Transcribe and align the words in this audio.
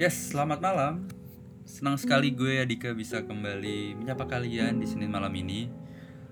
Yes, 0.00 0.32
selamat 0.32 0.64
malam. 0.64 1.12
Senang 1.68 2.00
sekali 2.00 2.32
gue 2.32 2.56
Adika 2.56 2.96
bisa 2.96 3.20
kembali 3.20 4.00
menyapa 4.00 4.24
kalian 4.24 4.80
di 4.80 4.88
Senin 4.88 5.12
malam 5.12 5.28
ini. 5.36 5.68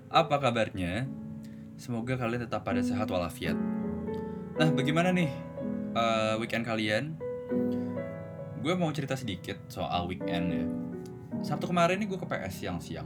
Apa 0.09 0.41
kabarnya? 0.41 1.05
Semoga 1.77 2.17
kalian 2.17 2.49
tetap 2.49 2.65
pada 2.65 2.81
sehat 2.81 3.05
walafiat. 3.13 3.53
Nah, 4.57 4.73
bagaimana 4.73 5.13
nih 5.13 5.29
uh, 5.93 6.41
weekend 6.41 6.65
kalian? 6.65 7.13
Gue 8.65 8.73
mau 8.73 8.89
cerita 8.89 9.13
sedikit 9.13 9.61
soal 9.69 10.09
weekend 10.09 10.45
ya. 10.49 10.65
Sabtu 11.45 11.69
kemarin 11.69 12.01
nih 12.01 12.09
gue 12.09 12.17
ke 12.17 12.25
PS 12.25 12.65
siang-siang. 12.65 13.05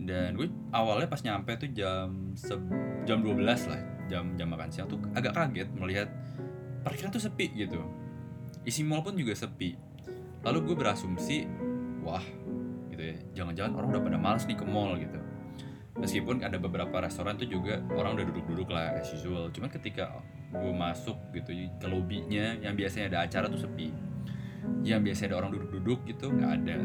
Dan 0.00 0.40
gue 0.40 0.48
awalnya 0.72 1.04
pas 1.04 1.20
nyampe 1.20 1.52
tuh 1.60 1.68
jam 1.68 2.32
jam 3.04 3.20
12 3.20 3.44
lah, 3.44 3.80
jam 4.08 4.24
jam 4.40 4.48
makan 4.48 4.72
siang 4.72 4.88
tuh 4.88 4.96
agak 5.12 5.36
kaget 5.36 5.68
melihat 5.76 6.08
parkiran 6.80 7.12
tuh 7.12 7.20
sepi 7.20 7.52
gitu 7.52 7.99
isi 8.64 8.84
mall 8.84 9.00
pun 9.00 9.16
juga 9.16 9.32
sepi. 9.32 9.76
Lalu 10.40 10.72
gue 10.72 10.76
berasumsi 10.76 11.44
wah 12.00 12.24
gitu 12.92 13.02
ya 13.04 13.16
jangan-jangan 13.42 13.72
orang 13.76 13.88
udah 13.96 14.02
pada 14.02 14.18
males 14.20 14.44
nih 14.48 14.56
ke 14.56 14.64
mall 14.64 14.96
gitu. 14.96 15.18
Meskipun 16.00 16.40
ada 16.40 16.56
beberapa 16.56 17.04
restoran 17.04 17.36
tuh 17.36 17.44
juga 17.44 17.84
orang 17.92 18.16
udah 18.16 18.26
duduk-duduk 18.32 18.72
lah 18.72 18.96
as 18.96 19.12
usual. 19.12 19.52
Cuman 19.52 19.68
ketika 19.68 20.24
gue 20.48 20.72
masuk 20.72 21.16
gitu 21.36 21.52
ke 21.52 21.86
lobbynya 21.86 22.56
yang 22.64 22.72
biasanya 22.72 23.12
ada 23.12 23.18
acara 23.28 23.52
tuh 23.52 23.60
sepi. 23.60 23.92
Yang 24.80 25.12
biasanya 25.12 25.28
ada 25.34 25.36
orang 25.44 25.50
duduk-duduk 25.60 26.08
gitu 26.08 26.32
nggak 26.32 26.50
ada. 26.64 26.78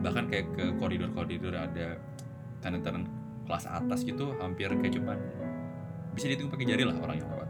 Bahkan 0.00 0.24
kayak 0.32 0.46
ke 0.56 0.64
koridor-koridor 0.80 1.52
ada 1.52 2.00
tenan-tenan 2.64 3.04
kelas 3.44 3.68
atas 3.68 4.02
gitu 4.02 4.34
hampir 4.40 4.72
kayak 4.72 4.94
cuman 4.96 5.20
bisa 6.16 6.32
dihitung 6.32 6.48
pakai 6.48 6.64
jari 6.64 6.82
lah 6.88 6.96
orang 6.96 7.20
yang 7.20 7.28
lewat. 7.28 7.48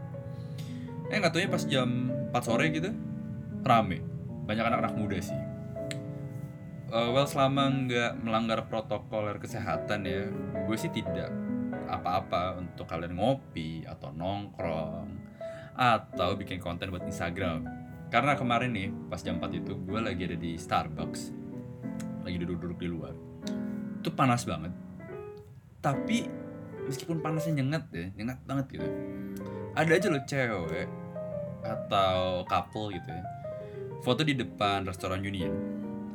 Eh 1.07 1.17
nggak 1.23 1.31
tahu 1.31 1.41
ya 1.41 1.49
pas 1.49 1.63
jam 1.63 1.87
4 2.35 2.43
sore 2.43 2.67
gitu 2.75 2.91
rame. 3.67 3.99
Banyak 4.47 4.63
anak-anak 4.63 4.95
muda 4.95 5.19
sih. 5.19 5.39
Uh, 6.87 7.11
well 7.11 7.27
selama 7.27 7.67
nggak 7.67 8.11
melanggar 8.23 8.63
protokol 8.71 9.27
kesehatan 9.43 10.07
ya 10.07 10.23
gue 10.63 10.77
sih 10.79 10.87
tidak 10.87 11.27
apa-apa 11.83 12.55
untuk 12.63 12.87
kalian 12.87 13.11
ngopi 13.19 13.83
atau 13.83 14.15
nongkrong 14.15 15.11
atau 15.75 16.29
bikin 16.39 16.63
konten 16.63 16.87
buat 16.87 17.03
Instagram. 17.03 17.67
Karena 18.07 18.39
kemarin 18.39 18.71
nih 18.71 18.87
pas 19.11 19.19
jam 19.19 19.35
4 19.35 19.59
itu 19.59 19.75
gue 19.83 19.99
lagi 19.99 20.31
ada 20.31 20.39
di 20.39 20.55
Starbucks. 20.55 21.35
Lagi 22.23 22.39
duduk-duduk 22.39 22.79
di 22.79 22.87
luar. 22.87 23.13
Itu 23.99 24.15
panas 24.15 24.47
banget. 24.47 24.71
Tapi 25.83 26.23
meskipun 26.87 27.19
panasnya 27.19 27.59
nyengat 27.59 27.91
ya 27.91 28.07
nyengat 28.15 28.39
banget 28.47 28.79
gitu. 28.79 28.87
Ada 29.75 29.91
aja 29.91 30.07
loh 30.07 30.23
cewek 30.23 30.87
atau 31.67 32.47
couple 32.47 32.95
gitu 32.95 33.11
ya 33.11 33.36
foto 34.01 34.21
di 34.21 34.33
depan 34.37 34.85
restoran 34.85 35.21
Union. 35.23 35.53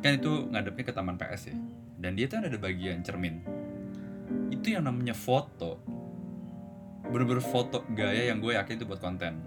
Kan 0.03 0.19
itu 0.19 0.51
ngadepnya 0.51 0.85
ke 0.91 0.93
taman 0.95 1.17
PS 1.19 1.55
ya. 1.55 1.57
Dan 2.03 2.19
dia 2.19 2.27
tuh 2.27 2.43
ada 2.43 2.59
bagian 2.59 3.03
cermin. 3.07 3.43
Itu 4.51 4.75
yang 4.75 4.87
namanya 4.87 5.15
foto. 5.15 5.79
Bener-bener 7.07 7.45
foto 7.45 7.87
gaya 7.95 8.31
yang 8.31 8.43
gue 8.43 8.59
yakin 8.59 8.75
itu 8.79 8.87
buat 8.87 8.99
konten. 8.99 9.39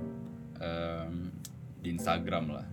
Um, 0.60 1.36
di 1.84 1.92
Instagram 1.92 2.56
lah. 2.56 2.66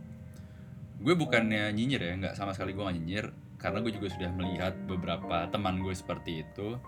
Gue 1.03 1.19
bukannya 1.19 1.75
nyinyir 1.75 1.98
ya 1.98 2.12
nggak 2.14 2.34
sama 2.38 2.54
sekali 2.54 2.78
gue 2.78 2.84
gak 2.87 2.97
nyinyir. 2.97 3.26
Karena 3.58 3.78
gue 3.82 3.92
juga 3.94 4.10
sudah 4.10 4.31
melihat 4.34 4.75
beberapa 4.87 5.47
teman 5.50 5.82
gue 5.82 5.94
seperti 5.94 6.47
itu. 6.47 6.78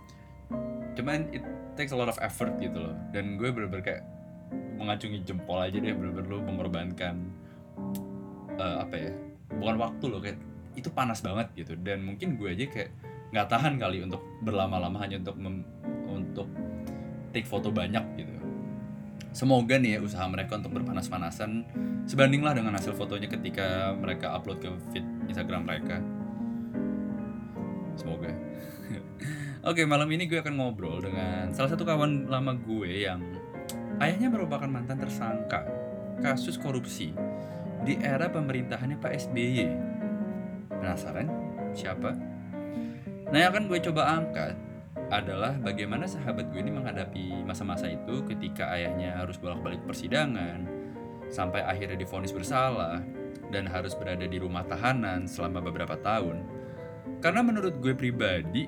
Cuman 0.94 1.30
it 1.34 1.42
takes 1.74 1.90
a 1.90 1.98
lot 1.98 2.06
of 2.06 2.18
effort 2.22 2.54
gitu 2.62 2.78
loh. 2.78 2.94
Dan 3.10 3.34
gue 3.38 3.50
bener-bener 3.50 3.82
kayak 3.82 4.02
mengacungi 4.78 5.22
jempol 5.26 5.58
aja 5.62 5.78
deh 5.78 5.94
bener-bener 5.94 6.28
lo 6.30 6.38
mengorbankan 6.42 7.43
uh, 8.58 8.86
apa 8.86 8.96
ya 8.96 9.12
bukan 9.58 9.76
waktu 9.78 10.04
loh 10.10 10.20
kayak 10.22 10.38
itu 10.74 10.90
panas 10.90 11.22
banget 11.22 11.50
gitu. 11.54 11.78
Dan 11.78 12.02
mungkin 12.06 12.34
gue 12.34 12.50
aja 12.50 12.66
kayak 12.66 12.90
nggak 13.34 13.46
tahan 13.50 13.74
kali 13.78 14.02
untuk 14.02 14.22
berlama-lama 14.42 14.98
hanya 15.02 15.18
untuk 15.22 15.36
mem, 15.38 15.66
untuk 16.06 16.46
take 17.34 17.46
foto 17.46 17.70
banyak 17.70 18.04
gitu. 18.18 18.34
Semoga 19.34 19.74
nih 19.82 19.98
ya 19.98 20.00
usaha 20.02 20.22
mereka 20.30 20.62
untuk 20.62 20.78
berpanas-panasan 20.78 21.66
sebandinglah 22.06 22.54
dengan 22.54 22.78
hasil 22.78 22.94
fotonya 22.94 23.26
ketika 23.26 23.90
mereka 23.98 24.30
upload 24.30 24.62
ke 24.62 24.70
feed 24.94 25.06
Instagram 25.26 25.66
mereka. 25.66 25.98
Semoga. 27.98 28.30
Oke 29.70 29.82
malam 29.88 30.06
ini 30.14 30.30
gue 30.30 30.38
akan 30.38 30.54
ngobrol 30.54 31.02
dengan 31.02 31.50
salah 31.50 31.72
satu 31.72 31.82
kawan 31.82 32.30
lama 32.30 32.54
gue 32.54 33.02
yang 33.08 33.18
ayahnya 33.98 34.30
merupakan 34.30 34.70
mantan 34.70 35.00
tersangka 35.00 35.66
kasus 36.22 36.60
korupsi 36.60 37.16
di 37.84 38.00
era 38.00 38.32
pemerintahannya 38.32 38.96
Pak 38.96 39.12
SBY. 39.28 39.68
Penasaran? 40.72 41.28
Siapa? 41.76 42.16
Nah 43.28 43.38
yang 43.38 43.52
akan 43.52 43.68
gue 43.68 43.78
coba 43.84 44.08
angkat 44.16 44.56
adalah 45.12 45.52
bagaimana 45.60 46.08
sahabat 46.08 46.48
gue 46.48 46.64
ini 46.64 46.72
menghadapi 46.72 47.44
masa-masa 47.44 47.92
itu 47.92 48.24
ketika 48.24 48.72
ayahnya 48.72 49.20
harus 49.20 49.36
bolak-balik 49.36 49.84
persidangan, 49.84 50.64
sampai 51.28 51.60
akhirnya 51.60 52.00
difonis 52.00 52.32
bersalah, 52.32 53.04
dan 53.52 53.68
harus 53.68 53.92
berada 53.92 54.24
di 54.24 54.40
rumah 54.40 54.64
tahanan 54.64 55.28
selama 55.28 55.60
beberapa 55.60 56.00
tahun. 56.00 56.40
Karena 57.20 57.44
menurut 57.44 57.84
gue 57.84 57.92
pribadi, 57.92 58.64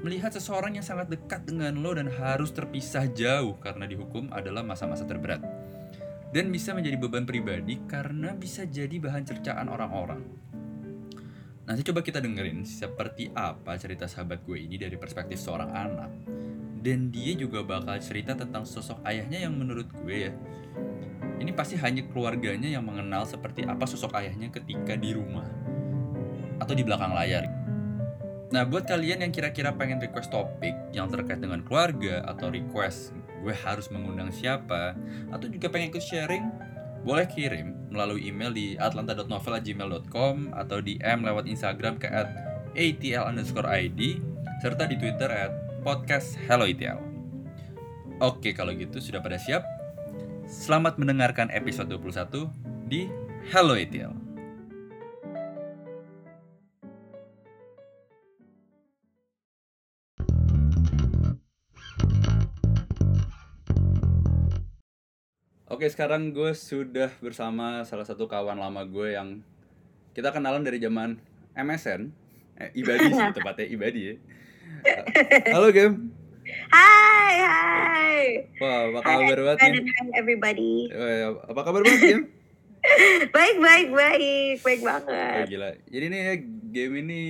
melihat 0.00 0.32
seseorang 0.32 0.80
yang 0.80 0.86
sangat 0.86 1.12
dekat 1.12 1.44
dengan 1.44 1.76
lo 1.80 1.92
dan 1.92 2.08
harus 2.08 2.52
terpisah 2.56 3.04
jauh 3.12 3.60
karena 3.60 3.84
dihukum 3.84 4.32
adalah 4.32 4.64
masa-masa 4.64 5.04
terberat 5.04 5.44
dan 6.34 6.50
bisa 6.50 6.74
menjadi 6.74 6.98
beban 6.98 7.22
pribadi 7.22 7.78
karena 7.86 8.34
bisa 8.34 8.66
jadi 8.66 8.98
bahan 8.98 9.22
cercaan 9.22 9.70
orang-orang. 9.70 10.18
Nanti 11.64 11.86
coba 11.86 12.02
kita 12.02 12.18
dengerin 12.18 12.66
seperti 12.66 13.30
apa 13.30 13.78
cerita 13.78 14.10
sahabat 14.10 14.42
gue 14.42 14.58
ini 14.58 14.74
dari 14.74 14.98
perspektif 14.98 15.38
seorang 15.38 15.70
anak. 15.70 16.10
Dan 16.84 17.08
dia 17.08 17.32
juga 17.38 17.62
bakal 17.64 17.96
cerita 18.02 18.36
tentang 18.36 18.66
sosok 18.66 19.00
ayahnya 19.08 19.46
yang 19.46 19.56
menurut 19.56 19.88
gue 19.88 20.28
ya, 20.28 20.32
ini 21.40 21.48
pasti 21.56 21.80
hanya 21.80 22.04
keluarganya 22.12 22.68
yang 22.68 22.84
mengenal 22.84 23.24
seperti 23.24 23.64
apa 23.64 23.88
sosok 23.88 24.12
ayahnya 24.20 24.52
ketika 24.52 24.92
di 24.92 25.16
rumah 25.16 25.48
atau 26.60 26.76
di 26.76 26.84
belakang 26.84 27.16
layar. 27.16 27.48
Nah, 28.52 28.62
buat 28.68 28.84
kalian 28.84 29.24
yang 29.24 29.32
kira-kira 29.32 29.72
pengen 29.72 29.96
request 30.02 30.28
topik 30.28 30.76
yang 30.92 31.08
terkait 31.08 31.40
dengan 31.40 31.64
keluarga 31.64 32.20
atau 32.28 32.52
request 32.52 33.16
gue 33.44 33.52
harus 33.52 33.92
mengundang 33.92 34.32
siapa 34.32 34.96
atau 35.28 35.46
juga 35.52 35.68
pengen 35.68 35.92
ikut 35.92 36.00
sharing 36.00 36.48
boleh 37.04 37.28
kirim 37.28 37.76
melalui 37.92 38.32
email 38.32 38.48
di 38.48 38.80
atlanta.novel@gmail.com 38.80 40.56
atau 40.56 40.80
DM 40.80 41.20
lewat 41.20 41.44
Instagram 41.44 42.00
ke 42.00 42.08
at 42.08 42.32
atl 42.72 43.28
underscore 43.28 43.68
id 43.68 44.24
serta 44.64 44.88
di 44.88 44.96
Twitter 44.96 45.28
at 45.28 45.52
podcast 45.84 46.40
hello 46.48 46.64
ATL. 46.64 46.96
Oke 48.24 48.56
kalau 48.56 48.72
gitu 48.72 49.04
sudah 49.04 49.20
pada 49.20 49.36
siap? 49.36 49.68
Selamat 50.48 50.96
mendengarkan 50.96 51.52
episode 51.52 51.92
21 51.92 52.48
di 52.88 53.12
Hello 53.52 53.76
ATL. 53.76 54.24
Oke, 65.74 65.90
sekarang 65.90 66.30
gue 66.30 66.54
sudah 66.54 67.10
bersama 67.18 67.82
salah 67.82 68.06
satu 68.06 68.30
kawan 68.30 68.54
lama 68.54 68.86
gue 68.86 69.18
yang 69.18 69.42
kita 70.14 70.30
kenalan 70.30 70.62
dari 70.62 70.78
zaman 70.78 71.18
MSN, 71.50 72.14
eh, 72.62 72.70
Ibadi 72.78 73.10
sih 73.10 73.26
tepatnya 73.42 73.66
Ibadi 73.66 74.00
ya. 74.06 74.14
Halo 75.50 75.74
Gem. 75.74 76.14
Hai, 76.70 77.34
hai. 77.42 78.22
Wah, 78.62 78.86
apa 78.86 79.00
kabar 79.02 79.38
banget 79.50 79.58
nih? 79.66 79.82
Hi 79.82 80.06
everybody. 80.14 80.94
Oh, 80.94 81.42
apa 81.42 81.60
kabar 81.66 81.82
banget 81.82 82.00
Gem? 82.06 82.22
baik, 83.34 83.58
baik, 83.58 83.88
baik, 83.90 84.56
baik 84.62 84.80
banget. 84.86 85.42
Oh, 85.42 85.46
gila. 85.50 85.70
Jadi 85.90 86.04
nih 86.06 86.22
game 86.70 86.94
ini 87.02 87.22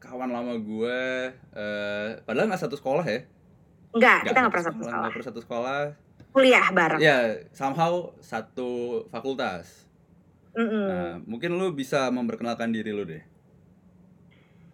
kawan 0.00 0.32
lama 0.32 0.56
gue, 0.56 1.00
uh, 1.52 2.24
padahal 2.24 2.48
nggak 2.48 2.62
satu 2.64 2.80
sekolah 2.80 3.04
ya? 3.04 3.20
Enggak, 3.92 4.32
kita 4.32 4.38
nggak 4.40 4.52
pernah 4.56 4.66
satu 4.72 4.80
sekolah. 4.80 4.96
Nggak 4.96 5.12
pernah 5.12 5.28
satu 5.28 5.42
sekolah 5.44 6.05
kuliah 6.36 6.68
bareng. 6.68 7.00
Ya, 7.00 7.40
somehow 7.56 8.12
satu 8.20 9.00
fakultas. 9.08 9.88
Mm 10.52 10.68
-mm. 10.68 10.84
Nah, 10.84 11.12
mungkin 11.24 11.56
lu 11.56 11.72
bisa 11.72 12.12
memperkenalkan 12.12 12.68
diri 12.76 12.92
lu 12.92 13.08
deh. 13.08 13.24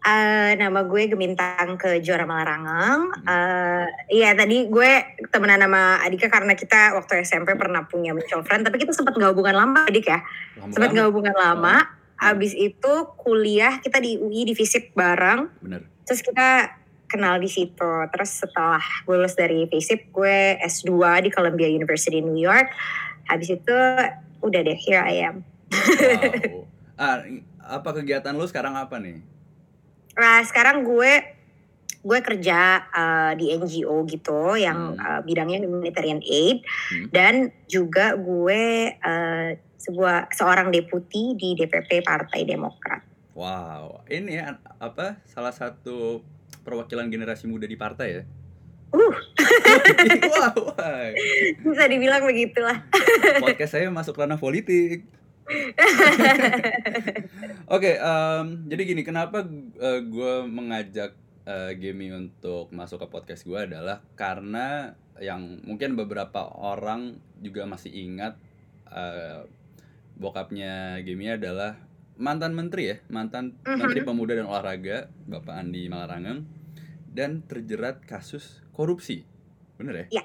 Uh, 0.03 0.59
nama 0.59 0.82
gue 0.82 1.14
Gemintang 1.14 1.79
ke 1.79 2.03
Juara 2.03 2.26
Malarangeng. 2.26 3.14
Uh, 3.23 3.87
iya 4.11 4.35
tadi 4.35 4.67
gue 4.67 4.91
temenan 5.31 5.62
sama 5.62 6.03
Adika 6.03 6.26
karena 6.26 6.59
kita 6.59 6.99
waktu 6.99 7.23
SMP 7.23 7.55
pernah 7.55 7.87
punya 7.87 8.11
mutual 8.11 8.43
friend, 8.43 8.67
tapi 8.67 8.82
kita 8.82 8.91
sempat 8.91 9.14
nggak 9.14 9.31
hubungan 9.31 9.62
lama, 9.62 9.87
Adik 9.87 10.11
ya. 10.11 10.19
Sempat 10.59 10.91
nggak 10.91 11.06
hubungan 11.06 11.38
lama. 11.38 11.87
Oh. 12.19 12.35
Abis 12.35 12.59
itu 12.59 12.93
kuliah 13.14 13.79
kita 13.79 14.03
di 14.03 14.19
UI 14.19 14.50
di 14.50 14.59
FISIP 14.59 14.99
bareng. 14.99 15.47
Bener. 15.62 15.87
Terus 16.03 16.26
kita 16.26 16.81
kenal 17.12 17.37
di 17.37 17.53
situ. 17.53 17.93
Terus 18.09 18.31
setelah 18.41 18.81
lulus 19.05 19.37
dari 19.37 19.69
FASIP, 19.69 20.09
gue 20.09 20.56
S2 20.64 21.29
di 21.29 21.31
Columbia 21.31 21.69
University 21.69 22.25
New 22.25 22.41
York. 22.41 22.73
Habis 23.29 23.61
itu 23.61 23.76
udah 24.41 24.61
deh, 24.64 24.79
here 24.81 25.05
I 25.05 25.29
am. 25.29 25.37
Wow. 25.69 26.64
Ah, 26.97 27.20
apa 27.79 27.88
kegiatan 28.00 28.32
lu 28.32 28.49
sekarang 28.49 28.76
apa 28.76 28.97
nih? 28.97 29.20
Nah, 30.17 30.41
sekarang 30.44 30.85
gue 30.85 31.12
gue 32.03 32.19
kerja 32.19 32.82
uh, 32.91 33.32
di 33.38 33.55
NGO 33.55 34.03
gitu 34.11 34.59
yang 34.59 34.99
Hmm. 34.99 34.99
uh, 34.99 35.20
bidangnya 35.23 35.62
humanitarian 35.62 36.19
aid 36.19 36.67
Hmm. 36.91 37.06
dan 37.14 37.35
juga 37.70 38.19
gue 38.19 38.91
uh, 38.99 39.49
sebuah 39.79 40.31
seorang 40.35 40.70
deputi 40.70 41.35
di 41.38 41.55
DPP 41.55 42.03
Partai 42.03 42.43
Demokrat. 42.47 43.03
Wow, 43.35 44.05
ini 44.12 44.37
ya, 44.38 44.61
apa 44.76 45.17
salah 45.25 45.55
satu 45.55 46.20
perwakilan 46.62 47.11
generasi 47.11 47.50
muda 47.50 47.67
di 47.67 47.79
partai 47.79 48.09
ya? 48.09 48.23
Uh, 48.93 49.09
wow, 50.37 50.53
wah. 50.73 51.09
bisa 51.64 51.85
dibilang 51.88 52.23
begitulah. 52.29 52.85
podcast 53.41 53.73
saya 53.79 53.88
masuk 53.88 54.20
ranah 54.20 54.37
politik. 54.37 55.09
Oke, 57.75 57.99
em, 57.99 58.47
jadi 58.69 58.82
gini, 58.85 59.03
kenapa 59.03 59.43
gue 60.05 60.35
mengajak 60.47 61.17
eh, 61.47 61.73
Gemi 61.79 62.11
untuk 62.14 62.70
masuk 62.70 63.03
ke 63.03 63.06
podcast 63.11 63.43
gue 63.47 63.59
adalah 63.59 64.03
karena 64.14 64.94
yang 65.19 65.62
mungkin 65.62 65.94
beberapa 65.94 66.50
orang 66.59 67.19
juga 67.43 67.67
masih 67.67 67.93
ingat 67.93 68.38
eh, 68.91 69.47
bokapnya 70.19 71.03
Gemi 71.03 71.35
adalah 71.35 71.79
mantan 72.14 72.53
menteri 72.53 72.82
ya, 72.87 72.97
mantan 73.09 73.56
Mhm. 73.62 73.79
menteri 73.79 74.00
pemuda 74.03 74.32
dan 74.35 74.47
olahraga, 74.47 75.09
Bapak 75.25 75.55
Andi 75.55 75.87
Malarangeng, 75.87 76.44
dan 77.09 77.43
terjerat 77.43 78.03
kasus 78.03 78.61
korupsi, 78.70 79.25
bener 79.76 80.06
ya? 80.09 80.20
Iya, 80.20 80.25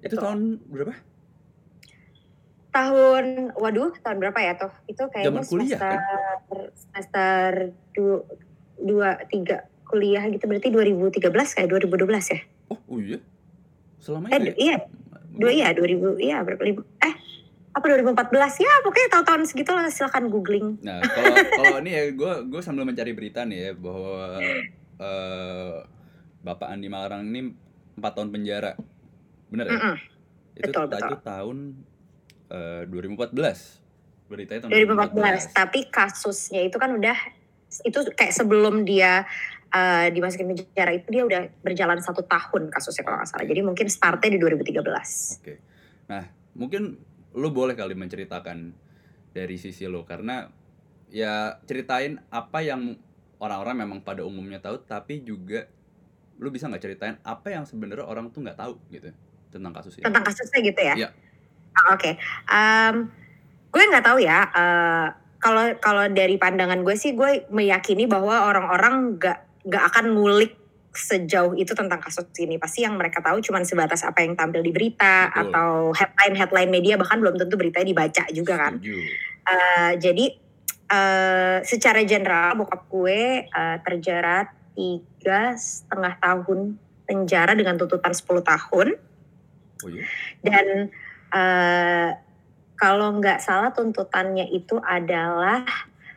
Itu 0.00 0.14
betul. 0.14 0.22
tahun 0.22 0.40
berapa? 0.66 0.94
Tahun, 2.70 3.24
waduh, 3.52 3.90
tahun 3.98 4.18
berapa 4.20 4.38
ya 4.38 4.54
tuh? 4.54 4.70
Itu 4.86 5.02
kayaknya 5.10 5.26
Zaman 5.28 5.44
kuliah, 5.44 5.78
kan? 5.78 5.98
semester 5.98 6.58
semester 6.72 7.48
dua, 7.92 8.16
dua 8.78 9.08
tiga 9.26 9.56
kuliah 9.84 10.22
gitu 10.30 10.46
berarti 10.46 10.70
2013 10.70 11.18
kayak 11.50 11.66
2012 11.68 12.30
ya? 12.30 12.40
Oh, 12.70 12.78
oh 12.86 12.98
iya. 13.02 13.18
Selama 13.98 14.30
Eh, 14.30 14.38
itu 14.38 14.46
ya? 14.46 14.54
iya, 14.56 14.76
dua 15.34 15.50
iya 15.50 15.68
2000 15.74 16.14
iya 16.16 16.38
berapa 16.40 16.62
lima- 16.62 16.86
eh 17.02 17.14
apa 17.70 17.86
2014 17.86 18.66
ya 18.66 18.72
pokoknya 18.82 19.08
tahun-tahun 19.14 19.42
segitu 19.46 19.70
lah 19.70 19.86
silakan 19.86 20.26
googling. 20.26 20.82
Nah, 20.82 20.98
kalau 21.06 21.34
kalau 21.38 21.78
ini 21.86 21.90
ya 21.94 22.04
gue 22.10 22.32
gue 22.50 22.60
sambil 22.66 22.82
mencari 22.82 23.14
berita 23.14 23.46
nih 23.46 23.70
ya 23.70 23.72
bahwa 23.78 24.42
eh, 24.98 25.74
Bapak 26.42 26.66
Andi 26.66 26.88
Malarang 26.90 27.30
ini 27.30 27.54
empat 27.94 28.12
tahun 28.16 28.34
penjara, 28.34 28.74
bener 29.52 29.66
ya? 29.70 29.72
Mm-mm. 29.78 29.96
Itu 30.58 30.70
betul, 30.72 30.84
itu 30.90 31.14
betul. 31.14 31.22
tahun 31.22 31.58
eh, 32.50 32.82
2014. 32.90 34.26
Beritanya 34.30 34.60
tahun 34.66 34.70
2014 35.14 35.54
tapi 35.54 35.80
kasusnya 35.90 36.66
itu 36.66 36.74
kan 36.78 36.90
udah 36.94 37.18
itu 37.86 37.98
kayak 38.18 38.34
sebelum 38.34 38.82
dia 38.82 39.30
eh, 39.70 40.10
dimasukin 40.10 40.50
penjara 40.50 40.90
itu 40.90 41.06
dia 41.06 41.22
udah 41.22 41.42
berjalan 41.62 42.02
satu 42.02 42.26
tahun 42.26 42.66
kasusnya 42.74 43.06
kalau 43.06 43.22
nggak 43.22 43.30
salah 43.30 43.46
jadi 43.46 43.62
mungkin 43.62 43.86
startnya 43.86 44.34
di 44.34 44.38
2013 44.42 44.82
Oke. 45.38 45.54
Nah, 46.10 46.26
mungkin 46.58 46.98
lu 47.34 47.48
boleh 47.54 47.78
kali 47.78 47.94
menceritakan 47.94 48.74
dari 49.30 49.56
sisi 49.56 49.86
lu 49.86 50.02
karena 50.02 50.50
ya 51.10 51.58
ceritain 51.66 52.18
apa 52.30 52.62
yang 52.62 52.98
orang-orang 53.38 53.86
memang 53.86 53.98
pada 54.02 54.22
umumnya 54.22 54.58
tahu 54.62 54.82
tapi 54.82 55.22
juga 55.22 55.66
lu 56.40 56.48
bisa 56.50 56.66
nggak 56.66 56.82
ceritain 56.82 57.16
apa 57.22 57.52
yang 57.52 57.64
sebenarnya 57.66 58.06
orang 58.06 58.30
tuh 58.32 58.42
nggak 58.42 58.58
tahu 58.58 58.74
gitu 58.90 59.10
tentang 59.50 59.72
kasus 59.74 59.98
ini. 59.98 60.04
tentang 60.06 60.24
kasusnya 60.24 60.60
gitu 60.62 60.80
ya 60.80 60.94
Iya. 60.96 61.08
Ah, 61.70 61.86
oke 61.94 62.10
Em, 62.50 62.94
gue 63.70 63.82
nggak 63.90 64.04
tahu 64.06 64.18
ya 64.22 64.38
eh, 64.50 65.08
kalau 65.40 65.64
kalau 65.80 66.04
dari 66.12 66.36
pandangan 66.36 66.84
gue 66.84 66.94
sih 66.94 67.16
gue 67.16 67.48
meyakini 67.48 68.04
bahwa 68.04 68.44
orang-orang 68.50 69.16
nggak 69.16 69.38
nggak 69.66 69.84
akan 69.92 70.04
ngulik 70.16 70.59
sejauh 70.90 71.54
itu 71.54 71.70
tentang 71.70 72.02
kasus 72.02 72.26
ini 72.42 72.58
pasti 72.58 72.82
yang 72.82 72.98
mereka 72.98 73.22
tahu 73.22 73.38
cuma 73.38 73.62
sebatas 73.62 74.02
apa 74.02 74.26
yang 74.26 74.34
tampil 74.34 74.58
di 74.58 74.74
berita 74.74 75.30
Betul. 75.30 75.40
atau 75.46 75.70
headline 75.94 76.34
headline 76.34 76.70
media 76.70 76.94
bahkan 76.98 77.22
belum 77.22 77.38
tentu 77.38 77.54
beritanya 77.54 77.86
dibaca 77.86 78.24
juga 78.34 78.54
kan 78.58 78.74
Setuju. 78.82 78.98
Uh, 79.40 79.92
jadi 80.02 80.26
uh, 80.90 81.58
secara 81.62 82.02
general 82.02 82.58
bokap 82.58 82.90
gue 82.90 83.46
uh, 83.48 83.76
terjerat 83.86 84.50
tiga 84.74 85.54
setengah 85.54 86.14
tahun 86.18 86.58
penjara 87.06 87.52
dengan 87.54 87.78
tuntutan 87.78 88.14
10 88.14 88.26
tahun 88.42 88.88
Oh 89.80 89.88
iya. 89.88 90.04
dan 90.44 90.66
uh, 91.32 92.08
kalau 92.76 93.16
nggak 93.16 93.40
salah 93.40 93.72
tuntutannya 93.72 94.44
itu 94.52 94.76
adalah 94.76 95.64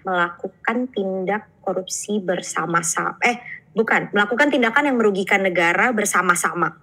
melakukan 0.03 0.91
tindak 0.91 1.47
korupsi 1.63 2.19
bersama-sama 2.19 3.15
eh 3.23 3.39
bukan 3.73 4.09
melakukan 4.13 4.49
tindakan 4.53 4.89
yang 4.89 4.97
merugikan 4.97 5.41
negara 5.41 5.89
bersama-sama. 5.91 6.77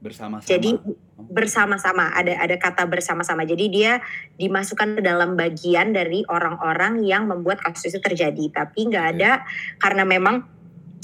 Bersama-sama. 0.00 0.48
jadi 0.48 0.80
Oh. 0.80 1.28
bersama-sama. 1.28 2.08
Ada 2.16 2.40
ada 2.40 2.56
kata 2.56 2.88
bersama-sama. 2.88 3.44
Jadi 3.44 3.68
dia 3.68 4.00
dimasukkan 4.40 4.96
ke 4.96 5.02
dalam 5.04 5.36
bagian 5.36 5.92
dari 5.92 6.24
orang-orang 6.24 7.04
yang 7.04 7.28
membuat 7.28 7.60
kasus 7.60 7.92
itu 7.92 8.00
terjadi. 8.00 8.48
Tapi 8.48 8.88
nggak 8.88 9.06
ada 9.20 9.44
karena 9.76 10.08
memang 10.08 10.48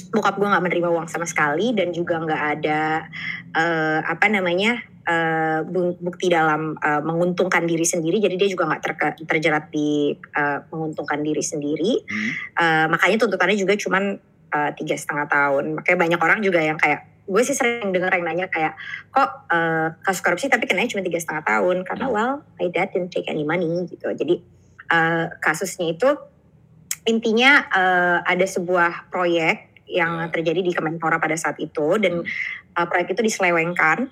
bokap 0.09 0.41
gue 0.41 0.49
nggak 0.49 0.65
menerima 0.65 0.89
uang 0.89 1.09
sama 1.13 1.29
sekali 1.29 1.77
dan 1.77 1.93
juga 1.93 2.17
nggak 2.17 2.43
ada 2.57 3.05
eh, 3.53 4.01
apa 4.01 4.27
namanya 4.33 4.81
bu- 5.69 6.01
bukti 6.01 6.33
dalam 6.33 6.75
eh, 6.81 7.03
menguntungkan 7.05 7.69
diri 7.69 7.85
sendiri. 7.85 8.17
Jadi 8.19 8.35
dia 8.41 8.49
juga 8.49 8.73
nggak 8.73 8.83
terke- 8.83 9.21
terjerat 9.29 9.69
di 9.69 10.17
eh, 10.17 10.59
menguntungkan 10.73 11.21
diri 11.21 11.45
sendiri. 11.45 11.93
Hmm. 12.09 12.31
Eh, 12.57 12.87
makanya 12.89 13.29
tuntutannya 13.29 13.61
juga 13.61 13.77
cuman 13.77 14.17
tiga 14.77 14.97
setengah 14.97 15.27
tahun 15.29 15.65
makanya 15.79 15.99
banyak 15.99 16.21
orang 16.21 16.41
juga 16.45 16.61
yang 16.63 16.79
kayak 16.79 17.07
gue 17.27 17.43
sih 17.43 17.59
sering 17.59 17.91
dengar 17.91 18.15
yang 18.15 18.23
nanya 18.23 18.47
kayak 18.47 18.79
kok 19.11 19.51
eh, 19.51 19.89
kasus 20.07 20.23
korupsi 20.23 20.47
tapi 20.47 20.71
kenanya 20.71 20.95
cuma 20.95 21.03
tiga 21.03 21.19
setengah 21.19 21.43
tahun 21.43 21.77
karena 21.83 22.07
Hmm. 22.07 22.15
well 22.15 22.33
my 22.63 22.71
dad 22.71 22.95
didn't 22.95 23.11
take 23.11 23.27
any 23.27 23.43
money 23.43 23.67
gitu 23.91 24.07
jadi 24.15 24.39
eh, 24.87 25.25
kasusnya 25.43 25.91
itu 25.91 26.11
intinya 27.07 27.67
eh, 27.71 28.19
ada 28.23 28.47
sebuah 28.47 29.11
proyek 29.11 29.87
yang 29.87 30.27
Ya. 30.27 30.31
terjadi 30.35 30.67
di 30.67 30.75
Kemenpora 30.75 31.23
pada 31.23 31.35
saat 31.39 31.59
itu 31.59 31.99
dan 31.99 32.23
Hmm. 32.23 32.79
eh, 32.79 32.87
proyek 32.87 33.19
itu 33.19 33.23
diselewengkan 33.27 34.07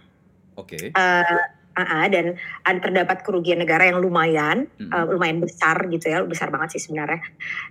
Oke. 0.58 0.90
eh, 0.90 1.42
ah, 1.74 2.06
dan 2.06 2.38
ada 2.62 2.78
terdapat 2.78 3.26
kerugian 3.26 3.58
negara 3.58 3.90
yang 3.90 3.98
lumayan 3.98 4.70
Hmm. 4.78 4.90
uh, 4.94 5.04
lumayan 5.10 5.42
besar 5.42 5.74
gitu 5.90 6.06
ya, 6.06 6.22
besar 6.22 6.54
banget 6.54 6.78
sih 6.78 6.86
sebenarnya. 6.86 7.18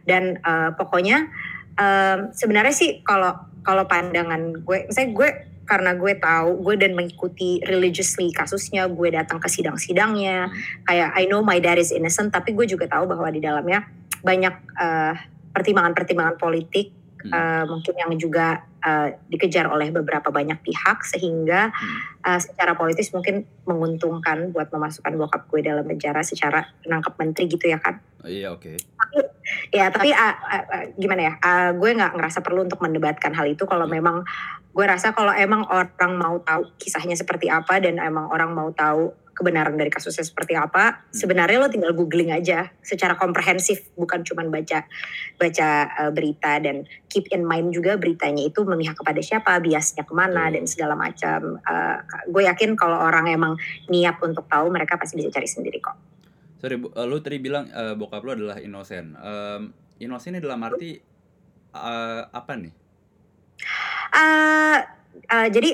Dan 0.03 0.43
uh, 0.43 0.75
pokoknya 0.75 1.31
um, 1.77 2.19
sebenarnya 2.33 2.73
sih 2.75 3.01
kalau 3.05 3.35
kalau 3.63 3.87
pandangan 3.87 4.59
gue, 4.59 4.91
misalnya 4.91 5.11
gue 5.15 5.29
karena 5.63 5.95
gue 5.95 6.13
tahu 6.19 6.59
gue 6.59 6.75
dan 6.75 6.91
mengikuti 6.91 7.63
religiously 7.63 8.29
kasusnya, 8.35 8.91
gue 8.91 9.09
datang 9.15 9.39
ke 9.39 9.47
sidang-sidangnya, 9.47 10.51
Hmm. 10.51 10.83
kayak 10.83 11.09
I 11.15 11.23
know 11.31 11.39
my 11.39 11.63
dad 11.63 11.79
is 11.79 11.95
innocent, 11.95 12.35
tapi 12.35 12.51
gue 12.51 12.67
juga 12.67 12.85
tahu 12.91 13.07
bahwa 13.07 13.31
di 13.31 13.39
dalamnya 13.39 13.87
banyak 14.23 14.55
uh, 14.75 15.15
pertimbangan-pertimbangan 15.55 16.35
politik 16.39 17.02
Hmm. 17.23 17.31
uh, 17.31 17.63
mungkin 17.71 17.95
yang 17.95 18.11
juga 18.19 18.67
uh, 18.83 19.15
dikejar 19.31 19.71
oleh 19.71 19.95
beberapa 19.95 20.27
banyak 20.27 20.59
pihak 20.59 21.07
sehingga 21.07 21.71
Hmm. 21.71 21.97
uh, 22.27 22.39
secara 22.39 22.75
politis 22.75 23.15
mungkin 23.15 23.47
menguntungkan 23.63 24.51
buat 24.51 24.67
memasukkan 24.67 25.15
bokap 25.15 25.47
gue 25.47 25.63
dalam 25.63 25.87
penjara 25.87 26.19
secara 26.19 26.67
menangkap 26.83 27.15
menteri 27.15 27.47
gitu 27.47 27.71
ya 27.71 27.79
kan 27.79 28.03
Oh, 28.23 28.31
iya 28.31 28.55
oke. 28.55 28.79
ya 29.75 29.91
tapi 29.91 30.15
uh, 30.15 30.35
uh, 30.47 30.63
uh, 30.71 30.85
gimana 30.95 31.21
ya 31.27 31.33
uh, 31.43 31.71
gue 31.75 31.91
nggak 31.91 32.15
ngerasa 32.15 32.39
perlu 32.39 32.63
untuk 32.63 32.79
mendebatkan 32.79 33.35
hal 33.35 33.47
itu 33.47 33.67
kalau 33.67 33.83
Hmm. 33.87 33.99
memang 33.99 34.17
gue 34.73 34.85
rasa 34.87 35.13
kalau 35.13 35.31
emang 35.35 35.67
orang 35.69 36.13
mau 36.17 36.39
tahu 36.41 36.65
kisahnya 36.81 37.13
seperti 37.13 37.51
apa 37.51 37.77
dan 37.83 37.99
emang 37.99 38.31
orang 38.31 38.51
mau 38.55 38.71
tahu 38.73 39.11
kebenaran 39.33 39.75
dari 39.75 39.89
kasusnya 39.89 40.23
seperti 40.23 40.53
apa 40.53 41.09
sebenarnya 41.09 41.57
lo 41.57 41.69
tinggal 41.69 41.93
googling 41.97 42.29
aja 42.29 42.69
secara 42.85 43.17
komprehensif 43.17 43.89
bukan 43.97 44.21
cuman 44.21 44.53
baca 44.53 44.85
baca 45.41 45.69
uh, 45.99 46.11
berita 46.13 46.61
dan 46.61 46.85
keep 47.09 47.27
in 47.33 47.43
mind 47.43 47.73
juga 47.73 47.97
beritanya 47.97 48.45
itu 48.45 48.61
memihak 48.61 48.97
kepada 48.97 49.19
siapa 49.19 49.57
biasnya 49.59 50.05
ke 50.05 50.13
mana 50.13 50.47
Betul. 50.49 50.53
dan 50.55 50.63
segala 50.69 50.95
macam 50.95 51.41
Uh, 51.63 51.97
gue 52.27 52.43
yakin 52.43 52.75
kalau 52.75 52.99
orang 52.99 53.31
emang 53.31 53.55
niat 53.87 54.19
untuk 54.19 54.45
tahu 54.51 54.67
mereka 54.67 54.99
pasti 54.99 55.15
bisa 55.15 55.31
cari 55.31 55.47
sendiri 55.47 55.79
kok 55.79 55.95
Sorry, 56.63 56.79
Bu, 56.79 56.95
eh, 56.95 57.03
lu 57.03 57.19
tadi 57.19 57.43
bilang 57.43 57.67
eh, 57.67 57.91
bokap 57.91 58.23
lu 58.23 58.39
adalah 58.39 58.55
inosen. 58.55 59.19
Em, 59.19 59.75
inosen 59.99 60.31
ini 60.31 60.39
dalam 60.39 60.63
arti 60.63 60.95
eh, 61.75 62.21
apa 62.23 62.53
nih? 62.55 62.71
Eh, 64.15 64.79
eh, 65.27 65.47
jadi 65.51 65.69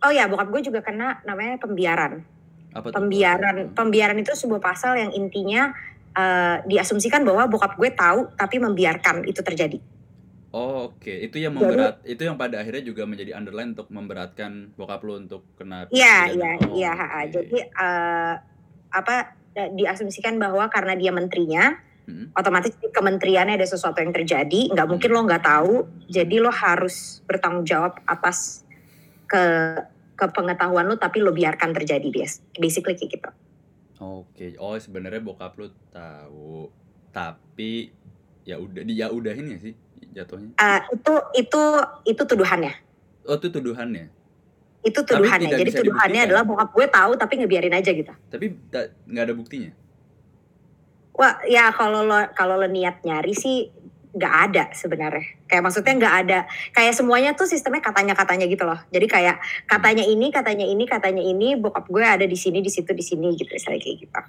oh 0.00 0.08
ya 0.08 0.32
bokap 0.32 0.48
gue 0.48 0.72
juga 0.72 0.80
kena 0.80 1.20
namanya 1.28 1.60
pembiaran. 1.60 2.24
Apa 2.70 2.90
tuh? 2.90 2.96
Pembiaran 3.02 3.74
pembiaran 3.74 4.18
itu 4.18 4.32
sebuah 4.32 4.62
pasal 4.62 4.96
yang 4.96 5.10
intinya 5.10 5.74
eh, 6.10 6.56
diasumsikan 6.66 7.22
bahwa 7.22 7.46
bokap 7.46 7.78
gue 7.78 7.90
tahu 7.94 8.34
tapi 8.34 8.58
membiarkan 8.58 9.26
itu 9.26 9.42
terjadi. 9.42 9.78
Oh, 10.50 10.90
oke. 10.90 11.06
Itu 11.06 11.38
yang 11.38 11.54
Jadi- 11.54 11.62
memberat, 11.62 11.94
itu 12.02 12.22
yang 12.26 12.34
pada 12.34 12.58
akhirnya 12.58 12.82
juga 12.82 13.06
menjadi 13.06 13.38
underline 13.38 13.70
untuk 13.78 13.86
memberatkan 13.86 14.74
bokap 14.74 14.98
lu 15.06 15.22
untuk 15.22 15.46
kena 15.54 15.86
Iya 15.94 16.34
iya 16.34 16.52
Oh, 16.58 16.74
iya. 16.74 16.92
Jadi 17.30 17.58
eh, 17.62 18.34
apa 18.90 19.14
eh, 19.54 19.70
diasumsikan 19.74 20.38
bahwa 20.42 20.66
karena 20.66 20.98
dia 20.98 21.14
menterinya 21.14 21.78
Hmm. 22.10 22.26
otomatis 22.34 22.74
di 22.74 22.90
kementeriannya 22.90 23.54
ada 23.54 23.68
sesuatu 23.70 24.02
yang 24.02 24.10
terjadi, 24.10 24.74
nggak 24.74 24.88
mungkin 24.90 25.14
lo 25.14 25.22
nggak 25.22 25.46
tahu, 25.46 25.86
jadi 26.10 26.42
lo 26.42 26.50
harus 26.50 27.22
bertanggung 27.22 27.62
jawab 27.62 28.02
atas 28.02 28.66
ke 29.30 29.38
ke 30.20 30.28
pengetahuan 30.28 30.84
lo, 30.84 31.00
tapi 31.00 31.24
lo 31.24 31.32
biarkan 31.32 31.72
terjadi 31.72 32.04
bias, 32.12 32.44
basically 32.60 32.92
kayak 32.92 33.16
gitu. 33.16 33.30
Oke. 33.96 34.52
Oh, 34.60 34.76
sebenarnya 34.76 35.24
bokap 35.24 35.56
lu 35.56 35.72
tahu. 35.88 36.68
Tapi 37.08 37.88
ya 38.44 38.60
udah 38.60 38.84
dia 38.84 39.08
udahin 39.08 39.56
ya 39.56 39.58
sih 39.58 39.72
jatuhnya. 40.12 40.52
Eh, 40.56 40.80
itu 40.92 41.12
itu 41.36 41.62
itu 42.04 42.22
tuduhannya, 42.24 42.72
Oh, 43.24 43.36
itu 43.36 43.48
tuduhannya. 43.48 44.12
itu 44.80 44.96
tuduhannya. 44.96 45.52
Jadi 45.52 45.76
tuduhannya 45.76 46.20
adalah 46.24 46.40
bokap 46.40 46.72
gue 46.72 46.86
tahu 46.88 47.12
tapi 47.16 47.36
ngebiarin 47.36 47.76
aja 47.76 47.92
gitu. 47.92 48.08
Tapi 48.08 48.46
ta- 48.72 48.88
nggak 49.04 49.24
ada 49.28 49.34
buktinya. 49.36 49.70
Wah, 51.12 51.36
ya 51.44 51.68
kalau 51.68 52.00
lo 52.00 52.16
kalau 52.32 52.56
lo 52.56 52.64
niat 52.64 53.04
nyari 53.04 53.36
sih 53.36 53.68
nggak 54.10 54.34
ada 54.50 54.64
sebenarnya. 54.74 55.26
Kayak 55.46 55.62
maksudnya 55.62 55.94
nggak 55.96 56.16
ada. 56.26 56.38
Kayak 56.74 56.94
semuanya 56.98 57.30
tuh 57.38 57.46
sistemnya 57.46 57.82
katanya 57.82 58.14
katanya 58.18 58.46
gitu 58.50 58.64
loh. 58.66 58.78
Jadi 58.90 59.06
kayak 59.06 59.36
katanya 59.70 60.04
ini, 60.06 60.26
katanya 60.34 60.66
ini, 60.66 60.84
katanya 60.86 61.22
ini. 61.22 61.54
Bokap 61.54 61.86
gue 61.86 62.02
ada 62.02 62.26
di 62.26 62.38
sini, 62.38 62.58
di 62.62 62.70
situ, 62.70 62.90
di 62.90 63.04
sini 63.04 63.34
gitu 63.38 63.50
misalnya 63.50 63.80
kayak 63.82 63.96
gitu. 64.02 64.20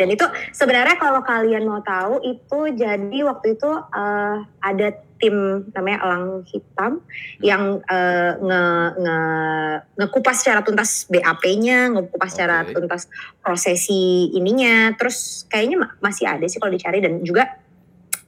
Dan 0.00 0.08
itu 0.16 0.24
sebenarnya 0.56 0.96
kalau 0.96 1.20
kalian 1.20 1.68
mau 1.68 1.84
tahu 1.84 2.24
itu 2.24 2.72
jadi 2.72 3.18
waktu 3.20 3.60
itu 3.60 3.68
eh, 3.92 4.36
ada 4.64 4.88
tim 5.20 5.68
namanya 5.76 5.98
Elang 6.08 6.26
Hitam 6.48 7.04
yang 7.44 7.84
eh, 7.84 8.32
nge, 8.40 8.62
nge 8.96 9.18
ngekupas 10.00 10.36
secara 10.40 10.64
tuntas 10.64 11.04
BAP-nya, 11.12 11.92
ngekupas 11.92 12.32
secara 12.32 12.64
Oke. 12.64 12.80
tuntas 12.80 13.12
prosesi 13.44 14.32
ininya. 14.32 14.96
Terus 14.96 15.44
kayaknya 15.52 15.84
ma- 15.84 15.96
masih 16.00 16.24
ada 16.24 16.48
sih 16.48 16.56
kalau 16.56 16.72
dicari 16.72 17.04
dan 17.04 17.20
juga 17.20 17.60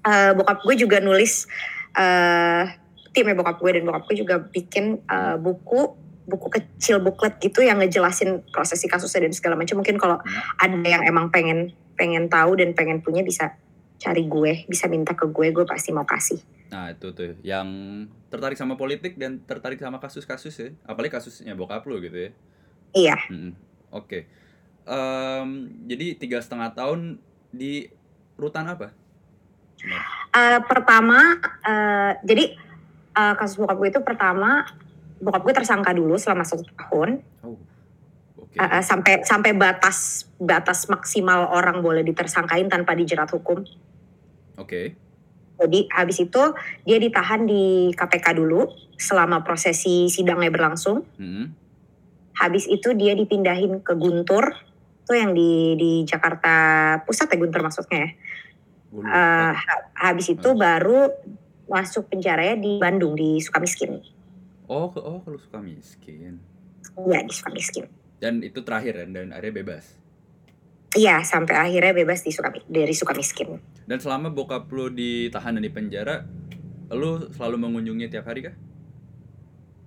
eh, 0.06 0.32
bokap 0.34 0.62
gue 0.66 0.74
juga 0.78 0.98
nulis 0.98 1.46
eh 1.92 2.64
timnya 3.12 3.36
bokap 3.36 3.60
gue 3.60 3.70
dan 3.76 3.82
bokap 3.84 4.08
gue 4.08 4.16
juga 4.24 4.40
bikin 4.40 5.00
eh, 5.04 5.36
buku 5.36 6.02
buku 6.22 6.48
kecil 6.54 7.02
buklet 7.02 7.34
gitu 7.42 7.66
yang 7.66 7.82
ngejelasin 7.82 8.46
prosesi 8.54 8.86
kasusnya 8.86 9.26
dan 9.26 9.34
segala 9.34 9.54
macam. 9.58 9.82
Mungkin 9.82 9.98
kalau 9.98 10.22
ada 10.58 10.76
yang 10.86 11.02
emang 11.02 11.34
pengen 11.34 11.74
pengen 11.98 12.30
tahu 12.30 12.56
dan 12.56 12.72
pengen 12.72 13.02
punya 13.02 13.26
bisa 13.26 13.58
cari 14.02 14.26
gue, 14.26 14.66
bisa 14.66 14.90
minta 14.90 15.14
ke 15.14 15.30
gue, 15.30 15.54
gue 15.54 15.66
pasti 15.66 15.94
mau 15.94 16.02
kasih. 16.02 16.42
Nah, 16.74 16.90
itu 16.90 17.12
tuh 17.14 17.38
yang 17.44 17.68
tertarik 18.32 18.56
sama 18.58 18.74
politik 18.74 19.14
dan 19.20 19.44
tertarik 19.44 19.78
sama 19.78 20.02
kasus-kasus 20.02 20.54
ya. 20.56 20.68
Apalagi 20.88 21.12
kasusnya 21.14 21.54
bokap 21.54 21.84
lu 21.86 22.00
gitu 22.02 22.16
ya. 22.16 22.30
Iya. 22.96 23.16
Mm-mm. 23.30 23.52
Oke. 23.92 24.26
Em, 24.82 25.48
jadi 25.86 26.18
tiga 26.18 26.42
setengah 26.42 26.74
tahun 26.74 27.22
di 27.52 27.92
rutan 28.40 28.66
apa? 28.66 28.90
Eh, 30.32 30.60
pertama, 30.64 31.36
eh, 31.66 32.12
jadi 32.24 32.44
eh, 33.12 33.34
kasus 33.36 33.60
bokap 33.60 33.76
gue 33.76 33.88
itu 33.92 34.00
pertama 34.00 34.64
bokap 35.22 35.42
gue 35.44 35.54
tersangka 35.54 35.94
dulu 35.94 36.18
selama 36.18 36.42
satu 36.42 36.66
tahun 36.74 37.22
Oh. 37.42 37.58
Eh, 38.52 38.60
eh, 38.60 38.84
sampai 38.84 39.24
sampai 39.24 39.56
batas 39.56 40.28
batas 40.36 40.84
maksimal 40.92 41.56
orang 41.56 41.80
boleh 41.80 42.04
ditersangkain 42.04 42.68
tanpa 42.68 42.92
dijerat 42.92 43.32
hukum. 43.32 43.64
Oke. 44.60 44.92
Jadi 45.56 45.88
habis 45.88 46.20
itu 46.20 46.42
dia 46.84 46.98
ditahan 47.00 47.48
di 47.48 47.96
KPK 47.96 48.36
dulu 48.36 48.68
selama 49.00 49.40
prosesi 49.40 50.12
sidangnya 50.12 50.52
berlangsung. 50.52 51.00
Mm-mm. 51.16 51.46
Habis 52.36 52.68
itu 52.68 52.92
dia 52.92 53.16
dipindahin 53.16 53.80
ke 53.80 53.96
Guntur, 53.96 54.52
tuh 55.08 55.16
yang 55.16 55.32
di 55.32 55.76
di 55.80 55.90
Jakarta 56.04 56.52
Pusat 57.08 57.32
ya 57.32 57.36
Guntur 57.40 57.60
maksudnya 57.64 57.98
ya. 58.04 58.10
Ha- 59.00 59.56
habis 59.94 60.28
itu 60.28 60.52
baru 60.52 61.08
masuk 61.64 62.12
penjaranya 62.12 62.60
di 62.60 62.76
Bandung 62.76 63.16
di 63.16 63.40
Sukamiskin. 63.40 64.04
oh, 64.64 64.88
ke 64.88 65.00
oh 65.00 65.20
kalau 65.20 65.36
suka 65.36 65.60
miskin. 65.60 66.36
Iya 66.94 67.24
di 67.24 67.32
Sukamiskin. 67.32 67.84
Dan 68.16 68.40
itu 68.40 68.60
terakhir 68.60 69.00
kan 69.00 69.08
dan 69.10 69.26
akhirnya 69.32 69.64
bebas. 69.64 69.84
Iya 70.92 71.24
sampai 71.24 71.56
akhirnya 71.56 71.96
bebas 71.96 72.20
di 72.20 72.32
Sukami, 72.32 72.60
dari 72.68 72.92
Sukamiskin. 72.92 73.56
Dan 73.84 73.96
selama 73.96 74.28
bokap 74.28 74.68
lu 74.68 74.92
ditahan 74.92 75.56
dan 75.56 75.64
di 75.64 75.72
penjara, 75.72 76.28
lu 76.92 77.32
selalu 77.32 77.56
mengunjungi 77.58 78.12
tiap 78.12 78.28
hari 78.28 78.44
kah? 78.44 78.54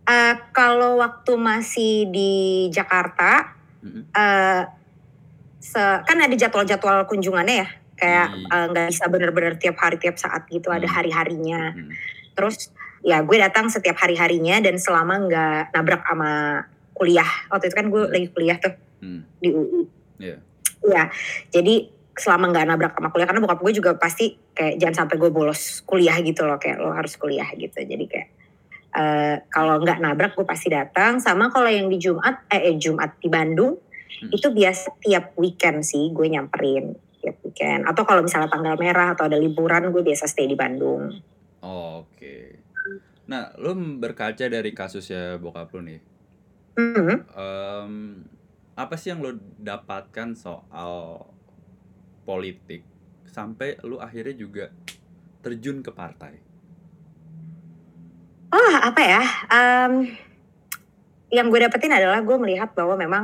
Eh, 0.05 0.35
kalau 0.49 0.97
waktu 0.97 1.33
masih 1.33 2.09
di 2.09 2.31
Jakarta, 2.69 3.53
Mm-mm. 3.81 4.05
eh 4.11 4.61
se- 5.57 6.01
kan 6.05 6.17
ada 6.17 6.33
jadwal-jadwal 6.33 7.05
kunjungannya 7.05 7.55
ya, 7.65 7.69
kayak 7.95 8.27
Hmm. 8.29 8.45
eh, 8.51 8.65
nggak 8.71 8.85
bisa 8.91 9.05
bener-bener 9.07 9.53
tiap 9.55 9.75
hari 9.79 9.97
tiap 9.97 10.19
saat 10.19 10.45
gitu, 10.47 10.67
ada 10.69 10.85
Hmm. 10.85 10.95
hari-harinya. 10.95 11.73
Hmm. 11.73 11.91
Terus 12.35 12.69
ya 13.05 13.21
gue 13.21 13.37
datang 13.37 13.69
setiap 13.69 13.95
hari-harinya 13.95 14.59
dan 14.59 14.75
selama 14.75 15.29
nggak 15.29 15.61
nabrak 15.71 16.01
sama 16.03 16.31
kuliah. 16.91 17.27
Waktu 17.47 17.69
itu 17.69 17.75
kan 17.75 17.87
gue 17.87 18.03
Hmm. 18.03 18.13
lagi 18.13 18.27
kuliah 18.31 18.57
tuh 18.59 18.73
Hmm. 18.99 19.21
di 19.39 19.49
UI. 19.51 19.81
Iya. 20.19 20.37
Iya, 20.85 21.03
jadi 21.49 21.89
selama 22.15 22.47
nggak 22.47 22.65
nabrak 22.69 22.93
sama 22.95 23.11
kuliah 23.11 23.27
karena 23.27 23.43
bokap 23.43 23.59
gue 23.59 23.73
juga 23.75 23.91
pasti 23.99 24.39
kayak 24.55 24.79
jangan 24.79 24.95
sampai 25.03 25.15
gue 25.19 25.31
bolos 25.33 25.83
kuliah 25.83 26.15
gitu 26.23 26.47
loh 26.47 26.55
kayak 26.55 26.79
lo 26.79 26.95
harus 26.95 27.15
kuliah 27.15 27.47
gitu. 27.55 27.75
Jadi 27.75 28.05
kayak 28.07 28.29
eh, 28.95 29.43
kalau 29.51 29.83
nggak 29.83 29.99
nabrak 29.99 30.39
gue 30.39 30.47
pasti 30.47 30.71
datang. 30.71 31.19
Sama 31.19 31.51
kalau 31.51 31.67
yang 31.67 31.91
di 31.91 31.99
Jumat 31.99 32.47
eh, 32.47 32.71
eh, 32.71 32.75
Jumat 32.79 33.19
di 33.19 33.27
Bandung 33.27 33.75
Hmm. 34.15 34.31
itu 34.31 34.47
biasa 34.47 34.95
tiap 35.03 35.35
weekend 35.35 35.83
sih 35.83 36.07
gue 36.15 36.23
nyamperin 36.31 36.95
tiap 37.25 37.41
weekend. 37.41 37.89
Atau 37.89 38.05
kalau 38.05 38.21
misalnya 38.21 38.53
tanggal 38.53 38.77
merah 38.77 39.17
atau 39.17 39.25
ada 39.25 39.41
liburan 39.41 39.89
gue 39.89 40.05
biasa 40.05 40.29
stay 40.29 40.45
di 40.45 40.53
Bandung. 40.53 41.09
Oke. 41.65 42.61
Nah, 43.25 43.49
lu 43.57 43.73
berkaca 43.97 44.45
dari 44.45 44.69
kasusnya 44.77 45.41
bokap 45.41 45.73
lu 45.73 45.81
nih. 45.81 46.01
Mhm. 46.75 47.17
em, 47.33 47.93
apa 48.75 48.99
sih 48.99 49.09
yang 49.09 49.23
lo 49.23 49.31
dapatkan 49.57 50.35
soal 50.35 51.23
politik 52.27 52.83
sampai 53.31 53.79
lu 53.87 53.97
akhirnya 53.97 54.35
juga 54.35 54.65
terjun 55.41 55.79
ke 55.81 55.89
partai? 55.95 56.33
Oh 58.51 58.73
apa 58.77 59.01
ya? 59.01 59.23
Em, 59.49 59.93
yang 61.31 61.49
gue 61.49 61.59
dapetin 61.63 61.95
adalah 61.95 62.21
gue 62.21 62.37
melihat 62.37 62.75
bahwa 62.75 62.99
memang 62.99 63.23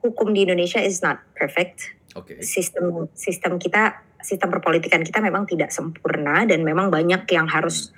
hukum 0.00 0.32
di 0.32 0.48
Indonesia 0.48 0.80
is 0.80 1.04
not 1.04 1.20
perfect. 1.36 1.99
Oke. 2.14 2.42
Sistem 2.42 3.06
sistem 3.14 3.56
kita, 3.56 4.00
sistem 4.18 4.50
perpolitikan 4.50 5.02
kita 5.02 5.18
memang 5.18 5.46
tidak 5.46 5.70
sempurna 5.70 6.42
dan 6.44 6.62
memang 6.62 6.90
banyak 6.90 7.22
yang 7.28 7.46
harus 7.46 7.94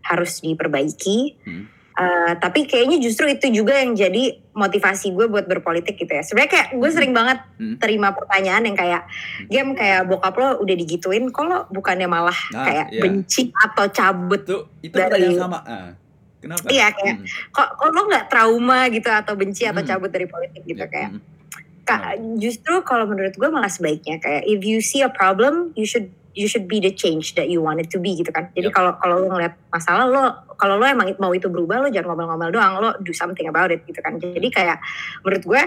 harus 0.00 0.38
diperbaiki. 0.38 1.36
Hmm. 1.42 1.64
Eh, 1.98 2.32
tapi 2.38 2.62
kayaknya 2.62 3.02
justru 3.02 3.26
itu 3.26 3.50
juga 3.50 3.74
yang 3.74 3.90
jadi 3.90 4.38
motivasi 4.54 5.10
gue 5.10 5.26
buat 5.26 5.50
berpolitik 5.50 5.98
gitu 5.98 6.06
ya. 6.06 6.22
Sebenarnya 6.22 6.50
kayak 6.54 6.68
gue 6.78 6.90
sering 6.94 7.10
banget 7.10 7.42
Hmm. 7.58 7.74
terima 7.74 8.14
pertanyaan 8.14 8.62
yang 8.62 8.76
kayak 8.78 9.02
game 9.50 9.74
kayak 9.74 10.06
bokap 10.06 10.38
lo 10.38 10.62
udah 10.62 10.74
digituin, 10.78 11.26
kok 11.28 11.42
lo 11.42 11.66
bukannya 11.68 12.06
malah 12.06 12.38
Nah, 12.54 12.62
kayak 12.62 12.86
iya. 12.94 13.02
benci 13.02 13.50
atau 13.50 13.90
cabut 13.90 14.46
Itu 14.46 14.58
itu 14.80 14.94
Dari- 14.94 15.10
pertanyaan 15.10 15.42
sama. 15.42 15.58
Ah, 15.66 15.90
kenapa? 16.38 16.66
Iya, 16.70 16.86
kayak, 16.94 17.14
Hmm. 17.18 17.26
kok 17.50 17.68
kok 17.74 17.90
lo 17.90 18.00
nggak 18.06 18.24
trauma 18.30 18.78
gitu 18.88 19.10
atau 19.10 19.34
benci 19.34 19.62
atau 19.66 19.82
Hmm. 19.82 19.90
cabut 19.90 20.10
dari 20.14 20.26
politik 20.30 20.62
gitu 20.62 20.78
Ya, 20.78 20.86
kayak 20.86 21.10
hmm. 21.18 21.22
Kak, 21.88 22.20
justru 22.36 22.84
kalau 22.84 23.08
menurut 23.08 23.32
gue 23.32 23.48
malah 23.48 23.72
sebaiknya 23.72 24.20
kayak 24.20 24.44
if 24.44 24.60
you 24.60 24.84
see 24.84 25.00
a 25.00 25.08
problem 25.08 25.72
you 25.72 25.88
should 25.88 26.12
you 26.36 26.44
should 26.46 26.68
be 26.68 26.78
the 26.78 26.92
change 26.92 27.34
that 27.34 27.48
you 27.48 27.58
want 27.64 27.80
it 27.80 27.88
to 27.88 27.98
be 27.98 28.14
gitu 28.14 28.28
kan. 28.28 28.52
Jadi 28.52 28.68
Yep. 28.70 28.76
kalau 28.76 28.92
kalau 29.00 29.14
lo 29.24 29.26
ngeliat 29.32 29.56
masalah 29.72 30.04
lo 30.06 30.22
kalau 30.54 30.76
lo 30.76 30.84
emang 30.86 31.10
mau 31.18 31.32
itu 31.32 31.48
berubah 31.48 31.82
lo 31.82 31.88
jangan 31.88 32.14
ngomel-ngomel 32.14 32.52
doang 32.52 32.78
lo 32.78 32.94
do 33.00 33.10
something 33.10 33.48
about 33.48 33.72
it 33.72 33.82
gitu 33.88 33.98
kan. 33.98 34.20
Jadi 34.20 34.52
kayak 34.52 34.78
menurut 35.24 35.42
gue 35.42 35.62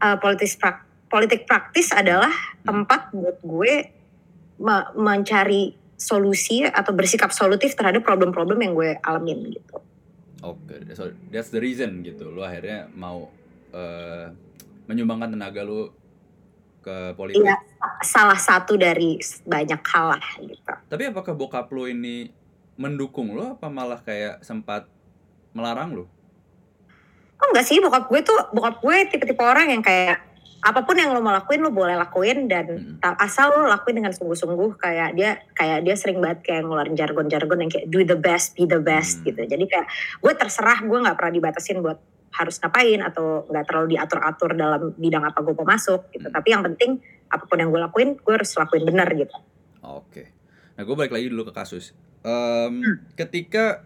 uh, 0.00 0.16
politik 0.22 0.48
prak- 0.56 0.86
politik 1.10 1.44
praktis 1.44 1.92
adalah 1.92 2.30
tempat 2.62 3.10
buat 3.12 3.42
gue 3.42 3.74
me- 4.62 4.88
mencari 4.96 5.74
solusi 5.96 6.64
atau 6.64 6.92
bersikap 6.92 7.32
solutif 7.32 7.76
terhadap 7.76 8.04
problem-problem 8.04 8.60
yang 8.60 8.72
gue 8.72 8.90
alamin 9.04 9.52
gitu. 9.52 9.80
Oke, 10.44 10.92
so 10.92 11.10
that's 11.32 11.50
the 11.50 11.60
reason 11.60 12.04
gitu. 12.04 12.28
Lu 12.28 12.44
akhirnya 12.44 12.88
mau 12.92 13.28
eh, 13.72 14.28
menyumbangkan 14.86 15.34
tenaga 15.34 15.62
lu 15.62 15.90
ke 16.82 17.12
politik. 17.18 17.42
Iya, 17.42 17.58
salah 18.06 18.38
satu 18.38 18.78
dari 18.78 19.18
banyak 19.42 19.82
hal 19.82 20.06
lah 20.14 20.26
gitu. 20.38 20.72
Tapi 20.86 21.02
apakah 21.10 21.34
bokap 21.34 21.66
lu 21.74 21.90
ini 21.90 22.30
mendukung 22.78 23.34
lu 23.34 23.58
apa 23.58 23.66
malah 23.66 23.98
kayak 23.98 24.46
sempat 24.46 24.86
melarang 25.50 25.98
lu? 25.98 26.04
Oh 27.36 27.46
enggak 27.52 27.66
sih, 27.68 27.82
bokap 27.82 28.06
gue 28.08 28.20
tuh, 28.22 28.38
bokap 28.54 28.80
gue 28.80 28.96
tipe-tipe 29.12 29.42
orang 29.42 29.68
yang 29.74 29.82
kayak 29.82 30.22
apa 30.66 30.82
pun 30.82 30.98
yang 30.98 31.12
lo 31.14 31.22
mau 31.22 31.30
lakuin 31.30 31.62
lo 31.62 31.70
boleh 31.70 31.94
lakuin 31.94 32.48
dan 32.50 32.98
Hmm. 32.98 33.14
asal 33.22 33.54
lo 33.54 33.70
lakuin 33.70 34.02
dengan 34.02 34.10
sungguh-sungguh 34.10 34.80
kayak 34.80 35.14
dia 35.14 35.38
kayak 35.54 35.84
dia 35.86 35.94
sering 35.94 36.18
banget 36.18 36.42
kayak 36.42 36.66
ngeluarin 36.66 36.96
jargon-jargon 36.98 37.58
yang 37.62 37.70
kayak 37.70 37.86
do 37.86 38.02
the 38.02 38.18
best, 38.18 38.56
be 38.58 38.66
the 38.66 38.80
best 38.80 39.20
Hmm. 39.20 39.30
gitu. 39.30 39.46
Jadi 39.46 39.64
kayak 39.68 39.86
gue 40.22 40.32
terserah 40.34 40.80
gue 40.82 40.98
nggak 40.98 41.14
pernah 41.14 41.32
dibatasin 41.34 41.78
buat 41.84 41.98
harus 42.36 42.60
ngapain 42.60 43.00
atau 43.00 43.48
nggak 43.48 43.64
terlalu 43.64 43.96
diatur-atur 43.96 44.50
dalam 44.52 44.92
bidang 44.94 45.24
apa 45.24 45.40
gue 45.40 45.54
mau 45.56 45.64
masuk 45.64 46.12
gitu. 46.12 46.28
Hmm. 46.28 46.34
Tapi 46.36 46.48
yang 46.52 46.62
penting 46.62 47.00
apa 47.32 47.44
pun 47.48 47.58
yang 47.58 47.72
gue 47.72 47.80
lakuin 47.80 48.10
gue 48.20 48.34
harus 48.36 48.52
lakuin 48.54 48.84
benar 48.84 49.08
gitu. 49.16 49.36
Oke. 49.82 50.36
Nah, 50.76 50.82
gue 50.84 50.94
balik 50.94 51.16
lagi 51.16 51.32
dulu 51.32 51.48
ke 51.48 51.54
kasus. 51.56 51.96
Um, 52.20 52.84
Ketika 53.16 53.80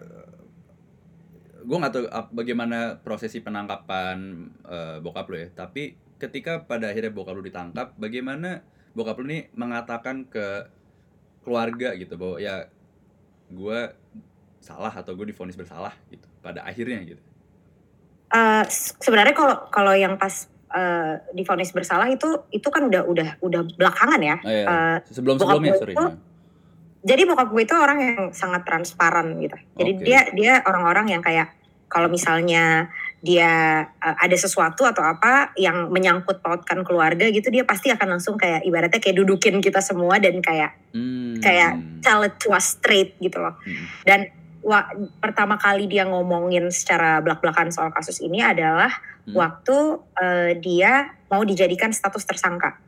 gue 1.60 1.76
nggak 1.76 1.92
tahu 1.92 2.06
bagaimana 2.32 2.98
prosesi 3.04 3.44
penangkapan 3.44 4.48
eh, 4.64 4.96
bokap 4.98 5.28
lu 5.28 5.36
ya, 5.44 5.48
tapi 5.52 5.94
ketika 6.16 6.64
pada 6.64 6.88
akhirnya 6.90 7.12
bokap 7.12 7.36
lu 7.36 7.44
ditangkap, 7.44 7.94
bagaimana 8.00 8.64
bokap 8.96 9.20
lu 9.22 9.28
nih 9.28 9.52
mengatakan 9.54 10.26
ke 10.26 10.66
keluarga 11.44 11.94
gitu 11.94 12.16
bahwa 12.16 12.36
ya 12.40 12.66
gue 13.52 13.80
salah 14.60 14.92
atau 14.92 15.16
gue 15.16 15.32
difonis 15.32 15.56
bersalah 15.56 15.92
gitu 16.08 16.26
pada 16.40 16.64
akhirnya 16.64 17.00
gitu. 17.04 17.22
S- 18.64 18.94
sebenarnya 18.98 19.34
kalau 19.34 19.56
kalau 19.68 19.92
yang 19.92 20.14
pas 20.14 20.46
eh, 20.70 21.14
divonis 21.34 21.74
bersalah 21.74 22.06
itu 22.06 22.46
itu 22.50 22.70
kan 22.70 22.86
udah 22.86 23.02
udah 23.02 23.28
udah 23.42 23.60
belakangan 23.74 24.20
ya. 24.22 24.36
Oh, 24.38 24.48
iya. 24.48 24.64
Eh, 24.64 24.96
sebelum 25.10 25.34
sebelumnya 25.34 25.74
sorry. 25.74 25.94
itu- 25.98 26.14
jadi 27.00 27.24
bokap 27.24 27.48
gue 27.50 27.62
itu 27.64 27.74
orang 27.74 27.98
yang 27.98 28.18
sangat 28.30 28.62
transparan 28.62 29.34
gitu. 29.40 29.56
Jadi 29.74 29.90
Oke. 29.98 30.02
dia 30.04 30.20
dia 30.30 30.52
orang-orang 30.62 31.10
yang 31.10 31.22
kayak 31.24 31.50
kalau 31.90 32.06
misalnya 32.06 32.86
dia 33.20 33.50
uh, 33.98 34.16
ada 34.16 34.32
sesuatu 34.32 34.86
atau 34.86 35.02
apa 35.02 35.50
yang 35.58 35.90
menyangkut 35.90 36.38
pautkan 36.40 36.86
keluarga 36.86 37.28
gitu 37.28 37.50
dia 37.50 37.66
pasti 37.66 37.90
akan 37.90 38.16
langsung 38.16 38.38
kayak 38.38 38.62
ibaratnya 38.64 38.96
kayak 38.96 39.16
dudukin 39.18 39.58
kita 39.58 39.82
semua 39.82 40.16
dan 40.22 40.38
kayak 40.40 40.76
Hmm. 40.90 41.38
kayak 41.38 41.78
tell 42.02 42.22
it 42.22 42.34
to 42.38 42.50
us 42.50 42.74
straight 42.78 43.14
gitu 43.18 43.38
loh. 43.38 43.54
Hmm. 43.62 43.84
Dan 44.02 44.20
wa, 44.60 44.86
pertama 45.20 45.56
kali 45.56 45.88
dia 45.88 46.04
ngomongin 46.04 46.68
secara 46.72 47.20
belak-belakan 47.24 47.72
soal 47.72 47.90
kasus 47.92 48.20
ini 48.20 48.40
adalah 48.44 48.90
Hmm. 49.20 49.36
waktu 49.36 49.76
uh, 50.16 50.50
dia 50.64 51.12
mau 51.28 51.44
dijadikan 51.44 51.92
status 51.92 52.24
tersangka. 52.24 52.80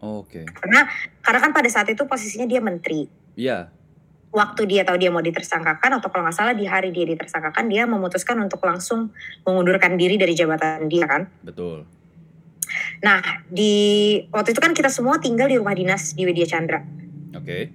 Oke. 0.00 0.48
Karena 0.48 0.88
karena 1.20 1.38
kan 1.44 1.52
pada 1.52 1.68
saat 1.68 1.92
itu 1.92 2.08
posisinya 2.08 2.48
dia 2.48 2.58
menteri. 2.64 3.04
Iya. 3.36 3.68
waktu 4.28 4.68
dia 4.68 4.84
tahu 4.84 5.00
dia 5.00 5.08
mau 5.08 5.24
ditersangkakan 5.24 6.00
atau 6.00 6.08
kalau 6.12 6.28
nggak 6.28 6.36
salah 6.36 6.52
di 6.52 6.68
hari 6.68 6.92
dia 6.92 7.08
ditersangkakan 7.08 7.64
dia 7.68 7.88
memutuskan 7.88 8.36
untuk 8.40 8.60
langsung 8.60 9.08
mengundurkan 9.44 9.96
diri 9.96 10.20
dari 10.20 10.36
jabatan 10.36 10.84
dia 10.88 11.08
kan. 11.08 11.28
Betul. 11.40 11.84
Nah 13.00 13.20
di 13.48 13.72
waktu 14.28 14.52
itu 14.52 14.60
kan 14.60 14.76
kita 14.76 14.92
semua 14.92 15.16
tinggal 15.20 15.48
di 15.48 15.56
rumah 15.56 15.72
dinas 15.72 16.12
di 16.12 16.28
Widya 16.28 16.44
Chandra 16.44 16.80
Oke. 17.36 17.72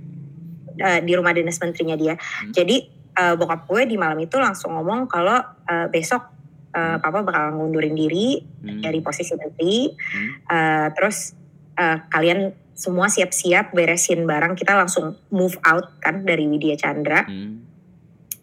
eh, 0.78 1.00
di 1.02 1.14
rumah 1.18 1.34
dinas 1.34 1.58
menterinya 1.58 1.98
dia. 1.98 2.14
Hmm. 2.18 2.54
Jadi 2.54 2.86
eh, 3.14 3.36
bokap 3.38 3.66
gue 3.70 3.86
di 3.86 3.96
malam 3.96 4.18
itu 4.20 4.36
langsung 4.42 4.74
ngomong 4.76 5.06
kalau 5.08 5.38
eh, 5.70 5.88
besok 5.90 6.30
eh, 6.74 6.98
papa 6.98 7.22
bakal 7.22 7.54
ngundurin 7.56 7.94
diri 7.94 8.42
Hmm. 8.64 8.80
dari 8.80 9.04
posisi 9.04 9.36
menteri. 9.36 9.92
Hmm. 9.92 10.30
Eh, 10.48 10.88
terus 10.96 11.36
eh, 11.76 11.98
kalian 12.08 12.56
semua 12.74 13.06
siap-siap 13.06 13.70
beresin 13.76 14.26
barang 14.26 14.58
kita 14.58 14.74
langsung 14.74 15.14
move 15.30 15.60
out 15.62 16.00
kan 16.02 16.26
dari 16.26 16.50
Widya 16.50 16.74
Chandra. 16.80 17.24
Hmm. 17.28 17.62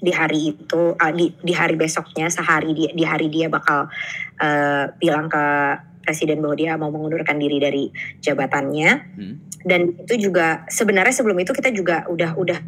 di 0.01 0.17
hari 0.17 0.57
itu 0.57 0.97
uh, 0.97 1.13
di 1.13 1.29
di 1.45 1.53
hari 1.53 1.77
besoknya 1.77 2.33
sehari 2.33 2.73
dia 2.73 2.89
di 2.89 3.05
hari 3.05 3.29
dia 3.29 3.53
bakal 3.53 3.85
uh, 4.41 4.85
bilang 4.97 5.29
ke 5.29 5.45
presiden 6.01 6.41
bahwa 6.41 6.57
dia 6.57 6.73
mau 6.81 6.89
mengundurkan 6.89 7.37
diri 7.37 7.61
dari 7.61 7.93
jabatannya 8.25 8.91
Hmm. 9.21 9.45
dan 9.69 9.93
itu 10.01 10.33
juga 10.33 10.65
sebenarnya 10.73 11.13
sebelum 11.13 11.37
itu 11.45 11.53
kita 11.53 11.69
juga 11.77 12.09
udah 12.09 12.33
udah 12.33 12.59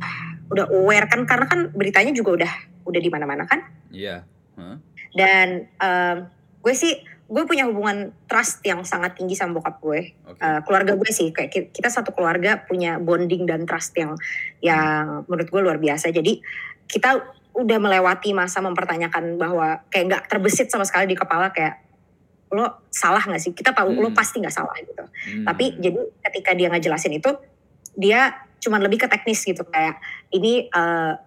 udah 0.53 0.67
aware 0.71 1.07
kan 1.07 1.25
karena 1.25 1.47
kan 1.47 1.61
beritanya 1.73 2.13
juga 2.13 2.37
udah 2.39 2.53
udah 2.85 3.01
di 3.01 3.09
mana-mana 3.09 3.45
kan 3.45 3.65
Iya. 3.89 4.23
Hah? 4.55 4.77
dan 5.13 5.49
um, 5.77 6.17
gue 6.61 6.75
sih 6.75 6.93
gue 7.27 7.45
punya 7.45 7.65
hubungan 7.65 8.13
trust 8.27 8.61
yang 8.61 8.81
sangat 8.83 9.17
tinggi 9.17 9.33
sama 9.33 9.57
bokap 9.57 9.81
gue 9.81 10.13
Oke. 10.27 10.37
Uh, 10.37 10.61
keluarga 10.63 10.93
gue 10.93 11.11
sih 11.11 11.29
kayak 11.29 11.49
ki- 11.49 11.71
kita 11.71 11.89
satu 11.89 12.13
keluarga 12.13 12.61
punya 12.61 12.97
bonding 12.97 13.45
dan 13.45 13.65
trust 13.65 13.93
yang 13.95 14.13
yang 14.61 15.25
menurut 15.25 15.49
gue 15.49 15.61
luar 15.61 15.77
biasa 15.77 16.09
jadi 16.09 16.41
kita 16.85 17.25
udah 17.53 17.79
melewati 17.79 18.33
masa 18.33 18.61
mempertanyakan 18.61 19.37
bahwa 19.37 19.85
kayak 19.89 20.05
nggak 20.07 20.23
terbesit 20.27 20.69
sama 20.69 20.85
sekali 20.85 21.05
di 21.07 21.17
kepala 21.17 21.49
kayak 21.49 21.81
lo 22.49 22.85
salah 22.89 23.21
nggak 23.21 23.41
sih 23.41 23.53
kita 23.53 23.73
tahu 23.73 23.97
lo 23.97 24.09
Hmm. 24.09 24.17
pasti 24.17 24.37
nggak 24.37 24.53
salah 24.53 24.77
gitu 24.79 25.05
Hmm. 25.05 25.45
tapi 25.45 25.77
jadi 25.77 25.97
ketika 26.23 26.53
dia 26.53 26.69
ngejelasin 26.69 27.17
itu 27.17 27.33
dia 27.95 28.33
cuman 28.63 28.79
lebih 28.87 29.03
ke 29.03 29.09
teknis 29.11 29.43
gitu 29.43 29.67
kayak 29.67 29.99
ini 30.31 30.71
uh, 30.71 31.19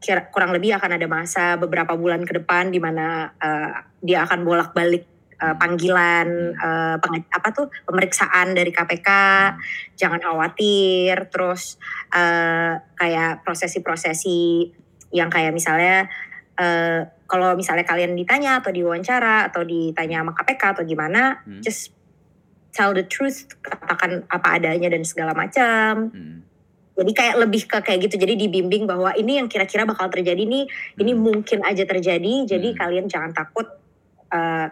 kira 0.00 0.30
kurang 0.32 0.54
lebih 0.54 0.78
akan 0.78 0.96
ada 0.96 1.06
masa 1.10 1.58
beberapa 1.60 1.92
bulan 1.98 2.22
ke 2.24 2.40
depan 2.40 2.70
di 2.70 2.80
mana 2.80 3.34
uh, 3.36 3.84
dia 4.00 4.24
akan 4.24 4.46
bolak-balik 4.46 5.04
uh, 5.36 5.58
panggilan 5.60 6.56
uh, 6.56 6.96
penge- 7.02 7.28
apa 7.28 7.48
tuh 7.52 7.68
pemeriksaan 7.84 8.56
dari 8.56 8.72
KPK 8.72 9.08
jangan 9.98 10.22
khawatir 10.22 11.28
terus 11.28 11.76
uh, 12.16 12.80
kayak 12.96 13.44
prosesi-prosesi 13.44 14.72
yang 15.12 15.28
kayak 15.28 15.52
misalnya 15.52 16.08
uh, 16.56 17.04
kalau 17.28 17.52
misalnya 17.54 17.84
kalian 17.84 18.16
ditanya 18.16 18.62
atau 18.64 18.72
diwawancara 18.72 19.52
atau 19.52 19.66
ditanya 19.66 20.24
sama 20.24 20.32
KPK 20.32 20.62
atau 20.80 20.84
gimana 20.86 21.44
Hmm. 21.44 21.60
just 21.60 21.92
tell 22.72 22.94
the 22.94 23.04
truth 23.04 23.50
katakan 23.60 24.24
apa 24.30 24.56
adanya 24.56 24.88
dan 24.88 25.04
segala 25.04 25.36
macam 25.36 26.08
Hmm. 26.08 26.46
Jadi 27.00 27.12
kayak 27.16 27.34
lebih 27.40 27.62
ke 27.64 27.78
kayak 27.80 27.98
gitu 28.04 28.20
jadi 28.20 28.36
dibimbing 28.36 28.84
bahwa 28.84 29.16
ini 29.16 29.40
yang 29.40 29.48
kira-kira 29.48 29.88
bakal 29.88 30.12
terjadi 30.12 30.44
nih 30.44 30.68
ini 31.00 31.12
Hmm. 31.16 31.24
mungkin 31.24 31.64
aja 31.64 31.88
terjadi 31.88 32.44
jadi 32.44 32.68
Hmm. 32.72 32.78
kalian 32.78 33.06
jangan 33.08 33.32
takut 33.32 33.66
uh, 34.30 34.68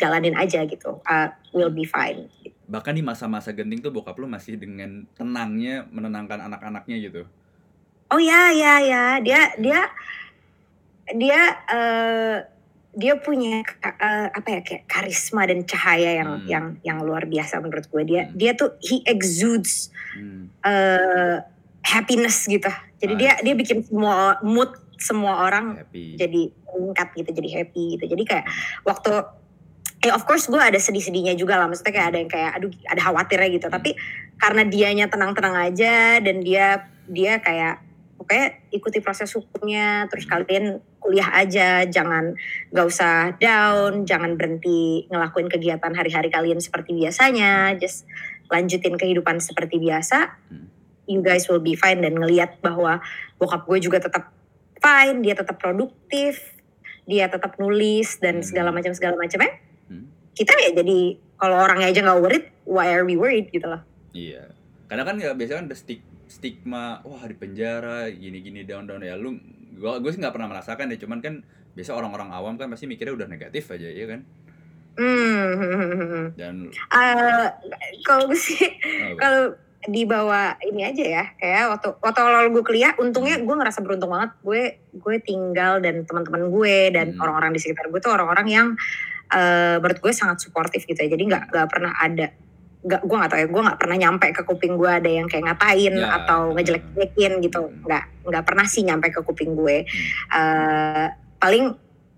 jalanin 0.00 0.34
aja 0.34 0.66
gitu 0.66 0.98
Uh, 1.06 1.30
will 1.54 1.70
be 1.70 1.86
fine 1.86 2.26
bahkan 2.66 2.96
di 2.96 3.04
masa-masa 3.04 3.52
genting 3.52 3.84
tuh 3.84 3.92
bokap 3.92 4.16
lu 4.18 4.26
masih 4.26 4.56
dengan 4.56 5.04
tenangnya 5.12 5.84
menenangkan 5.92 6.48
anak-anaknya 6.48 6.96
gitu. 7.04 7.22
oh 8.08 8.20
ya 8.20 8.48
ya 8.48 8.80
ya 8.80 9.04
dia 9.20 9.42
dia 9.60 9.80
dia 11.12 11.40
uh, 11.68 12.38
dia 12.92 13.16
punya 13.16 13.64
uh, 13.80 14.28
apa 14.28 14.48
ya 14.48 14.60
kayak 14.60 14.84
karisma 14.84 15.48
dan 15.48 15.64
cahaya 15.64 16.20
yang 16.20 16.30
Hmm. 16.32 16.48
yang 16.48 16.64
yang 16.84 16.98
luar 17.00 17.24
biasa 17.24 17.56
menurut 17.58 17.88
gue 17.88 18.02
dia 18.04 18.22
Hmm. 18.28 18.36
dia 18.36 18.52
tuh 18.52 18.76
he 18.84 19.00
exudes 19.08 19.88
Hmm. 20.12 20.52
uh, 20.60 21.40
happiness 21.80 22.44
gitu 22.44 22.68
jadi 23.00 23.14
dia 23.16 23.32
Nice. 23.36 23.42
dia 23.42 23.54
bikin 23.56 23.78
semua 23.82 24.36
mood 24.44 24.70
semua 25.00 25.42
orang 25.42 25.82
Happy. 25.82 26.14
jadi 26.14 26.42
meningkat 26.68 27.08
gitu 27.16 27.30
jadi 27.32 27.48
happy 27.58 27.84
gitu 27.96 28.04
jadi 28.06 28.22
kayak 28.22 28.46
waktu 28.84 29.12
ya 30.02 30.12
of 30.12 30.22
course 30.22 30.46
gue 30.46 30.60
ada 30.60 30.76
sedih-sedihnya 30.76 31.32
juga 31.34 31.56
lah 31.56 31.66
maksudnya 31.66 31.90
kayak 31.90 32.08
ada 32.12 32.18
yang 32.20 32.30
kayak 32.30 32.50
aduh 32.54 32.70
ada 32.86 33.00
khawatirnya 33.00 33.48
gitu 33.56 33.66
Hmm. 33.66 33.76
tapi 33.80 33.90
karena 34.36 34.62
dianya 34.66 35.06
tenang-tenang 35.08 35.56
aja 35.70 36.20
dan 36.20 36.44
dia 36.44 36.86
dia 37.08 37.40
kayak 37.40 37.80
pokoknya 38.22 38.46
ikuti 38.70 39.02
proses 39.02 39.34
hukumnya 39.34 40.06
terus 40.06 40.22
kalian 40.24 40.78
kuliah 41.02 41.34
aja 41.34 41.82
jangan 41.84 42.38
gak 42.70 42.86
usah 42.86 43.34
down 43.36 44.06
jangan 44.06 44.38
berhenti 44.38 45.10
ngelakuin 45.10 45.50
kegiatan 45.50 45.90
hari-hari 45.90 46.30
kalian 46.30 46.62
seperti 46.62 46.94
biasanya 46.94 47.74
just 47.74 48.06
lanjutin 48.46 48.94
kehidupan 48.94 49.42
seperti 49.42 49.82
biasa 49.82 50.38
Hmm. 50.46 50.70
you 51.10 51.18
guys 51.18 51.50
will 51.50 51.58
be 51.58 51.74
fine 51.74 51.98
dan 51.98 52.14
ngelihat 52.14 52.62
bahwa 52.62 53.02
bokap 53.36 53.66
gue 53.66 53.82
juga 53.82 53.98
tetap 53.98 54.30
fine 54.78 55.18
dia 55.20 55.34
tetap 55.34 55.58
produktif 55.58 56.38
dia 57.02 57.26
tetap 57.26 57.58
nulis 57.58 58.22
dan 58.22 58.38
Hmm. 58.38 58.46
segala 58.46 58.70
macam 58.70 58.94
segala 58.94 59.18
macamnya 59.18 59.58
Hmm. 59.90 60.06
kita 60.32 60.54
ya 60.54 60.70
jadi 60.78 61.18
kalau 61.34 61.58
orangnya 61.58 61.90
aja 61.90 62.00
nggak 62.00 62.20
worried 62.22 62.46
why 62.62 62.94
are 62.94 63.02
we 63.02 63.18
worried 63.18 63.50
gitu 63.50 63.66
loh 63.66 63.82
Iya. 64.14 64.54
Karena 64.86 65.08
kan 65.08 65.16
ya 65.16 65.32
biasanya 65.32 65.64
kan 65.64 65.66
ada 65.66 65.74
stig- 65.74 66.04
stigma 66.32 67.04
wah 67.04 67.20
di 67.22 67.36
penjara 67.36 68.08
gini-gini 68.08 68.64
down 68.64 68.88
down 68.88 69.04
ya 69.04 69.12
lu 69.14 69.36
gua 69.76 70.00
gue 70.00 70.08
sih 70.08 70.20
nggak 70.20 70.32
pernah 70.32 70.48
merasakan 70.48 70.88
ya 70.88 70.96
cuman 70.96 71.20
kan 71.20 71.34
biasa 71.72 71.92
orang-orang 71.92 72.32
awam 72.32 72.56
kan 72.56 72.68
pasti 72.68 72.84
mikirnya 72.84 73.12
udah 73.12 73.28
negatif 73.28 73.68
aja 73.72 73.88
ya 73.88 74.04
kan? 74.08 74.20
Hmm. 74.92 76.36
Dan 76.36 76.68
Eh, 76.68 77.46
kalau 78.04 78.28
gue 78.28 78.36
sih 78.36 78.60
oh, 78.60 79.16
kalau 79.16 79.42
dibawa 79.82 80.54
ini 80.62 80.84
aja 80.86 81.02
ya 81.02 81.24
kayak 81.40 81.74
waktu 81.74 81.88
waktu 81.98 82.18
awal 82.22 82.46
gue 82.52 82.62
kuliah 82.62 82.92
untungnya 83.00 83.40
Hmm. 83.40 83.48
gue 83.48 83.56
ngerasa 83.56 83.80
beruntung 83.80 84.12
banget 84.12 84.30
gue 84.44 84.62
gue 84.94 85.16
tinggal 85.24 85.80
dan 85.80 86.04
teman-teman 86.04 86.52
gue 86.52 86.76
dan 86.92 87.16
Hmm. 87.16 87.22
orang-orang 87.24 87.50
di 87.50 87.60
sekitar 87.64 87.88
gue 87.88 87.98
tuh 87.98 88.12
orang-orang 88.12 88.46
yang 88.46 88.66
eh, 89.32 89.80
menurut 89.80 89.98
gue 89.98 90.12
sangat 90.12 90.44
suportif 90.44 90.84
gitu 90.84 91.00
ya 91.00 91.08
jadi 91.08 91.24
nggak 91.24 91.42
nggak 91.50 91.66
pernah 91.72 91.96
ada 91.96 92.36
nggak 92.82 93.06
gue 93.06 93.14
nggak 93.16 93.30
tahu 93.30 93.40
ya 93.40 93.48
gue 93.48 93.62
nggak 93.62 93.78
pernah 93.78 93.96
nyampe 93.96 94.26
ke 94.34 94.42
kuping 94.42 94.74
gue 94.74 94.90
ada 94.90 95.06
yang 95.06 95.30
kayak 95.30 95.44
ngatain 95.54 95.94
Ya. 95.94 96.18
atau 96.18 96.50
ngejelek-jelekin 96.50 97.32
gitu. 97.38 97.62
Hmm. 97.70 97.78
nggak 97.86 98.04
nggak 98.26 98.44
pernah 98.46 98.66
sih 98.66 98.82
nyampe 98.82 99.06
ke 99.14 99.22
kuping 99.22 99.54
gue. 99.54 99.86
Eh, 100.34 101.06
paling 101.38 101.64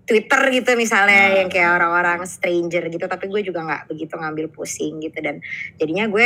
Twitter 0.05 0.41
gitu 0.53 0.73
misalnya 0.77 1.33
Nah. 1.33 1.37
yang 1.41 1.49
kayak 1.49 1.81
orang-orang 1.81 2.25
stranger 2.25 2.81
gitu. 2.89 3.05
Tapi 3.05 3.25
gue 3.29 3.41
juga 3.41 3.61
nggak 3.61 3.81
begitu 3.89 4.13
ngambil 4.17 4.45
pusing 4.49 5.01
gitu. 5.01 5.17
Dan 5.21 5.41
jadinya 5.77 6.09
gue 6.09 6.25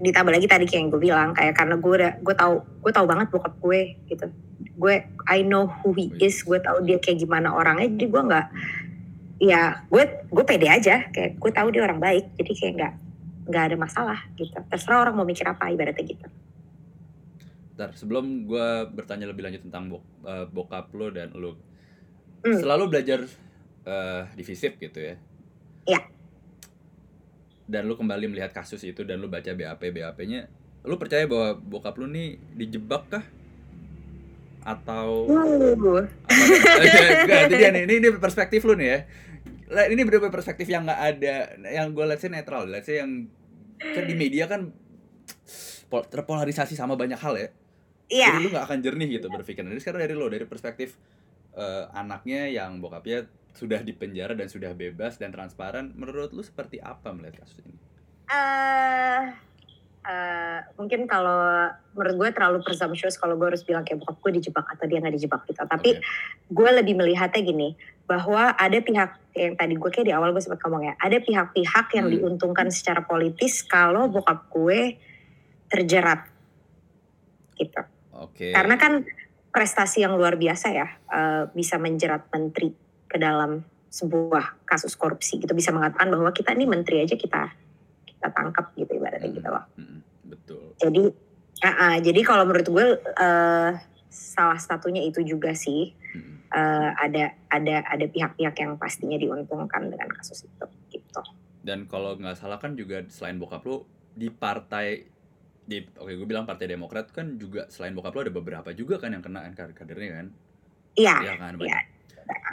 ditambah 0.00 0.32
lagi 0.32 0.46
tadi 0.48 0.64
kayak 0.66 0.80
yang 0.80 0.90
gue 0.90 1.02
bilang 1.02 1.30
kayak 1.36 1.54
karena 1.54 1.74
gue 1.76 1.92
udah 1.92 2.12
gue 2.24 2.34
tahu 2.34 2.54
gue 2.82 2.92
tahu 2.94 3.06
banget 3.06 3.26
bokap 3.30 3.54
gue 3.62 3.80
gitu. 4.06 4.26
Gue 4.74 5.06
I 5.30 5.42
know 5.42 5.70
who 5.70 5.94
he 5.94 6.10
is. 6.18 6.42
Gue 6.42 6.58
tahu 6.58 6.82
dia 6.82 6.98
kayak 6.98 7.22
gimana 7.22 7.54
orangnya. 7.54 7.86
Jadi 7.90 8.06
gue 8.10 8.22
nggak 8.26 8.46
ya 9.38 9.86
gue 9.86 10.02
gue 10.30 10.44
pede 10.46 10.66
aja. 10.66 11.06
Kayak 11.10 11.38
gue 11.38 11.50
tahu 11.54 11.68
dia 11.70 11.82
orang 11.86 12.02
baik. 12.02 12.26
Jadi 12.38 12.52
kayak 12.58 12.74
nggak 12.74 12.94
nggak 13.48 13.64
ada 13.72 13.76
masalah 13.80 14.18
gitu 14.36 14.58
terserah 14.68 15.08
orang 15.08 15.14
mau 15.16 15.24
mikir 15.24 15.46
apa 15.48 15.72
ibaratnya 15.72 16.04
gitu 16.04 16.26
Ntar, 17.80 17.96
sebelum 17.96 18.44
gue 18.44 18.68
bertanya 18.92 19.24
lebih 19.24 19.40
lanjut 19.40 19.64
tentang 19.64 19.88
bok, 19.88 20.04
uh, 20.28 20.44
bokap 20.52 20.92
lo 20.92 21.08
dan 21.08 21.32
lo, 21.32 21.56
Hmm. 22.40 22.56
selalu 22.56 22.92
belajar 22.92 23.24
uh, 23.88 24.24
di 24.32 24.40
FISIP 24.44 24.80
gitu 24.80 25.00
ya? 25.00 25.16
Iya. 25.88 26.00
Dan 27.68 27.88
lu 27.88 27.96
kembali 27.96 28.32
melihat 28.32 28.52
kasus 28.52 28.80
itu 28.84 29.04
dan 29.04 29.20
lu 29.20 29.28
baca 29.28 29.52
BAP 29.52 29.92
BAP-nya, 29.92 30.48
lu 30.84 30.96
percaya 30.96 31.28
bahwa 31.28 31.56
bokap 31.56 31.96
lu 32.00 32.08
nih 32.08 32.36
dijebak 32.56 33.08
kah? 33.12 33.24
Atau 34.64 35.28
Uh, 35.28 36.04
Enggak, 37.24 37.40
itu 37.48 37.54
dia 37.56 37.70
nih. 37.72 37.82
Ini, 37.88 37.94
ini 37.96 38.08
perspektif 38.20 38.64
lu 38.68 38.76
nih 38.76 38.88
ya. 38.88 38.98
Ini 39.70 40.02
bener 40.02 40.34
perspektif 40.34 40.66
yang 40.66 40.82
nggak 40.82 41.02
ada, 41.14 41.36
yang 41.70 41.94
gue 41.94 42.02
let's 42.02 42.26
say 42.26 42.30
netral, 42.30 42.66
let's 42.66 42.90
say 42.90 42.98
yang 42.98 43.30
kan 43.78 44.04
di 44.04 44.18
media 44.18 44.50
kan 44.50 44.74
pol- 45.86 46.06
terpolarisasi 46.10 46.74
sama 46.74 46.98
banyak 46.98 47.18
hal 47.18 47.34
ya. 47.38 47.48
iya 48.10 48.34
Jadi 48.34 48.38
lu 48.42 48.48
nggak 48.50 48.66
akan 48.66 48.78
jernih 48.82 49.08
gitu 49.22 49.30
berpikir. 49.30 49.62
Jadi 49.62 49.80
sekarang 49.80 50.00
dari 50.02 50.14
lo, 50.18 50.26
dari 50.26 50.42
perspektif 50.42 50.98
eh, 51.54 51.86
anaknya 51.94 52.50
yang 52.50 52.82
bokapnya 52.82 53.30
sudah 53.54 53.82
dipenjara 53.82 54.34
dan 54.34 54.50
sudah 54.50 54.74
bebas 54.74 55.18
dan 55.18 55.30
transparan, 55.30 55.94
menurut 55.94 56.34
lu 56.34 56.42
seperti 56.42 56.82
apa 56.82 57.14
melihat 57.14 57.46
kasus 57.46 57.62
ini? 57.62 57.74
eh 58.30 59.22
eh, 60.06 60.60
mungkin 60.78 61.04
kalau 61.10 61.66
menurut 61.98 62.14
gue 62.16 62.28
terlalu 62.30 62.58
presumptuous 62.62 63.18
kalau 63.18 63.34
gue 63.34 63.50
harus 63.50 63.66
bilang 63.66 63.82
kayak 63.82 64.00
bokap 64.00 64.22
gue 64.22 64.32
dijebak 64.38 64.66
atau 64.70 64.86
dia 64.86 65.02
nggak 65.02 65.14
dijebak 65.18 65.42
gitu 65.50 65.60
tapi 65.66 65.98
Oke. 65.98 66.06
gue 66.46 66.70
lebih 66.78 66.94
melihatnya 66.94 67.42
gini 67.42 67.74
bahwa 68.10 68.50
ada 68.58 68.78
pihak 68.82 69.22
yang 69.38 69.54
tadi 69.54 69.78
gue 69.78 69.86
kayak 69.86 70.10
di 70.10 70.14
awal 70.14 70.34
gue 70.34 70.42
sempat 70.42 70.58
ngomong 70.66 70.82
ya 70.82 70.94
ada 70.98 71.22
pihak-pihak 71.22 71.86
yang 71.94 72.10
Hmm. 72.10 72.14
diuntungkan 72.18 72.66
secara 72.74 73.06
politis 73.06 73.62
kalau 73.62 74.10
bokap 74.10 74.50
gue 74.50 74.98
terjerat 75.70 76.26
gitu 77.54 77.78
Oke. 78.18 78.50
karena 78.50 78.74
kan 78.74 79.06
prestasi 79.54 80.02
yang 80.02 80.18
luar 80.18 80.34
biasa 80.34 80.66
ya 80.74 80.88
eh, 81.06 81.42
bisa 81.54 81.78
menjerat 81.78 82.26
menteri 82.28 82.74
ke 83.06 83.14
dalam 83.14 83.62
sebuah 83.86 84.66
kasus 84.66 84.94
korupsi 84.94 85.38
gitu 85.38 85.54
bisa 85.54 85.70
mengatakan 85.70 86.10
bahwa 86.10 86.30
kita 86.30 86.50
ini 86.50 86.66
menteri 86.66 87.02
aja 87.02 87.14
kita 87.14 87.54
kita 88.06 88.26
tangkap 88.30 88.74
gitu 88.74 88.90
ibaratnya 88.90 89.30
Hmm, 89.30 89.38
gitu 89.38 89.48
loh 89.48 89.64
hmm, 89.78 89.98
betul. 90.26 90.62
jadi 90.74 91.02
ah, 91.62 91.74
ah, 91.78 91.96
jadi 92.02 92.20
kalau 92.22 92.42
menurut 92.42 92.66
gue 92.66 92.86
eh, 92.98 93.70
salah 94.10 94.58
satunya 94.58 95.06
itu 95.06 95.22
juga 95.22 95.54
sih 95.54 95.94
Hmm. 96.10 96.39
Eh, 96.50 96.90
ada 96.92 97.24
ada 97.48 97.76
ada 97.84 98.06
pihak-pihak 98.06 98.54
yang 98.54 98.74
pastinya 98.74 99.16
diuntungkan 99.16 99.86
dengan 99.86 100.08
kasus 100.10 100.44
itu 100.44 100.66
gitu 100.90 101.22
Dan 101.60 101.84
kalau 101.84 102.16
nggak 102.16 102.34
salah 102.34 102.56
kan 102.56 102.72
juga 102.72 103.04
selain 103.06 103.36
bokap 103.36 103.62
lu 103.62 103.84
di 104.10 104.28
partai 104.28 105.04
di 105.62 105.86
oke 105.94 106.10
gue 106.10 106.26
bilang 106.26 106.42
partai 106.42 106.66
Demokrat 106.66 107.12
kan 107.12 107.36
juga 107.36 107.68
selain 107.68 107.92
bokap 107.92 108.10
lu 108.10 108.20
ada 108.26 108.32
beberapa 108.32 108.68
juga 108.72 108.96
kan 108.96 109.12
yang 109.12 109.22
kena 109.22 109.44
kader- 109.52 109.76
kadernya 109.76 110.10
kan. 110.10 110.26
iya 110.96 111.14
Iya 111.20 111.34
kan 111.36 111.52
iya. 111.60 111.78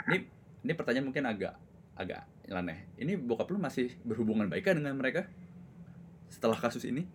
Ini 0.06 0.16
ini 0.62 0.72
pertanyaan 0.72 1.06
mungkin 1.08 1.24
agak 1.24 1.54
agak 1.96 2.22
aneh. 2.48 2.86
Ini 2.96 3.18
bokap 3.18 3.50
lu 3.50 3.58
masih 3.58 3.90
berhubungan 4.04 4.46
baik 4.46 4.64
kan 4.64 4.78
dengan 4.78 4.94
mereka 4.94 5.26
setelah 6.28 6.54
kasus 6.54 6.84
ini? 6.84 7.08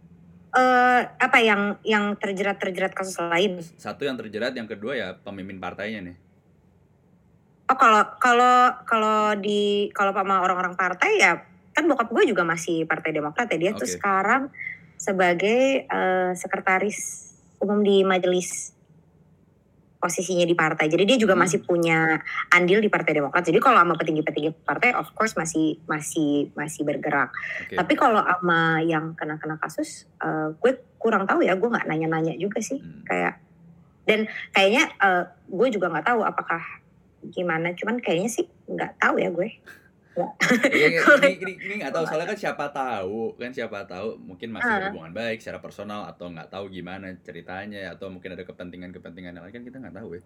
Eh, 0.54 1.02
apa 1.02 1.38
yang 1.42 1.82
yang 1.82 2.14
terjerat 2.14 2.62
terjerat 2.62 2.94
kasus 2.94 3.18
lain 3.18 3.58
Satu 3.74 4.06
yang 4.06 4.14
terjerat, 4.14 4.54
yang 4.54 4.70
kedua 4.70 4.94
ya 4.94 5.08
pemimpin 5.18 5.58
partainya 5.58 6.14
nih. 6.14 6.18
Oh 7.64 7.78
kalau 7.80 8.04
kalau 8.20 8.56
kalau 8.84 9.20
di 9.40 9.88
kalau 9.96 10.12
sama 10.12 10.44
orang-orang 10.44 10.76
partai 10.76 11.16
ya 11.18 11.40
kan 11.74 11.88
bokap 11.88 12.12
gue 12.12 12.30
juga 12.30 12.44
masih 12.46 12.86
partai 12.86 13.16
Demokrat 13.16 13.48
ya 13.50 13.58
dia 13.58 13.72
tuh 13.74 13.88
Oke. 13.88 13.96
sekarang 13.98 14.52
sebagai 15.00 15.88
eh, 15.88 16.32
sekretaris 16.36 17.32
umum 17.64 17.80
di 17.82 18.04
majelis 18.04 18.76
posisinya 19.98 20.44
di 20.44 20.52
partai. 20.52 20.92
Jadi 20.92 21.08
dia 21.08 21.16
juga 21.16 21.32
Hmm. 21.32 21.48
masih 21.48 21.64
punya 21.64 22.20
andil 22.52 22.84
di 22.84 22.92
partai 22.92 23.16
Demokrat. 23.16 23.48
Jadi 23.48 23.56
kalau 23.64 23.80
sama 23.80 23.96
petinggi-petinggi 23.96 24.52
partai 24.68 24.92
of 25.00 25.08
course 25.16 25.32
masih 25.40 25.80
masih 25.88 26.52
masih 26.60 26.84
bergerak. 26.84 27.32
Oke. 27.64 27.80
Tapi 27.80 27.94
kalau 27.96 28.20
sama 28.20 28.84
yang 28.84 29.16
kena-kena 29.16 29.56
kasus 29.56 30.04
eh, 30.20 30.52
gue 30.60 30.72
kurang 31.00 31.24
tahu 31.24 31.48
ya 31.48 31.56
gue 31.56 31.70
nggak 31.72 31.88
nanya-nanya 31.88 32.36
juga 32.36 32.60
sih 32.60 32.84
Hmm. 32.84 33.08
kayak 33.08 33.40
dan 34.04 34.28
kayaknya 34.52 34.92
eh, 35.00 35.24
gue 35.48 35.68
juga 35.72 35.88
nggak 35.88 36.12
tahu 36.12 36.20
apakah 36.28 36.60
gimana. 37.32 37.72
Cuman 37.72 38.02
kayaknya 38.02 38.30
sih 38.30 38.46
nggak 38.68 39.00
taau 39.00 39.16
ya 39.16 39.30
gue. 39.30 39.50
Iya, 40.14 40.30
iya, 40.94 41.00
ini 41.26 41.42
ini 41.42 41.54
ini 41.58 41.74
nggak 41.82 41.90
tahu. 41.90 42.06
Soalnya 42.06 42.30
kan 42.30 42.38
siapa 42.38 42.66
tahu 42.70 43.34
kan 43.34 43.50
siapa 43.50 43.80
tahu 43.90 44.20
mungkin 44.22 44.54
masih 44.54 44.70
Ah. 44.70 44.78
berhubungan 44.90 45.14
baik 45.14 45.42
secara 45.42 45.58
personal 45.58 46.06
atau 46.06 46.30
nggak 46.30 46.54
tahu 46.54 46.70
gimana 46.70 47.10
ceritanya 47.26 47.90
atau 47.94 48.14
mungkin 48.14 48.38
ada 48.38 48.46
kepentingan-kepentingan 48.46 49.34
yang 49.34 49.42
lain 49.42 49.54
kan 49.54 49.66
kita 49.66 49.78
nggak 49.82 49.96
tahu 49.98 50.18
ya. 50.18 50.22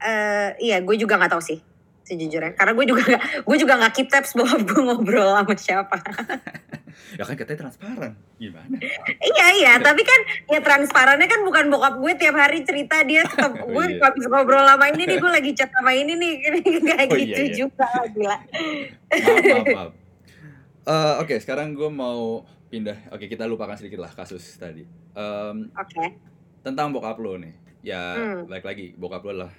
Eh, 0.00 0.50
iya 0.58 0.76
gue 0.80 0.96
juga 0.96 1.20
nggak 1.20 1.30
tahu 1.36 1.42
sih 1.44 1.58
sejujurnya 2.10 2.52
karena 2.52 2.72
gue 2.72 2.84
juga 2.84 3.02
nggak 3.06 3.22
gue 3.42 3.56
juga 3.56 3.74
nggak 3.78 3.92
keep 3.92 4.08
tabs 4.08 4.34
bahwa 4.34 4.58
gue 4.58 4.80
ngobrol 4.80 5.28
sama 5.30 5.54
siapa 5.54 5.96
Ya 7.10 7.22
kan 7.22 7.34
katanya 7.34 7.66
transparan. 7.66 8.12
Gimana? 8.36 8.76
iya 9.20 9.46
iya 9.52 9.72
tapi 9.78 10.02
kan 10.02 10.20
ya 10.46 10.58
transparannya 10.58 11.26
kan 11.26 11.40
bukan 11.42 11.66
bokap 11.66 11.94
gue 11.96 12.12
tiap 12.14 12.34
hari 12.34 12.62
cerita 12.62 13.02
dia 13.02 13.22
tetap 13.24 13.50
Oh, 13.56 13.70
gue 13.72 13.84
iya. 13.88 13.98
habis 14.00 14.26
ngobrol 14.26 14.62
sama 14.62 14.90
ini 14.90 15.06
nih 15.06 15.16
gue 15.16 15.30
lagi 15.30 15.50
chat 15.52 15.70
sama 15.70 15.90
ini 15.90 16.12
nih 16.14 16.32
kayak 16.88 17.08
Oh, 17.08 17.16
iya, 17.16 17.24
gitu 17.24 17.42
iya. 17.42 17.54
juga 17.56 17.88
gila 18.06 18.36
Maaf, 18.36 19.42
maaf, 19.42 19.66
maaf. 19.66 19.90
Eh, 20.82 21.14
Oke, 21.18 21.34
sekarang 21.36 21.72
gue 21.72 21.88
mau 21.88 22.42
pindah. 22.66 23.10
Oke, 23.10 23.26
kita 23.26 23.44
lupakan 23.44 23.74
sedikit 23.74 24.00
lah 24.00 24.10
kasus 24.10 24.42
tadi. 24.54 24.82
Em, 25.12 25.56
oke 25.72 26.04
tentang 26.60 26.90
bokap 26.90 27.16
lo 27.16 27.34
nih. 27.36 27.54
Ya, 27.80 28.00
Hmm. 28.14 28.44
balik 28.44 28.64
lagi. 28.64 28.86
Bokap 28.92 29.22
lo 29.24 29.32
lah 29.40 29.52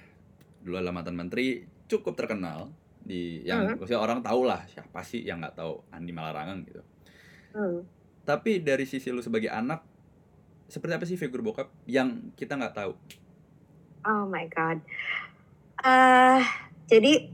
dulu 0.60 0.78
adalah 0.78 0.94
mantan 0.94 1.16
menteri 1.16 1.66
cukup 1.92 2.16
terkenal 2.16 2.72
di 3.02 3.42
yang 3.42 3.66
Hmm. 3.66 3.76
maksudnya 3.76 4.00
orang 4.00 4.22
tahu 4.22 4.46
lah 4.46 4.62
siapa 4.70 5.02
sih 5.02 5.26
yang 5.26 5.42
nggak 5.42 5.58
tahu 5.58 5.82
Andi 5.90 6.12
Malarangang 6.14 6.64
gitu. 6.64 6.82
Hmm. 7.52 7.84
Tapi 8.22 8.62
dari 8.62 8.86
sisi 8.86 9.10
lu 9.10 9.18
sebagai 9.20 9.50
anak, 9.50 9.82
seperti 10.70 10.92
apa 10.94 11.04
sih 11.04 11.18
figur 11.18 11.42
bokap 11.42 11.68
yang 11.84 12.32
kita 12.38 12.54
nggak 12.54 12.74
tahu? 12.78 12.92
Oh 14.06 14.24
my 14.26 14.46
god. 14.48 14.78
eh 15.82 16.42
jadi 16.86 17.26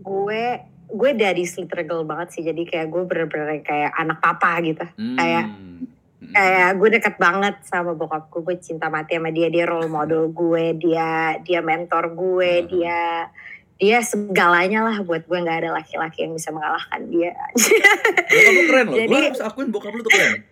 gue 0.00 0.44
gue 0.86 1.10
dari 1.12 1.44
struggle 1.44 2.08
banget 2.08 2.28
sih. 2.32 2.42
Jadi 2.46 2.64
kayak 2.64 2.88
gue 2.88 3.02
bener-bener 3.04 3.60
kayak 3.60 3.92
anak 3.92 4.18
papa 4.24 4.56
gitu. 4.64 4.86
Hmm. 4.96 5.16
Kayak-. 5.20 5.48
Kayak 6.32 6.70
gue 6.78 6.88
deket 6.98 7.14
banget 7.18 7.54
sama 7.66 7.92
bokap 7.92 8.30
gue. 8.30 8.40
Gue 8.42 8.56
cinta 8.58 8.86
mati 8.88 9.18
sama 9.18 9.30
dia. 9.30 9.50
Dia 9.50 9.64
role 9.68 9.90
model 9.90 10.30
gue. 10.30 10.74
Dia 10.78 11.38
dia 11.42 11.60
mentor 11.60 12.14
gue. 12.14 12.52
Hmm. 12.62 12.68
Dia 12.70 13.00
dia 13.76 13.98
segalanya 14.00 14.88
lah 14.88 14.96
buat 15.04 15.28
gue. 15.28 15.38
nggak 15.38 15.58
ada 15.66 15.70
laki-laki 15.76 16.24
yang 16.24 16.32
bisa 16.32 16.48
mengalahkan 16.50 17.06
dia. 17.12 17.36
Bokap 17.54 18.52
lu 18.52 18.62
keren 18.66 18.86
loh. 18.88 18.96
Gue 18.96 19.06
Jadi- 19.06 19.26
harus 19.30 19.42
akuin 19.44 19.68
bokap 19.68 19.92
lu 19.92 20.02
tuh 20.02 20.12
keren. 20.12 20.42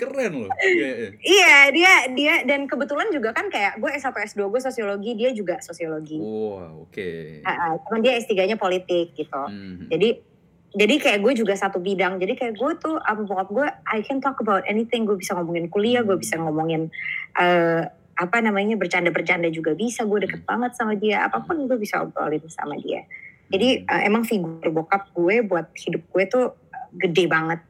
Keren 0.00 0.32
loh. 0.32 0.52
Iya, 0.64 0.88
iya. 0.96 1.08
iya 1.20 1.56
dia 1.68 1.92
dia 2.16 2.34
dan 2.48 2.64
kebetulan 2.64 3.12
juga 3.12 3.36
kan 3.36 3.52
kayak 3.52 3.76
gue 3.76 3.90
S1 3.92 4.16
S2 4.32 4.48
gue 4.48 4.60
sosiologi. 4.60 5.12
Dia 5.12 5.30
juga 5.36 5.60
sosiologi. 5.60 6.16
Wow, 6.16 6.88
oke. 6.88 7.44
Ah, 7.44 7.52
ah, 7.52 7.72
cuman 7.84 8.00
dia 8.00 8.16
S3-nya 8.16 8.56
politik 8.56 9.12
gitu. 9.12 9.42
Mhm. 9.44 9.92
jadi 9.92 10.29
jadi 10.70 11.02
kayak 11.02 11.18
gue 11.26 11.32
juga 11.34 11.58
satu 11.58 11.82
bidang. 11.82 12.22
Jadi 12.22 12.38
kayak 12.38 12.54
gue 12.54 12.72
tuh 12.78 12.94
sama 13.02 13.26
bokap 13.26 13.48
gue 13.50 13.66
I 13.90 14.06
can 14.06 14.22
talk 14.22 14.38
about 14.38 14.62
anything. 14.70 15.02
Gue 15.02 15.18
bisa 15.18 15.34
ngomongin 15.34 15.66
kuliah 15.66 16.06
gue 16.06 16.14
bisa 16.14 16.38
ngomongin 16.38 16.94
eh, 17.34 17.82
apa 18.20 18.36
namanya 18.38 18.78
bercanda-bercanda 18.78 19.50
juga 19.50 19.74
bisa. 19.74 20.06
Gue 20.06 20.22
deket 20.22 20.46
banget 20.46 20.78
sama 20.78 20.94
dia. 20.94 21.26
Apa 21.26 21.42
pun 21.42 21.66
gue 21.66 21.74
bisa 21.74 22.06
obrolin 22.06 22.46
sama 22.46 22.78
dia. 22.78 23.02
Jadi 23.50 23.82
eh, 23.82 24.02
emang 24.06 24.22
figur 24.22 24.62
bokap 24.70 25.10
gue 25.10 25.42
buat 25.42 25.74
hidup 25.74 26.06
gue 26.06 26.24
tuh 26.30 26.54
gede 26.94 27.26
banget. 27.26 27.60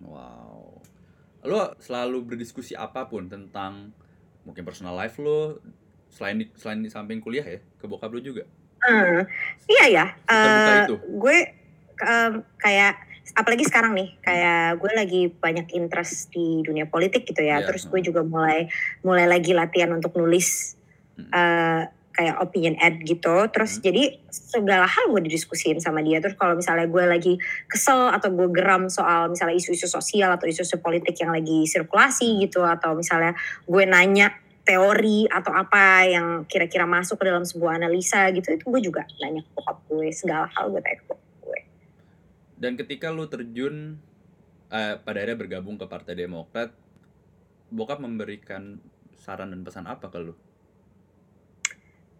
Wow. 0.00 0.80
Lo 1.44 1.76
selalu 1.76 2.32
berdiskusi 2.32 2.72
apa 2.72 3.04
pun 3.12 3.28
tentang 3.28 3.92
mungkin 4.48 4.64
personal 4.64 4.96
life 4.96 5.20
lo 5.20 5.60
selain 6.08 6.40
di, 6.40 6.46
selain 6.56 6.80
di 6.80 6.88
samping 6.88 7.20
kuliah 7.20 7.44
ya 7.44 7.60
ke 7.60 7.84
bokap 7.84 8.08
lo 8.08 8.24
juga. 8.24 8.48
Hmm, 8.76 9.26
iya 9.66 9.84
ya 9.88 10.06
eh, 10.30 10.84
itu. 10.86 10.96
gue 11.18 11.38
em, 12.00 12.32
kayak 12.58 13.00
apalagi 13.34 13.66
sekarang 13.66 13.92
nih 13.92 14.14
kayak 14.22 14.78
gue 14.78 14.92
lagi 14.94 15.22
banyak 15.28 15.66
interest 15.74 16.30
di 16.30 16.62
dunia 16.62 16.86
politik 16.86 17.26
gitu 17.26 17.42
ya 17.42 17.60
Iya, 17.60 17.66
terus 17.68 17.84
gue 17.86 18.00
juga 18.00 18.22
mulai 18.22 18.70
mulai 19.02 19.26
lagi 19.26 19.52
latihan 19.52 19.92
untuk 19.92 20.14
nulis 20.16 20.78
Hmm. 21.16 21.32
eh, 21.32 21.82
kayak 22.12 22.36
opinion 22.40 22.76
ad 22.76 23.00
gitu 23.04 23.48
terus 23.48 23.76
Hmm. 23.80 23.88
jadi 23.88 24.20
segala 24.28 24.84
hal 24.84 25.08
gue 25.12 25.24
didiskusin 25.24 25.80
sama 25.80 26.00
dia 26.00 26.20
terus 26.20 26.36
kalau 26.36 26.56
misalnya 26.56 26.84
gue 26.88 27.04
lagi 27.04 27.34
kesel 27.68 28.08
atau 28.08 28.32
gue 28.32 28.48
geram 28.52 28.88
soal 28.88 29.28
misalnya 29.28 29.56
isu-isu 29.56 29.84
sosial 29.84 30.32
atau 30.32 30.44
isu-isu 30.44 30.80
politik 30.80 31.16
yang 31.16 31.32
lagi 31.32 31.64
sirkulasi 31.64 32.40
gitu 32.40 32.64
atau 32.64 32.96
misalnya 32.96 33.32
gue 33.64 33.84
nanya 33.84 34.32
teori 34.64 35.24
atau 35.28 35.52
apa 35.52 36.04
yang 36.04 36.26
kira-kira 36.48 36.84
masuk 36.84 37.20
ke 37.20 37.28
dalam 37.28 37.44
sebuah 37.44 37.80
analisa 37.80 38.28
gitu 38.32 38.48
itu 38.52 38.64
gue 38.64 38.80
juga 38.80 39.04
nanya 39.20 39.40
ke 39.40 39.50
bokap 39.56 39.78
gue 39.88 40.08
segala 40.12 40.48
hal 40.52 40.72
gue 40.72 40.80
tanya 40.80 41.00
ke 41.00 41.04
bokap 41.08 41.25
Dan 42.56 42.80
ketika 42.80 43.12
lo 43.12 43.28
terjun 43.28 44.00
eh, 44.66 44.98
pada 44.98 45.18
akhirnya 45.22 45.38
bergabung 45.38 45.78
ke 45.78 45.86
Partai 45.86 46.18
Demokrat. 46.18 46.74
Bokap 47.70 47.98
memberikan 47.98 48.78
saran 49.18 49.50
dan 49.50 49.62
pesan 49.66 49.86
apa 49.86 50.06
ke 50.06 50.18
lu? 50.22 50.34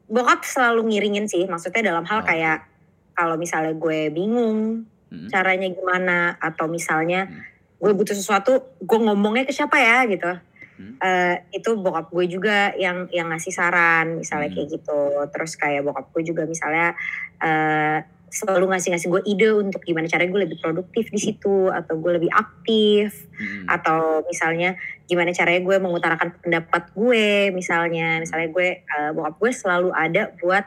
Bokap 0.06 0.46
selalu 0.46 0.94
ngiringin 0.94 1.26
sih, 1.26 1.42
maksudnya 1.50 1.90
dalam 1.90 2.06
hal 2.06 2.22
Oh. 2.22 2.26
kayak 2.26 2.66
kalau 3.14 3.34
misalnya 3.34 3.74
gue 3.74 4.10
bingung 4.14 4.86
Hmm. 5.10 5.28
caranya 5.30 5.70
gimana 5.70 6.34
atau 6.38 6.66
misalnya 6.70 7.26
Hmm. 7.26 7.42
gue 7.78 7.92
butuh 7.94 8.14
sesuatu, 8.14 8.78
gue 8.82 8.98
ngomongnya 9.02 9.46
ke 9.46 9.54
siapa 9.54 9.78
ya 9.78 10.06
gitu. 10.06 10.30
Hmm. 10.76 10.94
Eh, 11.00 11.34
itu 11.56 11.74
bokap 11.78 12.10
gue 12.12 12.26
juga 12.28 12.74
yang 12.76 13.08
yang 13.10 13.32
ngasih 13.32 13.54
saran 13.54 14.18
misalnya 14.22 14.50
Hmm. 14.50 14.56
kayak 14.60 14.68
gitu. 14.78 15.00
Terus 15.34 15.52
kayak 15.58 15.82
bokap 15.82 16.06
gue 16.14 16.22
juga 16.22 16.42
misalnya 16.46 16.94
eh, 17.36 17.98
selalu 18.36 18.68
ngasih-ngasih 18.68 19.08
gue 19.08 19.22
ide 19.24 19.48
untuk 19.56 19.80
gimana 19.80 20.04
caranya 20.04 20.28
gue 20.28 20.42
lebih 20.44 20.58
produktif 20.60 21.08
di 21.08 21.16
situ 21.16 21.72
atau 21.72 21.96
gue 21.96 22.12
lebih 22.20 22.28
aktif 22.28 23.24
Hmm. 23.36 23.68
atau 23.68 24.24
misalnya 24.24 24.80
gimana 25.04 25.28
caranya 25.28 25.60
gue 25.60 25.76
mengutarakan 25.76 26.40
pendapat 26.40 26.88
gue 26.96 27.52
misalnya 27.52 28.16
misalnya 28.16 28.48
gue 28.48 28.80
eh, 28.80 29.10
bokap 29.12 29.36
gue 29.36 29.52
selalu 29.52 29.92
ada 29.92 30.32
buat 30.40 30.64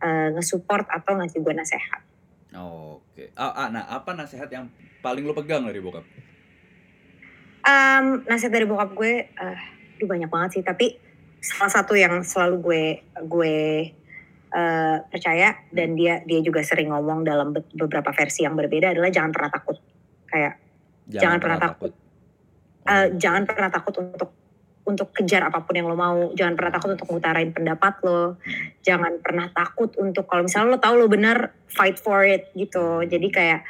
eh, 0.00 0.32
nge-support 0.32 0.88
atau 0.88 1.20
ngasih 1.20 1.44
gue 1.44 1.52
nasehat 1.52 2.00
Oke. 2.56 3.32
Ah, 3.36 3.52
ah, 3.52 3.68
nah, 3.72 3.84
apa 3.88 4.12
nasihat 4.12 4.48
yang 4.52 4.68
paling 5.00 5.24
lu 5.24 5.32
pegang 5.32 5.64
dari 5.64 5.80
bokap? 5.80 6.04
Em, 7.64 8.24
nasihat 8.28 8.52
dari 8.52 8.68
bokap 8.68 8.92
gue 8.92 9.12
eh 9.28 9.58
aduh 9.96 10.04
banyak 10.04 10.28
banget 10.28 10.60
sih 10.60 10.64
tapi 10.64 11.00
salah 11.40 11.72
satu 11.72 11.96
yang 11.96 12.20
selalu 12.20 12.56
gue 12.60 12.84
gue 13.24 13.56
eh, 14.56 14.96
percaya 15.04 15.52
dan 15.68 15.92
dia 15.92 16.24
dia 16.24 16.40
juga 16.40 16.64
sering 16.64 16.88
ngomong 16.88 17.28
dalam 17.28 17.52
be- 17.52 17.68
beberapa 17.76 18.08
versi 18.16 18.48
yang 18.48 18.56
berbeda 18.56 18.96
adalah 18.96 19.12
jangan 19.12 19.30
pernah 19.36 19.50
takut. 19.52 19.76
Kayak 20.26 20.66
Jangan 21.06 21.38
pernah 21.38 21.58
takut. 21.58 21.92
Oh, 22.86 22.90
eh, 22.90 23.06
jangan 23.14 23.42
pernah 23.46 23.70
takut 23.70 23.94
untuk 24.02 24.30
untuk 24.86 25.10
kejar 25.10 25.42
apa 25.42 25.66
pun 25.66 25.74
yang 25.74 25.90
lo 25.90 25.98
mau. 25.98 26.30
Jangan 26.34 26.54
pernah 26.54 26.72
takut 26.78 26.90
untuk 26.94 27.06
ngutarain 27.10 27.50
pendapat 27.50 27.94
lo. 28.06 28.38
Jangan 28.82 29.18
pernah 29.22 29.46
takut 29.50 29.90
untuk 29.98 30.26
kalau 30.26 30.46
misalnya 30.46 30.74
lo 30.74 30.78
tahu 30.78 30.94
lo 30.98 31.06
benar 31.10 31.54
fight 31.70 31.98
for 31.98 32.22
it 32.26 32.50
gitu. 32.54 33.02
Jadi 33.06 33.28
kayak 33.30 33.60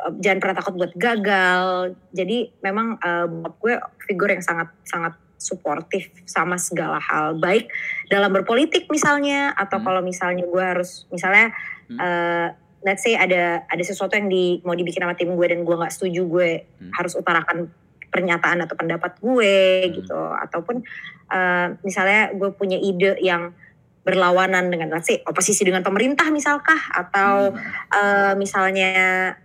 eh, 0.00 0.12
jangan 0.20 0.38
pernah 0.40 0.56
takut 0.56 0.74
buat 0.76 0.92
gagal. 0.96 1.96
Jadi 2.12 2.56
memang 2.64 2.96
bokap 3.28 3.54
gue 3.60 3.74
figur 4.08 4.28
yang 4.32 4.44
sangat 4.44 4.72
sangat 4.84 5.16
suportif 5.38 6.10
sama 6.26 6.58
segala 6.58 6.98
hal 6.98 7.38
baik 7.38 7.70
dalam 8.10 8.34
berpolitik 8.34 8.90
misalnya 8.90 9.54
atau 9.54 9.78
Hmm. 9.78 9.86
kalau 9.86 10.02
misalnya 10.02 10.44
gue 10.44 10.64
harus 10.64 11.06
misalnya 11.14 11.54
Hmm. 11.88 11.98
eh, 11.98 12.48
let's 12.82 13.06
say 13.06 13.14
ada 13.14 13.62
ada 13.70 13.82
sesuatu 13.82 14.18
yang 14.18 14.26
di 14.28 14.60
mau 14.66 14.74
dibikin 14.74 15.02
sama 15.02 15.14
tim 15.14 15.32
gue 15.32 15.46
dan 15.46 15.62
gue 15.62 15.76
nggak 15.78 15.94
setuju 15.94 16.26
gue 16.26 16.50
Hmm. 16.66 16.90
harus 16.98 17.14
utarakan 17.14 17.70
pernyataan 18.10 18.66
atau 18.66 18.74
pendapat 18.74 19.16
gue 19.22 19.54
Hmm. 19.86 19.92
gitu 19.94 20.20
ataupun 20.42 20.82
eh, 21.30 21.66
misalnya 21.86 22.34
gue 22.34 22.50
punya 22.52 22.76
ide 22.76 23.14
yang 23.22 23.54
berlawanan 24.02 24.72
dengan 24.72 24.88
let's 24.96 25.06
say 25.06 25.20
oposisi 25.28 25.62
dengan 25.68 25.84
pemerintah 25.84 26.26
misalkah 26.34 26.80
atau 26.92 27.54
Hmm. 27.54 27.62
eh, 27.94 28.32
misalnya 28.34 29.36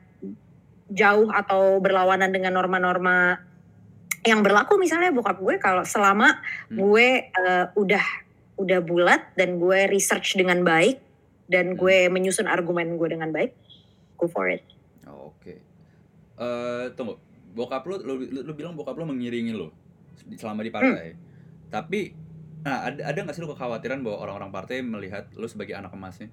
jauh 0.94 1.30
atau 1.34 1.82
berlawanan 1.82 2.30
dengan 2.30 2.54
norma-norma 2.54 3.42
yang 4.24 4.40
berlaku 4.40 4.76
misalnya 4.76 5.12
bokap 5.12 5.38
gue 5.38 5.56
kalau 5.58 5.84
selama 5.84 6.40
Hmm. 6.68 6.80
gue 6.80 7.08
eh, 7.28 7.66
udah 7.74 8.06
udah 8.56 8.80
bulat 8.80 9.34
dan 9.34 9.58
gue 9.58 9.88
research 9.88 10.34
dengan 10.34 10.62
baik 10.62 11.00
dan 11.46 11.74
Hmm. 11.74 11.78
gue 11.78 11.98
menyusun 12.08 12.46
argumen 12.46 12.96
gue 12.96 13.10
dengan 13.10 13.30
baik 13.30 13.52
go 14.16 14.26
for 14.26 14.48
it 14.48 14.64
Oh, 15.04 15.36
Oke. 15.36 15.60
Eh, 16.34 16.86
tunggu. 16.96 17.20
Bokap 17.52 17.84
lu, 17.84 18.00
lu, 18.00 18.14
lu, 18.24 18.40
lu 18.42 18.54
bilang 18.54 18.72
bokap 18.72 18.96
lu 18.96 19.04
mengiringi 19.04 19.52
lu 19.52 19.68
di- 20.24 20.40
selama 20.40 20.64
di 20.64 20.72
partai. 20.72 21.14
Tapi 21.68 22.16
nah 22.64 22.88
ada 22.88 23.04
ada 23.04 23.18
nggak 23.20 23.36
sih 23.36 23.44
lu 23.44 23.52
kekhawatiran 23.52 24.00
bahwa 24.00 24.24
orang-orang 24.24 24.50
partai 24.50 24.80
melihat 24.80 25.28
lu 25.34 25.44
sebagai 25.46 25.76
anak 25.76 25.92
emasnya? 25.92 26.32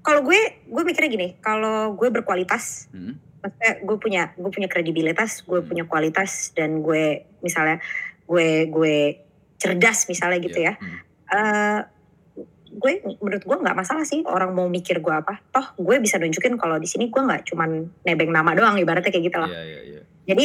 kalau 0.00 0.20
gue 0.20 0.36
gue 0.66 0.82
mikirnya 0.84 1.08
gini 1.08 1.28
kalau 1.38 1.94
gue 1.94 2.08
berkualitas 2.10 2.90
Hmm? 2.90 3.16
Maksudnya 3.44 3.72
gue 3.84 3.96
punya 4.00 4.22
gue 4.40 4.48
punya 4.48 4.68
kredibilitas 4.72 5.44
gue 5.44 5.60
Hmm. 5.60 5.68
punya 5.68 5.84
kualitas 5.84 6.56
dan 6.56 6.80
gue 6.80 7.28
misalnya 7.44 7.76
gue 8.24 8.72
gue 8.72 8.96
cerdas 9.60 10.08
misalnya 10.08 10.40
gitu 10.40 10.64
Iya. 10.64 10.72
ya 10.72 10.74
eh 11.28 11.80
gue 12.74 12.92
menurut 13.22 13.44
gue 13.44 13.56
nggak 13.60 13.76
masalah 13.76 14.02
sih 14.02 14.24
orang 14.24 14.50
mau 14.50 14.66
mikir 14.66 14.98
gue 14.98 15.12
apa 15.14 15.38
toh 15.52 15.76
gue 15.78 16.00
bisa 16.00 16.16
nunjukin 16.18 16.56
kalau 16.56 16.80
di 16.80 16.88
sini 16.88 17.06
gue 17.06 17.20
nggak 17.22 17.46
cuman 17.52 17.86
nebeng 18.02 18.32
nama 18.32 18.50
doang 18.56 18.80
ibaratnya 18.80 19.12
kayak 19.12 19.28
gitu 19.30 19.38
lah 19.38 19.52
Iya, 19.52 19.62
iya, 19.62 19.80
iya. 19.84 20.00
jadi 20.26 20.44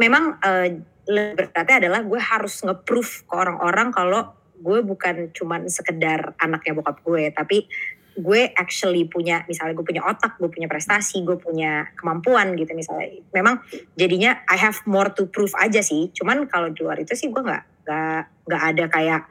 memang 0.00 0.40
eh, 0.40 0.66
lebih 1.06 1.52
beratnya 1.52 1.76
adalah 1.86 2.00
gue 2.02 2.20
harus 2.20 2.64
nge-proof 2.64 3.28
ke 3.30 3.34
orang-orang 3.36 3.94
kalau 3.94 4.34
gue 4.58 4.82
bukan 4.82 5.30
cuman 5.30 5.70
sekedar 5.70 6.34
anaknya 6.42 6.74
bokap 6.74 6.98
gue 7.06 7.30
tapi 7.30 7.70
gue 8.18 8.50
actually 8.52 9.06
punya 9.06 9.46
misalnya 9.46 9.78
gue 9.78 9.86
punya 9.86 10.02
otak 10.02 10.36
gue 10.42 10.50
punya 10.50 10.66
prestasi 10.66 11.22
gue 11.22 11.38
punya 11.38 11.86
kemampuan 11.94 12.58
gitu 12.58 12.74
misalnya 12.74 13.22
memang 13.30 13.62
jadinya 13.94 14.42
I 14.50 14.58
have 14.58 14.82
more 14.90 15.14
to 15.14 15.30
prove 15.30 15.54
aja 15.54 15.78
sih 15.80 16.10
cuman 16.10 16.50
kalau 16.50 16.74
di 16.74 16.82
luar 16.82 16.98
itu 16.98 17.14
sih 17.14 17.30
gue 17.30 17.38
nggak 17.38 17.86
nggak 17.86 18.20
nggak 18.50 18.62
ada 18.74 18.84
kayak 18.90 19.22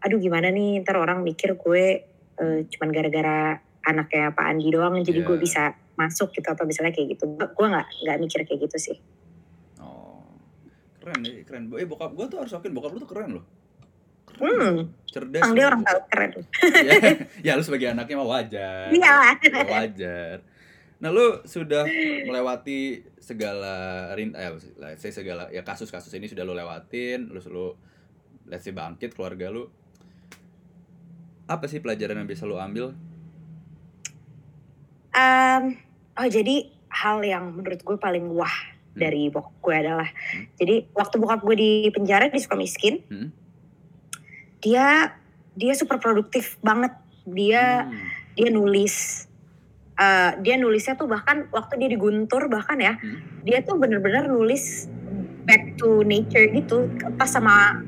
aduh 0.00 0.16
gimana 0.16 0.48
nih 0.48 0.80
ntar 0.82 0.96
orang 0.96 1.20
mikir 1.20 1.54
gue 1.60 1.84
eh, 2.40 2.58
cuman 2.66 2.88
gara-gara 2.90 3.60
anaknya 3.84 4.32
Pak 4.32 4.44
Andi 4.48 4.68
doang 4.72 4.96
jadi 5.04 5.20
Iya. 5.20 5.28
gue 5.28 5.36
bisa 5.36 5.62
masuk 5.94 6.32
gitu 6.32 6.48
atau 6.48 6.64
misalnya 6.66 6.90
kayak 6.90 7.14
gitu 7.14 7.24
gue 7.36 7.66
nggak 7.68 7.86
nggak 8.08 8.16
mikir 8.18 8.40
kayak 8.48 8.60
gitu 8.66 8.78
sih 8.92 8.98
Oh. 9.78 10.24
Keren 11.00 11.20
keren. 11.44 11.62
Eh 11.76 11.84
bokap 11.84 12.16
gua 12.16 12.24
tuh 12.24 12.40
harus 12.40 12.56
akuin 12.56 12.72
bokap 12.72 12.96
lu 12.96 13.04
tuh 13.04 13.10
keren 13.12 13.36
loh. 13.36 13.44
Hmm, 14.38 14.90
Cerdas. 15.06 15.42
Bang 15.42 15.52
dia 15.54 15.66
orang 15.70 15.82
tahu 15.82 15.98
keren. 16.10 16.30
ya, 16.88 16.94
ya 17.46 17.52
lu 17.54 17.62
sebagai 17.62 17.92
anaknya 17.92 18.16
mah 18.18 18.28
wajar. 18.28 18.90
Iya. 18.90 19.16
Ya, 19.42 19.62
wajar. 19.66 20.36
Nah 20.98 21.10
lu 21.10 21.42
sudah 21.44 21.84
melewati 22.24 23.04
segala 23.20 24.08
rin 24.14 24.32
eh 24.32 24.50
let's 24.78 25.00
say 25.00 25.12
segala 25.12 25.50
ya 25.50 25.60
kasus-kasus 25.60 26.10
ini 26.14 26.26
sudah 26.26 26.42
lu 26.42 26.56
lewatin, 26.56 27.28
lu 27.28 27.40
lu 27.50 27.66
let's 28.48 28.64
say 28.64 28.72
bangkit 28.72 29.12
keluarga 29.12 29.50
lu. 29.50 29.68
Apa 31.44 31.68
sih 31.68 31.78
pelajaran 31.78 32.24
yang 32.24 32.28
bisa 32.28 32.48
lu 32.48 32.56
ambil? 32.56 32.96
Em, 35.14 35.78
oh 36.16 36.26
jadi 36.26 36.66
hal 36.90 37.22
yang 37.22 37.54
menurut 37.54 37.80
gue 37.80 37.96
paling 37.98 38.26
wah 38.32 38.72
Hmm. 38.94 39.02
dari 39.02 39.26
bokap 39.26 39.58
gue 39.58 39.74
adalah, 39.74 40.06
jadi 40.54 40.86
waktu 40.94 41.18
bokap 41.18 41.42
gue 41.42 41.56
di 41.58 41.70
penjara 41.90 42.30
di 42.30 42.38
Sukamiskin, 42.38 43.02
Hmm. 43.10 43.28
Dia 44.64 45.12
dia 45.54 45.72
super 45.76 46.00
produktif 46.00 46.56
banget. 46.58 46.90
Dia 47.28 47.84
Hmm. 47.84 47.92
dia 48.34 48.48
nulis, 48.50 49.28
eh, 49.94 50.30
dia 50.42 50.58
nulisnya 50.58 50.98
tuh 50.98 51.06
bahkan 51.06 51.46
waktu 51.54 51.78
dia 51.78 51.88
di 51.92 51.98
Guntur 52.00 52.50
bahkan 52.50 52.80
ya, 52.80 52.98
Hmm. 52.98 53.44
dia 53.46 53.62
tuh 53.62 53.78
bener-bener 53.78 54.26
nulis 54.26 54.88
back 55.44 55.76
to 55.76 56.02
nature 56.02 56.48
gitu, 56.50 56.88
pas 57.14 57.28
sama 57.28 57.84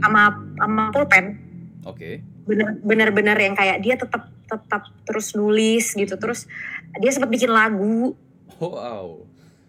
sama 0.00 0.34
sama 0.56 0.82
pulpen. 0.90 1.38
Oke. 1.84 2.24
bener 2.48 2.80
bener-bener 2.80 3.36
yang 3.36 3.52
kayak 3.52 3.84
dia 3.84 3.92
tetap 3.92 4.32
tetap 4.48 4.88
terus 5.04 5.36
nulis 5.36 5.92
gitu 5.92 6.16
terus 6.16 6.48
dia 6.96 7.12
sempat 7.12 7.28
bikin 7.28 7.52
lagu 7.52 8.16
Oh, 8.56 8.72
wow. 8.72 9.27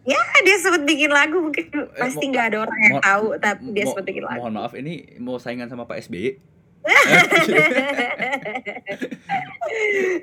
Ya 0.09 0.17
dia 0.39 0.55
sempat 0.57 0.81
bikin 0.83 1.09
lagu 1.09 1.37
mungkin 1.39 1.65
pasti 1.93 2.23
mo- 2.23 2.31
nggak 2.31 2.45
ada 2.47 2.57
orang 2.61 2.79
yang 2.81 2.97
tahu 2.99 3.27
tapi 3.37 3.63
dia 3.69 3.85
sempat 3.85 4.05
bikin 4.05 4.23
lagu 4.23 4.41
Mohon 4.41 4.53
maaf 4.55 4.73
ini 4.73 4.93
mau 5.17 5.37
saingan 5.37 5.67
sama 5.67 5.83
Pak 5.83 6.01
SBY. 6.01 6.27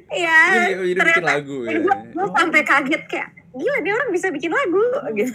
Iya 0.08 0.38
Jadi, 0.66 0.72
jadi 0.90 1.00
bikin 1.04 1.24
lagu 1.24 1.56
ya. 1.62 1.78
gue 1.78 1.94
gue 2.10 2.24
Oh. 2.24 2.32
sampai 2.34 2.62
kaget 2.62 3.02
kayak 3.06 3.28
gila 3.52 3.78
dia 3.78 3.92
orang 3.94 4.10
bisa 4.10 4.28
bikin 4.28 4.50
lagu 4.50 4.84
gitu 5.14 5.32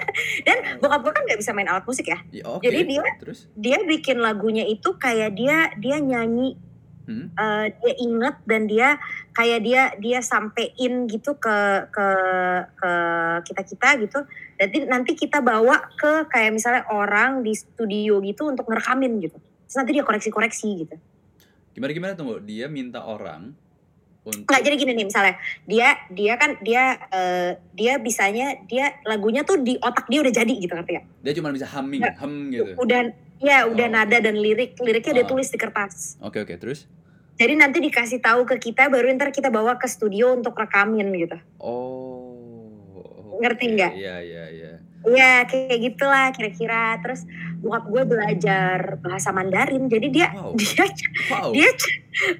dan 0.46 0.56
bokap 0.78 1.00
gue 1.00 1.12
kan 1.12 1.22
nggak 1.24 1.38
bisa 1.38 1.50
main 1.50 1.66
alat 1.66 1.82
musik 1.82 2.06
ya 2.06 2.18
Ya, 2.28 2.44
oke. 2.44 2.60
jadi 2.60 2.80
dia- 2.84 3.16
terus 3.18 3.46
dia 3.52 3.78
bikin 3.82 4.18
lagunya 4.18 4.62
itu 4.64 4.94
kayak 4.94 5.32
dia 5.32 5.56
dia 5.74 5.96
nyanyi 5.96 6.54
Hmm? 7.04 7.28
eh, 7.36 7.66
dia 7.68 7.92
inget 8.00 8.36
dan 8.48 8.64
dia 8.64 8.96
kayak 9.36 9.60
dia 9.60 9.82
dia 10.00 10.18
sampein 10.24 11.04
gitu 11.04 11.36
ke 11.36 11.88
ke 11.92 12.08
ke 12.80 12.92
kita 13.44 13.62
kita 13.68 13.88
gitu 14.00 14.18
nanti 14.56 14.78
nanti 14.88 15.12
kita 15.12 15.44
bawa 15.44 15.84
ke 16.00 16.24
kayak 16.32 16.56
misalnya 16.56 16.88
orang 16.88 17.44
di 17.44 17.52
studio 17.52 18.24
gitu 18.24 18.48
untuk 18.48 18.64
ngerekamin 18.72 19.20
gitu 19.20 19.36
terus 19.36 19.76
nanti 19.76 19.92
dia 19.92 20.04
koreksi 20.06 20.32
koreksi 20.32 20.68
gitu 20.88 20.96
gimana 21.76 21.92
gimana 21.92 22.12
tunggu 22.16 22.40
dia 22.40 22.72
minta 22.72 23.04
orang 23.04 23.52
untuk 24.24 24.48
nggak 24.48 24.62
jadi 24.64 24.76
gini 24.80 24.92
nih 24.96 25.06
misalnya 25.12 25.34
dia 25.68 25.88
dia 26.08 26.32
kan 26.40 26.56
dia 26.64 26.96
eh, 27.12 27.50
dia 27.76 28.00
bisanya 28.00 28.56
dia 28.64 28.96
lagunya 29.04 29.44
tuh 29.44 29.60
di 29.60 29.76
otak 29.76 30.08
dia 30.08 30.24
udah 30.24 30.32
jadi 30.32 30.52
gitu 30.56 30.72
ngerti 30.72 30.92
gak? 30.96 31.04
dia 31.20 31.32
cuma 31.36 31.52
bisa 31.52 31.68
humming 31.68 32.00
Nggak. 32.00 32.16
hum 32.24 32.34
gitu 32.48 32.72
udah 32.80 33.00
ya 33.44 33.68
udah 33.68 33.86
Oh. 33.86 33.92
nada 33.92 34.16
dan 34.18 34.40
lirik 34.40 34.80
liriknya 34.80 35.20
dia 35.20 35.26
Oh. 35.28 35.36
tulis 35.36 35.52
di 35.52 35.58
kertas 35.60 36.16
oke 36.18 36.40
oke 36.40 36.54
terus 36.56 36.88
jadi 37.36 37.52
nanti 37.54 37.84
dikasih 37.84 38.18
tahu 38.18 38.48
ke 38.48 38.56
kita 38.56 38.88
baru 38.88 39.12
ntar 39.14 39.28
kita 39.28 39.52
bawa 39.52 39.76
ke 39.76 39.84
studio 39.84 40.32
untuk 40.32 40.56
rekamin 40.56 41.12
gitu 41.12 41.36
oh 41.60 42.14
ngerti 43.34 43.64
nggak? 43.74 43.92
Iya 43.98 44.16
iya 44.22 44.44
iya. 44.46 44.72
Iya 45.04 45.32
kayak 45.44 45.78
gitulah 45.82 46.30
kira-kira. 46.30 46.96
Terus 47.02 47.26
bokap 47.64 47.84
gue 47.86 48.02
belajar 48.06 48.78
bahasa 48.98 49.30
Mandarin, 49.30 49.88
jadi 49.88 50.06
dia 50.06 50.26
Wow. 50.30 50.52
dia 50.60 50.84
Wow. 51.26 51.50
dia 51.50 51.68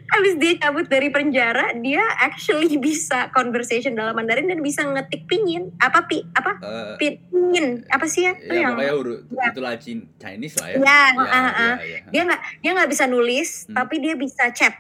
habis 0.07 0.35
dia 0.37 0.53
cabut 0.57 0.85
dari 0.85 1.09
penjara, 1.09 1.73
dia 1.75 2.05
actually 2.19 2.77
bisa 2.77 3.27
conversation 3.31 3.93
dalam 3.93 4.13
Mandarin 4.13 4.47
dan 4.47 4.61
bisa 4.61 4.85
ngetik 4.85 5.25
pingin 5.25 5.73
apa 5.79 6.05
pi 6.05 6.23
apa 6.29 6.53
Eh, 6.57 6.95
pi- 6.97 7.19
pingin 7.25 7.83
apa 7.89 8.05
sih 8.05 8.23
ya? 8.23 8.33
Itu 8.35 8.53
ya 8.53 8.71
yang 8.71 8.77
huruf 8.77 9.25
Ya. 9.27 9.51
itulah 9.51 9.75
Chin- 9.77 10.13
Chinese 10.15 10.55
lah 10.57 10.69
ya. 10.69 10.77
Ya, 10.77 11.01
Iya, 11.11 11.25
ah, 11.25 11.35
ah. 11.35 11.75
iya, 11.75 11.75
iya. 11.81 11.99
dia 12.07 12.23
nggak 12.23 12.41
dia 12.61 12.71
nggak 12.73 12.91
bisa 12.91 13.05
nulis, 13.07 13.65
Hmm. 13.65 13.75
tapi 13.75 13.95
dia 13.99 14.15
bisa 14.15 14.45
chat. 14.51 14.77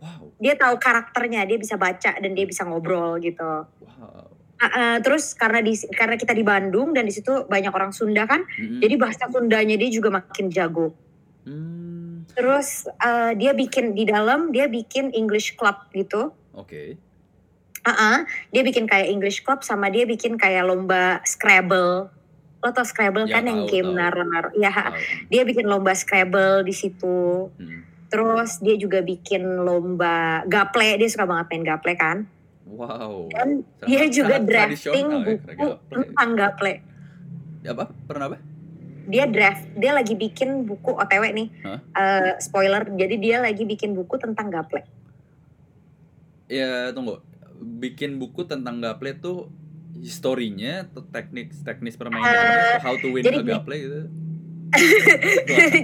Wow. 0.00 0.34
Dia 0.36 0.56
tahu 0.56 0.74
karakternya, 0.76 1.44
dia 1.44 1.54
bisa 1.54 1.76
baca 1.76 2.10
dan 2.12 2.32
dia 2.32 2.42
bisa 2.42 2.64
ngobrol 2.64 3.20
gitu. 3.20 3.68
Wow. 3.78 4.31
Ah, 4.64 5.02
terus 5.02 5.34
karena 5.34 5.58
di 5.58 5.74
karena 5.90 6.14
kita 6.14 6.30
di 6.30 6.46
Bandung 6.46 6.94
dan 6.94 7.02
di 7.02 7.10
situ 7.10 7.44
banyak 7.44 7.74
orang 7.74 7.90
Sunda 7.90 8.22
kan, 8.24 8.46
Mm-mm. 8.46 8.78
jadi 8.78 8.94
bahasa 8.94 9.26
Sundanya 9.26 9.74
dia 9.74 9.90
juga 9.90 10.08
makin 10.08 10.48
jago. 10.48 10.94
Hmm, 11.42 12.22
Terus 12.30 12.86
eh, 12.86 13.34
dia 13.34 13.50
bikin 13.52 13.98
di 13.98 14.06
dalam 14.06 14.54
dia 14.54 14.70
bikin 14.70 15.10
English 15.10 15.58
club 15.58 15.90
gitu. 15.90 16.30
oke. 16.54 16.94
Ah, 17.82 17.90
ah. 17.90 18.16
dia 18.48 18.62
bikin 18.62 18.86
kayak 18.86 19.10
English 19.10 19.42
club 19.42 19.66
sama 19.66 19.90
dia 19.90 20.06
bikin 20.06 20.38
kayak 20.38 20.62
lomba 20.62 21.18
Scrabble. 21.26 22.06
Lo 22.62 22.70
tau 22.70 22.86
Scrabble 22.86 23.26
Ya, 23.26 23.34
kan 23.34 23.50
yang 23.50 23.66
game 23.66 23.90
tahu. 23.90 23.98
naruh-naruh. 23.98 24.54
Ya, 24.54 24.70
Tahu. 24.70 24.94
dia 25.26 25.42
bikin 25.42 25.66
lomba 25.66 25.90
Scrabble 25.90 26.62
di 26.62 26.70
situ. 26.70 27.50
Hmm. 27.50 27.82
Terus 28.06 28.62
dia 28.62 28.78
juga 28.78 29.02
bikin 29.02 29.42
lomba 29.66 30.46
gaple. 30.46 30.94
Dia 30.94 31.10
suka 31.10 31.26
banget 31.26 31.50
main 31.50 31.66
gaple 31.66 31.98
kan. 31.98 32.18
Wow. 32.72 33.28
Dan 33.28 33.48
Sangat- 33.76 33.84
dia 33.84 34.02
juga 34.08 34.36
sangat 34.40 34.48
drafting 34.48 35.06
ya, 35.06 35.18
buku 35.20 35.44
gaple. 35.46 35.76
tentang 35.92 36.30
gaple. 36.32 36.72
Apa? 37.62 37.84
Pernah 38.08 38.26
apa? 38.26 38.38
Dia 39.02 39.24
draft, 39.26 39.66
dia 39.74 39.92
lagi 39.92 40.14
bikin 40.14 40.64
buku 40.64 40.94
OTW 40.94 41.24
nih. 41.34 41.48
Hah? 41.60 41.78
Eh, 41.84 42.32
spoiler, 42.38 42.86
jadi 42.88 43.14
dia 43.18 43.36
lagi 43.38 43.62
bikin 43.62 43.92
buku 43.92 44.16
tentang 44.16 44.48
gaple. 44.48 44.80
Ya 46.48 46.90
tunggu. 46.90 47.20
Bikin 47.60 48.16
buku 48.16 48.46
tentang 48.46 48.80
gaple 48.80 49.14
tuh 49.16 49.52
historinya 49.92 50.82
atau 50.82 51.04
teknik 51.04 51.52
teknis 51.62 51.94
permainan 51.94 52.80
how 52.80 52.96
to 52.96 53.12
win 53.12 53.22
jadi 53.22 53.38
a 53.38 53.44
gaple 53.44 53.76
gitu. 53.76 54.00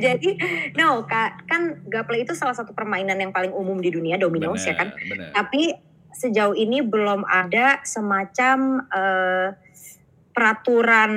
jadi 0.09 0.31
no 0.74 1.05
kak 1.05 1.44
kan 1.44 1.85
gaple 1.85 2.16
itu 2.18 2.33
salah 2.33 2.57
satu 2.57 2.72
permainan 2.72 3.20
yang 3.20 3.31
paling 3.31 3.53
umum 3.53 3.77
di 3.77 3.92
dunia 3.92 4.16
dominos 4.16 4.64
ya 4.64 4.72
kan 4.72 4.96
Benar. 4.96 5.37
tapi 5.37 5.77
sejauh 6.19 6.59
ini 6.59 6.83
belum 6.83 7.23
ada 7.23 7.79
semacam 7.87 8.83
eh, 8.91 9.49
peraturan 10.35 11.13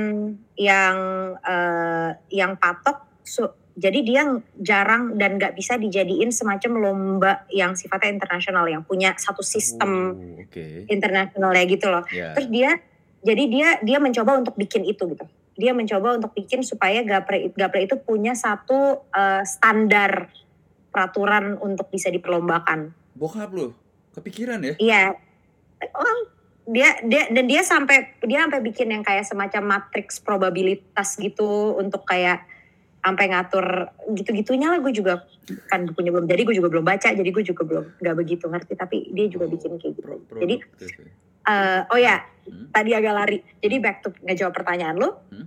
yang 0.54 0.98
eh, 1.42 2.10
yang 2.30 2.54
patok. 2.62 3.26
So, 3.26 3.58
jadi 3.74 4.00
dia 4.06 4.22
jarang 4.62 5.18
dan 5.18 5.42
nggak 5.42 5.58
bisa 5.58 5.82
dijadiin 5.82 6.30
semacam 6.30 6.72
lomba 6.78 7.34
yang 7.50 7.74
sifatnya 7.74 8.14
internasional 8.14 8.70
yang 8.70 8.86
punya 8.86 9.18
satu 9.18 9.42
sistem 9.42 10.14
Oh, 10.14 10.44
Oke. 10.46 10.86
internasional 10.86 11.50
ya 11.56 11.64
gitu 11.66 11.88
loh. 11.90 12.04
Ya. 12.14 12.38
terus 12.38 12.52
dia 12.54 12.78
jadi 13.26 13.44
dia 13.50 13.70
dia 13.82 13.98
mencoba 13.98 14.38
untuk 14.38 14.54
bikin 14.54 14.86
itu 14.86 15.02
gitu. 15.10 15.26
Dia 15.58 15.74
mencoba 15.74 16.18
untuk 16.18 16.34
bikin 16.38 16.62
supaya 16.62 17.02
gapre 17.02 17.50
gapre 17.58 17.90
itu 17.90 17.98
punya 17.98 18.38
satu 18.38 19.02
eh, 19.10 19.44
standar 19.50 20.30
peraturan 20.94 21.58
untuk 21.58 21.88
bisa 21.90 22.12
diperlombakan. 22.12 22.92
Bokap 23.16 23.50
lu 23.56 23.81
kepikiran 24.15 24.60
ya? 24.63 24.74
iya 24.78 25.02
oh, 25.95 26.17
dia 26.69 27.00
dia 27.04 27.28
dan 27.34 27.45
dia 27.50 27.62
sampai 27.65 28.15
dia 28.21 28.45
sampai 28.45 28.62
bikin 28.62 28.93
yang 28.93 29.04
kayak 29.04 29.26
semacam 29.26 29.80
matriks 29.80 30.21
probabilitas 30.21 31.17
gitu 31.17 31.76
untuk 31.76 32.06
kayak 32.06 32.45
sampai 33.02 33.34
ngatur 33.34 33.89
gitu-gitunya 34.13 34.69
lah 34.69 34.78
gue 34.78 34.93
juga 34.93 35.26
kan 35.67 35.89
bukunya 35.89 36.13
belum 36.13 36.30
jadi 36.30 36.41
gue 36.45 36.54
juga 36.54 36.69
belum 36.69 36.86
baca 36.86 37.10
jadi 37.10 37.30
gue 37.34 37.43
juga 37.43 37.65
belum 37.65 37.86
nggak 37.97 38.15
begitu 38.15 38.45
ngerti 38.45 38.74
tapi 38.78 39.10
dia 39.10 39.26
juga 39.26 39.50
bikin 39.50 39.82
kayak 39.82 39.93
gitu 39.97 40.06
Pro- 40.06 40.38
jadi 40.38 40.56
eh, 41.50 41.82
oh 41.89 41.97
ya 41.97 42.21
Hmm. 42.41 42.74
tadi 42.74 42.89
agak 42.97 43.13
lari. 43.13 43.38
Jadi 43.62 43.76
back 43.78 43.97
to 44.02 44.10
ngejawab 44.26 44.50
pertanyaan 44.50 44.97
lo. 44.97 45.21
Hmm. 45.30 45.45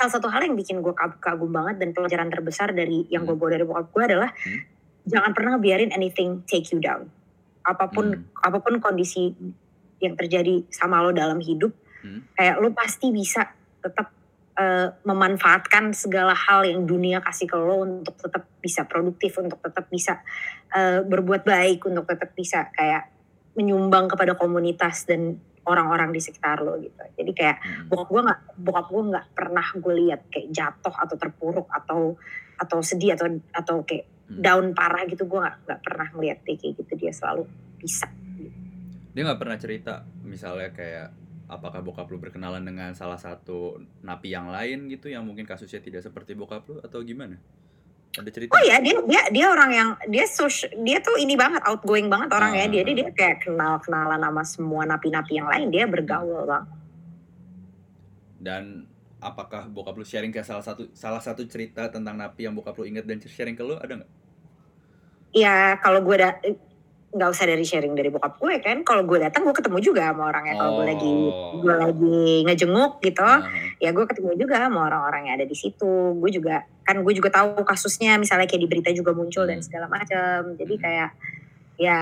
Salah 0.00 0.12
satu 0.16 0.32
hal 0.32 0.40
yang 0.48 0.56
bikin 0.56 0.80
gue 0.80 0.96
kagum, 0.96 1.20
kagum 1.20 1.52
banget 1.52 1.76
dan 1.84 1.92
pelajaran 1.92 2.32
terbesar 2.32 2.72
dari 2.72 3.04
yang 3.12 3.28
gue 3.28 3.36
Hmm. 3.36 3.44
bawa 3.44 3.50
dari 3.52 3.64
bokap 3.68 3.86
gue 3.92 4.02
adalah 4.08 4.30
Hmm. 4.32 4.64
jangan 5.04 5.36
pernah 5.36 5.60
biarin 5.60 5.92
anything 5.92 6.40
take 6.48 6.72
you 6.72 6.80
down. 6.80 7.12
Apa 7.64 7.88
pun 7.88 8.06
Hmm. 8.12 8.28
apa 8.44 8.60
pun 8.60 8.76
kondisi 8.78 9.32
yang 9.98 10.14
terjadi 10.14 10.68
sama 10.68 11.00
lo 11.00 11.10
dalam 11.10 11.40
hidup, 11.40 11.72
Hmm. 12.04 12.28
kayak 12.36 12.60
lo 12.60 12.70
pasti 12.76 13.08
bisa 13.10 13.48
tetap 13.80 14.12
eh, 14.54 14.86
memanfaatkan 15.02 15.90
segala 15.90 16.30
hal 16.30 16.62
yang 16.62 16.86
dunia 16.86 17.18
kasih 17.18 17.50
ke 17.50 17.58
lo 17.58 17.82
untuk 17.82 18.14
tetap 18.14 18.46
bisa 18.62 18.86
produktif, 18.86 19.34
untuk 19.42 19.58
tetap 19.58 19.90
bisa 19.90 20.22
eh, 20.70 21.02
berbuat 21.02 21.42
baik, 21.42 21.82
untuk 21.90 22.06
tetap 22.06 22.30
bisa 22.38 22.70
kayak 22.70 23.10
menyumbang 23.58 24.06
kepada 24.06 24.38
komunitas 24.38 25.10
dan 25.10 25.42
orang-orang 25.66 26.14
di 26.14 26.22
sekitar 26.22 26.62
lo 26.62 26.78
gitu. 26.78 27.02
Jadi 27.18 27.32
kayak 27.34 27.58
Hmm. 27.58 27.90
bokap 27.90 28.08
gue 28.14 28.22
nggak 28.30 28.40
bokap 28.62 28.86
gue 28.94 29.02
nggak 29.10 29.26
pernah 29.34 29.66
gue 29.74 29.94
lihat 30.06 30.20
kayak 30.30 30.48
jatuh 30.54 30.94
atau 31.02 31.16
terpuruk 31.18 31.66
atau 31.74 32.14
atau 32.54 32.78
sedih 32.78 33.18
atau 33.18 33.26
atau 33.50 33.82
kayak 33.82 34.06
Hmm. 34.24 34.40
down 34.40 34.64
parah 34.72 35.04
gitu 35.04 35.28
gue 35.28 35.36
nggak 35.36 35.68
nggak 35.68 35.80
pernah 35.84 36.08
ngeliat 36.16 36.38
dia 36.48 36.56
kayak 36.56 36.74
gitu 36.80 36.92
dia 36.96 37.12
selalu 37.12 37.44
bisa 37.76 38.08
Dia 39.14 39.22
nggak 39.22 39.40
pernah 39.40 39.58
cerita 39.60 39.94
misalnya 40.24 40.72
kayak 40.72 41.12
apakah 41.46 41.84
bokap 41.84 42.08
lu 42.08 42.16
berkenalan 42.16 42.64
dengan 42.64 42.96
salah 42.96 43.20
satu 43.20 43.76
napi 44.00 44.32
yang 44.32 44.48
lain 44.48 44.88
gitu 44.88 45.12
yang 45.12 45.22
mungkin 45.28 45.44
kasusnya 45.44 45.84
tidak 45.84 46.00
seperti 46.02 46.32
bokap 46.32 46.64
lu 46.66 46.80
atau 46.80 47.04
gimana? 47.04 47.36
Ada 48.14 48.30
cerita? 48.30 48.54
oh 48.54 48.62
ya 48.64 48.78
dia 48.80 48.96
dia 49.04 49.22
dia 49.28 49.46
orang 49.50 49.70
yang 49.74 49.88
dia 50.08 50.24
social, 50.24 50.70
dia 50.86 51.02
tuh 51.04 51.18
ini 51.20 51.34
banget 51.36 51.60
outgoing 51.66 52.06
banget 52.08 52.30
orangnya 52.32 52.64
Ah. 52.64 52.72
dia 52.72 52.82
dia 52.86 53.10
kayak 53.10 53.44
kenal 53.44 53.76
kenalan 53.82 54.22
sama 54.22 54.42
semua 54.46 54.82
napi-napi 54.88 55.32
yang 55.36 55.50
lain 55.50 55.68
dia 55.68 55.84
bergaul 55.84 56.46
bang 56.48 56.64
Dan 58.38 58.62
apakah 59.24 59.64
bokap 59.66 59.96
lu 59.96 60.04
sharing 60.04 60.28
ke 60.28 60.44
salah 60.44 60.60
satu 60.60 60.92
salah 60.92 61.18
satu 61.18 61.48
cerita 61.48 61.88
tentang 61.88 62.14
napi 62.14 62.44
yang 62.44 62.52
bokap 62.52 62.76
lu 62.76 62.84
ingat 62.84 63.02
dan 63.02 63.16
sharing 63.18 63.56
ke 63.56 63.64
lu 63.64 63.74
ada 63.74 64.04
nggak? 64.04 64.10
ya 65.32 65.80
kalau 65.80 65.98
gue 65.98 66.14
da 66.14 66.38
nggak 67.14 67.30
usah 67.30 67.46
dari 67.46 67.62
sharing 67.62 67.94
dari 67.94 68.10
bokap 68.10 68.38
gue 68.38 68.58
kan 68.58 68.82
kalau 68.82 69.02
gue 69.02 69.18
datang 69.18 69.42
gue 69.42 69.54
ketemu 69.54 69.78
juga 69.78 70.10
sama 70.10 70.30
orangnya 70.30 70.54
kalau 70.54 70.82
gue 70.82 70.86
lagi 70.90 71.14
Oh. 71.30 71.62
gue 71.62 71.74
lagi 71.74 72.22
ngejenguk 72.42 72.92
gitu 73.00 73.22
Nah, 73.22 73.46
ya 73.78 73.90
gue 73.90 74.04
ketemu 74.04 74.34
juga 74.36 74.66
sama 74.66 74.90
orang-orang 74.90 75.30
yang 75.30 75.34
ada 75.38 75.46
di 75.46 75.54
situ 75.54 75.90
gue 76.18 76.30
juga 76.30 76.66
kan 76.82 76.98
gue 77.00 77.12
juga 77.14 77.30
tahu 77.30 77.62
kasusnya 77.62 78.18
misalnya 78.18 78.44
kayak 78.44 78.62
di 78.62 78.68
berita 78.68 78.90
juga 78.90 79.14
muncul 79.14 79.46
dan 79.46 79.62
Hmm. 79.62 79.66
segala 79.66 79.86
macam 79.86 80.58
jadi 80.58 80.74
Hmm. 80.74 80.82
kayak 80.82 81.10
ya 81.78 81.98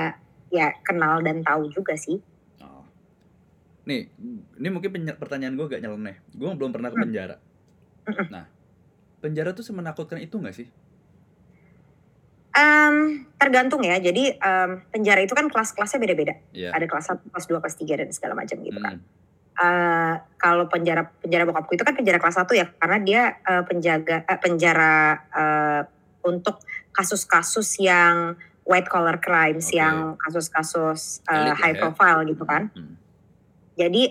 ya 0.48 0.66
kenal 0.80 1.20
dan 1.20 1.40
tahu 1.40 1.68
juga 1.68 1.96
sih. 1.96 2.20
Nih, 3.82 4.08
ini 4.56 4.68
mungkin 4.70 4.90
pertanyaan 5.16 5.54
gue 5.54 5.66
gak 5.66 5.82
nyeleneh. 5.82 6.16
Gue 6.30 6.48
belum 6.54 6.70
pernah 6.70 6.88
ke 6.88 6.96
Hmm. 6.96 7.04
penjara. 7.04 7.36
Nah, 8.28 8.46
penjara 9.18 9.50
tuh 9.52 9.62
semenakutkan 9.62 10.18
itu 10.18 10.38
gak 10.38 10.54
sih? 10.54 10.68
Em, 12.52 13.24
tergantung 13.40 13.80
ya 13.80 13.96
jadi 13.96 14.36
em, 14.36 14.70
penjara 14.86 15.24
itu 15.24 15.32
kan 15.32 15.48
kelas-kelasnya 15.48 15.96
beda-beda 15.96 16.36
Iya. 16.52 16.68
ada 16.70 16.84
kelas 16.84 17.08
1, 17.08 17.24
kelas 17.32 17.46
2, 17.48 17.58
kelas 17.58 17.76
3 17.80 17.94
dan 17.96 18.08
segala 18.12 18.36
macam 18.36 18.60
gitu 18.60 18.76
kan 18.76 19.00
Hmm. 19.00 19.20
Eh, 19.52 20.14
kalau 20.36 20.64
penjara 20.64 21.08
penjara 21.16 21.44
bokapku 21.44 21.72
itu 21.72 21.80
kan 21.80 21.92
penjara 21.92 22.16
kelas 22.16 22.36
1 22.36 22.52
ya 22.52 22.68
karena 22.76 23.00
dia 23.00 23.22
eh, 23.40 23.64
penjaga 23.64 24.24
eh, 24.24 24.36
penjara 24.36 24.94
eh, 25.28 25.80
untuk 26.24 26.60
kasus-kasus 26.92 27.80
yang 27.80 28.36
white 28.64 28.86
collar 28.86 29.16
crimes 29.16 29.68
Oke. 29.68 29.80
yang 29.80 30.16
kasus-kasus 30.16 31.24
lah 31.24 31.56
high 31.56 31.72
ya. 31.72 31.80
profile 31.80 32.20
gitu 32.28 32.44
kan 32.44 32.68
Hmm. 32.72 33.00
Jadi 33.74 34.02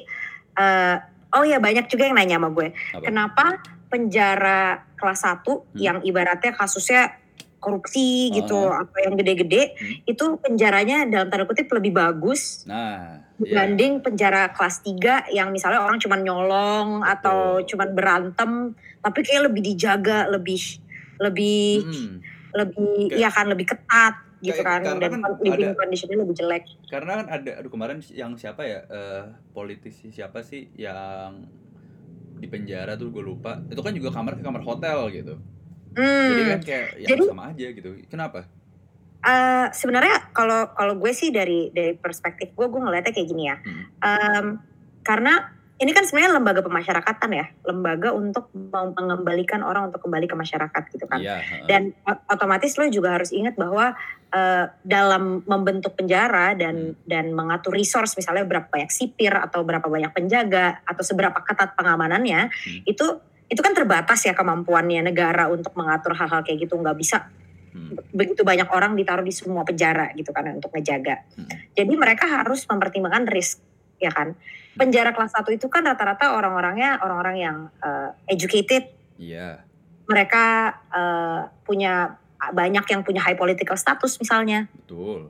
eh 0.51 0.95
oh 1.31 1.43
ya 1.43 1.57
banyak 1.57 1.87
juga 1.87 2.05
yang 2.05 2.15
nanya 2.15 2.35
sama 2.37 2.49
gue, 2.51 2.67
Apa? 2.91 3.03
kenapa 3.03 3.45
penjara 3.87 4.83
kelas 4.95 5.21
1 5.23 5.63
Hmm. 5.63 5.79
yang 5.79 5.97
ibaratnya 6.01 6.51
kasusnya 6.51 7.15
korupsi 7.57 8.33
gitu 8.33 8.57
Oh. 8.57 8.73
atau 8.73 8.97
yang 8.99 9.13
gede-gede 9.13 9.63
Hmm. 9.71 10.09
itu 10.09 10.25
penjaranya 10.37 11.05
dalam 11.05 11.29
tanda 11.29 11.45
kutip 11.45 11.69
lebih 11.69 11.93
bagus 11.93 12.65
Nah, 12.65 13.21
iya. 13.37 13.37
dibanding 13.37 14.01
penjara 14.01 14.49
kelas 14.49 14.81
3 14.81 15.29
yang 15.29 15.53
misalnya 15.53 15.79
orang 15.79 16.01
cuma 16.01 16.17
nyolong 16.17 17.05
atau 17.05 17.61
cuma 17.63 17.85
berantem 17.85 18.73
tapi 18.99 19.19
kayak 19.21 19.51
lebih 19.51 19.61
dijaga, 19.63 20.25
lebih 20.27 20.59
lebih 21.17 21.85
Hmm. 21.85 22.17
lebih 22.51 23.13
Kayak- 23.13 23.19
ya 23.19 23.29
kan 23.29 23.45
lebih 23.47 23.65
ketat 23.67 24.15
gitu 24.41 24.57
Kayak- 24.57 24.65
kan 24.65 24.81
karena 24.83 25.01
dan 25.07 25.11
kan 25.21 25.31
living 25.39 25.73
conditionnya 25.73 26.17
lebih 26.19 26.35
jelek. 26.35 26.63
Karena 26.89 27.11
kan 27.21 27.27
ada, 27.29 27.51
aduh 27.61 27.69
kemarin 27.69 27.97
yang 28.11 28.33
siapa 28.35 28.61
ya, 28.65 28.79
eh, 28.83 29.23
politisi 29.53 30.09
siapa 30.09 30.41
sih 30.41 30.73
yang 30.75 31.45
di 32.35 32.49
penjara 32.49 32.97
tuh 32.97 33.13
gue 33.13 33.21
lupa. 33.21 33.61
Itu 33.69 33.79
kan 33.79 33.93
juga 33.93 34.09
kamar 34.09 34.35
ke 34.35 34.41
kamar 34.41 34.61
hotel 34.61 35.13
gitu. 35.13 35.37
Jadi 35.91 36.41
Hmm. 36.41 36.51
kan 36.57 36.61
kayak 36.63 36.87
ya 36.97 37.07
Jadi- 37.13 37.27
sama 37.27 37.43
aja 37.51 37.67
gitu. 37.69 37.89
Kenapa? 38.07 38.49
Eh, 39.21 39.67
sebenarnya 39.69 40.33
kalau 40.33 40.73
kalau 40.73 40.97
gue 40.97 41.13
sih 41.13 41.29
dari 41.29 41.69
dari 41.69 41.93
perspektif 41.93 42.57
gue 42.57 42.65
gue 42.65 42.81
ngeliatnya 42.81 43.13
kayak 43.13 43.29
gini 43.29 43.43
ya 43.45 43.61
Hmm. 43.61 43.83
Em, 44.01 44.45
karena 45.05 45.53
ini 45.77 45.93
kan 45.93 46.05
sebenarnya 46.05 46.37
lembaga 46.37 46.61
pemasyarakatan 46.61 47.29
ya, 47.33 47.45
lembaga 47.65 48.13
untuk 48.13 48.49
mengembalikan 48.53 49.61
orang 49.61 49.89
untuk 49.89 50.01
kembali 50.01 50.25
ke 50.25 50.33
masyarakat 50.33 50.83
gitu 50.89 51.05
kan. 51.05 51.17
Iya, 51.17 51.37
heeh. 51.37 51.65
Dan 51.65 51.81
otomatis 52.29 52.77
lo 52.77 52.85
juga 52.85 53.17
harus 53.17 53.33
ingat 53.33 53.57
bahwa 53.57 53.97
eh, 54.31 54.65
dalam 54.81 55.43
membentuk 55.43 55.93
penjara 55.93 56.55
dan 56.55 56.95
dan 57.03 57.35
mengatur 57.35 57.75
resource 57.75 58.15
misalnya 58.15 58.47
berapa 58.47 58.67
banyak 58.67 58.91
sipir 58.91 59.35
atau 59.35 59.61
berapa 59.61 59.85
banyak 59.85 60.15
penjaga 60.15 60.79
atau 60.87 61.03
seberapa 61.03 61.35
ketat 61.43 61.75
pengamanannya 61.75 62.47
Hmm. 62.47 62.81
itu 62.87 63.05
itu 63.51 63.59
kan 63.59 63.75
terbatas 63.75 64.23
ya 64.23 64.31
kemampuannya 64.31 65.03
negara 65.03 65.51
untuk 65.51 65.75
mengatur 65.75 66.15
hal-hal 66.15 66.39
kayak 66.47 66.63
gitu 66.63 66.79
nggak 66.79 66.95
bisa 66.95 67.27
Hmm. 67.71 67.95
begitu 68.11 68.43
banyak 68.43 68.67
orang 68.67 68.99
ditaruh 68.99 69.23
di 69.23 69.31
semua 69.31 69.63
penjara 69.63 70.11
gitu 70.19 70.35
kan 70.35 70.43
untuk 70.51 70.75
ngejaga. 70.75 71.23
Hmm. 71.39 71.47
Jadi 71.71 71.93
mereka 71.95 72.27
harus 72.27 72.67
mempertimbangkan 72.67 73.31
risk 73.31 73.63
ya 73.95 74.11
kan. 74.11 74.35
Penjara 74.75 75.15
kelas 75.15 75.31
1 75.31 75.55
itu 75.55 75.71
kan 75.71 75.87
rata-rata 75.87 76.35
orang-orangnya 76.35 76.99
orang-orang 76.99 77.35
yang 77.39 77.57
eh, 77.79 78.11
educated, 78.27 78.91
Iya. 79.15 79.63
mereka 80.03 80.75
eh, 80.91 81.41
punya 81.63 82.19
banyak 82.49 82.81
yang 82.83 83.01
punya 83.01 83.21
high 83.21 83.37
political 83.37 83.77
status 83.77 84.17
misalnya. 84.17 84.65
Betul. 84.73 85.29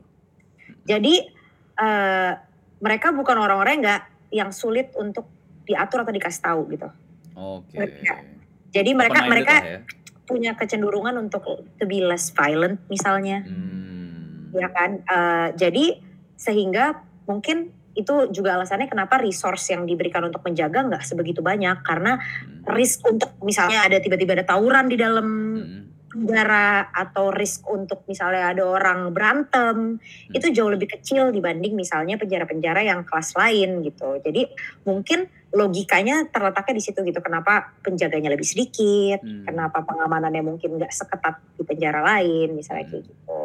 Jadi 0.84 1.28
eh, 1.74 2.32
mereka 2.80 3.12
bukan 3.12 3.36
orang-orang 3.36 3.78
yang 3.78 3.84
nggak 3.84 4.02
yang 4.32 4.50
sulit 4.50 4.96
untuk 4.96 5.28
diatur 5.64 6.02
atau 6.02 6.14
dikasih 6.14 6.42
tahu 6.42 6.62
gitu. 6.72 6.88
Oke. 7.36 7.76
Mereka- 7.76 8.24
Jadi 8.72 8.90
mereka 8.96 9.20
mereka 9.28 9.56
ya. 9.60 9.80
punya 10.24 10.56
kecenderungan 10.56 11.12
untuk 11.20 11.44
to 11.76 11.84
be 11.84 12.00
less 12.00 12.32
violent 12.32 12.80
misalnya. 12.88 13.44
Hmm. 13.44 14.52
ya 14.52 14.68
kan 14.68 15.00
Eh, 15.02 15.48
jadi 15.56 15.96
sehingga 16.36 17.00
mungkin 17.24 17.72
itu 17.92 18.32
juga 18.32 18.56
alasannya 18.56 18.88
kenapa 18.88 19.20
resource 19.20 19.72
yang 19.72 19.84
diberikan 19.84 20.24
untuk 20.24 20.40
menjaga 20.42 20.80
nggak 20.82 21.04
sebegitu 21.04 21.40
banyak 21.40 21.80
karena 21.82 22.20
Hmm. 22.20 22.64
risk 22.72 23.04
untuk 23.04 23.36
misalnya 23.42 23.84
ada 23.84 24.00
tiba-tiba 24.00 24.32
ada 24.34 24.44
tawuran 24.44 24.88
di 24.88 24.96
dalam 24.96 25.28
Hmm. 25.56 25.91
Penjara 26.12 26.92
atau 26.92 27.32
risk 27.32 27.64
untuk 27.66 28.04
misalnya 28.06 28.52
ada 28.52 28.64
orang 28.64 29.10
berantem 29.10 29.98
Hmm. 29.98 30.36
itu 30.36 30.52
jauh 30.52 30.68
lebih 30.68 30.92
kecil 30.92 31.32
dibanding 31.32 31.72
misalnya 31.72 32.16
penjara-penjara 32.16 32.84
yang 32.84 33.02
kelas 33.02 33.34
lain 33.34 33.80
gitu 33.82 34.20
jadi 34.20 34.52
mungkin 34.84 35.26
logikanya 35.52 36.28
terletaknya 36.28 36.76
di 36.76 36.84
situ 36.84 37.00
gitu 37.02 37.20
kenapa 37.20 37.76
penjaganya 37.80 38.32
lebih 38.32 38.44
sedikit 38.44 39.20
Hmm. 39.20 39.48
kenapa 39.48 39.82
pengamanannya 39.82 40.44
mungkin 40.44 40.76
nggak 40.76 40.92
seketat 40.92 41.40
di 41.56 41.64
penjara 41.64 42.04
lain 42.04 42.54
misalnya 42.54 42.86
kayak 42.86 43.08
gitu 43.08 43.42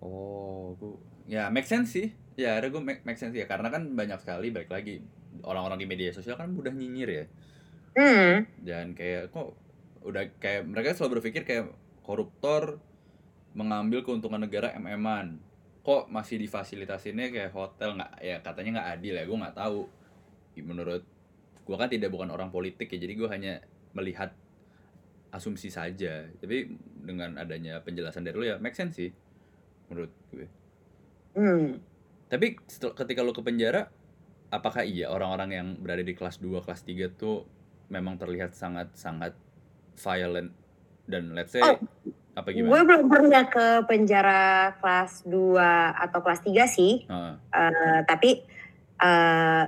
Oh, 0.00 0.72
ya 1.28 1.52
make 1.52 1.68
sense 1.68 1.92
sih. 1.92 2.08
Ya, 2.32 2.56
ada 2.56 2.72
gue 2.72 2.80
make, 2.80 3.04
make 3.04 3.20
sense 3.20 3.36
ya 3.36 3.44
karena 3.44 3.68
kan 3.68 3.92
banyak 3.92 4.16
sekali 4.16 4.48
balik 4.48 4.72
lagi 4.72 5.04
orang-orang 5.44 5.76
di 5.76 5.86
media 5.86 6.08
sosial 6.10 6.40
kan 6.40 6.48
mudah 6.48 6.72
nyinyir 6.72 7.10
ya. 7.10 7.24
hmm. 7.94 8.34
Dan 8.64 8.96
kayak 8.96 9.28
kok 9.28 9.52
udah 10.00 10.32
kayak 10.40 10.64
mereka 10.64 10.96
selalu 10.96 11.20
berpikir 11.20 11.44
kayak 11.44 11.72
koruptor 12.00 12.80
mengambil 13.52 14.06
keuntungan 14.06 14.40
negara 14.40 14.72
MM-an. 14.78 15.40
Kok 15.80 16.12
masih 16.12 16.36
difasilitasinnya 16.40 17.32
kayak 17.32 17.52
hotel 17.56 17.96
nggak 17.96 18.12
ya 18.20 18.36
katanya 18.44 18.70
nggak 18.80 18.90
adil 19.00 19.14
ya 19.16 19.24
gue 19.26 19.38
nggak 19.38 19.56
tahu. 19.56 19.80
Menurut 20.60 21.02
gue 21.64 21.76
kan 21.76 21.88
tidak 21.90 22.10
bukan 22.10 22.32
orang 22.32 22.50
politik 22.50 22.90
ya 22.90 22.98
jadi 22.98 23.12
gue 23.16 23.28
hanya 23.28 23.52
melihat 23.96 24.32
asumsi 25.30 25.68
saja. 25.70 26.26
Tapi 26.40 26.72
dengan 27.00 27.36
adanya 27.38 27.80
penjelasan 27.82 28.24
dari 28.24 28.36
lu 28.36 28.46
ya 28.46 28.56
make 28.58 28.76
sense 28.76 28.96
sih 28.96 29.10
menurut 29.90 30.12
gue. 30.30 30.46
Hmm. 31.34 31.82
Tapi 32.30 32.58
setel- 32.70 32.94
ketika 32.94 33.26
lu 33.26 33.34
ke 33.34 33.42
penjara, 33.42 33.90
apakah 34.54 34.86
iya 34.86 35.10
orang-orang 35.10 35.50
yang 35.50 35.68
berada 35.82 36.02
di 36.02 36.14
kelas 36.14 36.38
2, 36.38 36.62
kelas 36.62 36.82
3 36.86 37.10
tuh 37.10 37.46
memang 37.90 38.18
terlihat 38.18 38.54
sangat-sangat 38.54 39.34
violent 40.00 40.50
dan 41.04 41.34
let's 41.34 41.52
say 41.52 41.60
Oh, 41.60 41.76
apa 42.32 42.48
Gue 42.50 42.62
gimana? 42.62 42.86
belum 42.86 43.02
pernah 43.06 43.42
ke 43.44 43.66
penjara 43.84 44.42
kelas 44.78 45.26
2 45.26 45.58
atau 45.98 46.18
kelas 46.20 46.40
3 46.40 46.64
sih. 46.66 47.04
Heeh. 47.04 47.34
Eh, 47.50 48.00
tapi 48.06 48.30
eh, 48.96 49.64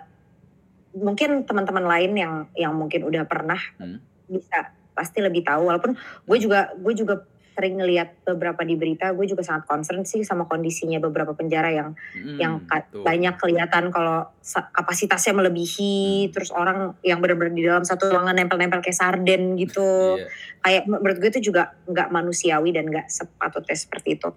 mungkin 0.93 1.43
teman-teman 1.43 1.85
lain 1.85 2.13
yang 2.15 2.35
yang 2.55 2.73
mungkin 2.73 3.03
udah 3.03 3.25
pernah 3.25 3.59
Hmm. 3.77 3.99
bisa 4.25 4.73
pasti 4.93 5.21
lebih 5.21 5.43
tahu. 5.43 5.69
Walaupun 5.69 5.97
gue 5.99 6.39
juga 6.39 6.73
gue 6.75 6.93
juga 6.95 7.25
sering 7.53 7.77
ngelihat 7.77 8.17
beberapa 8.25 8.65
di 8.65 8.75
berita, 8.75 9.13
gue 9.13 9.25
juga 9.25 9.45
sangat 9.45 9.69
concern 9.69 10.03
sih 10.03 10.25
sama 10.25 10.49
kondisinya 10.49 10.97
beberapa 10.99 11.33
penjara 11.33 11.69
yang 11.69 11.91
Mm, 12.13 12.37
yang 12.41 12.53
betul. 12.65 13.05
banyak 13.05 13.35
kelihatan 13.37 13.93
kalau 13.93 14.29
kapasitasnya 14.73 15.37
melebihi, 15.37 16.27
Hmm. 16.27 16.33
terus 16.33 16.51
orang 16.51 16.97
yang 17.01 17.21
benar-benar 17.21 17.53
di 17.53 17.65
dalam 17.65 17.85
satu 17.85 18.09
ruangan 18.09 18.35
nempel-nempel 18.35 18.81
kayak 18.81 18.97
sarden 18.97 19.55
gitu. 19.57 19.85
Iya, 20.23 20.29
Kayak 20.63 20.83
menurut 20.87 21.17
gue 21.19 21.31
itu 21.33 21.51
juga 21.53 21.75
nggak 21.85 22.09
manusiawi 22.09 22.71
dan 22.71 22.87
nggak 22.89 23.07
sepatutnya 23.09 23.77
seperti 23.77 24.09
itu. 24.17 24.31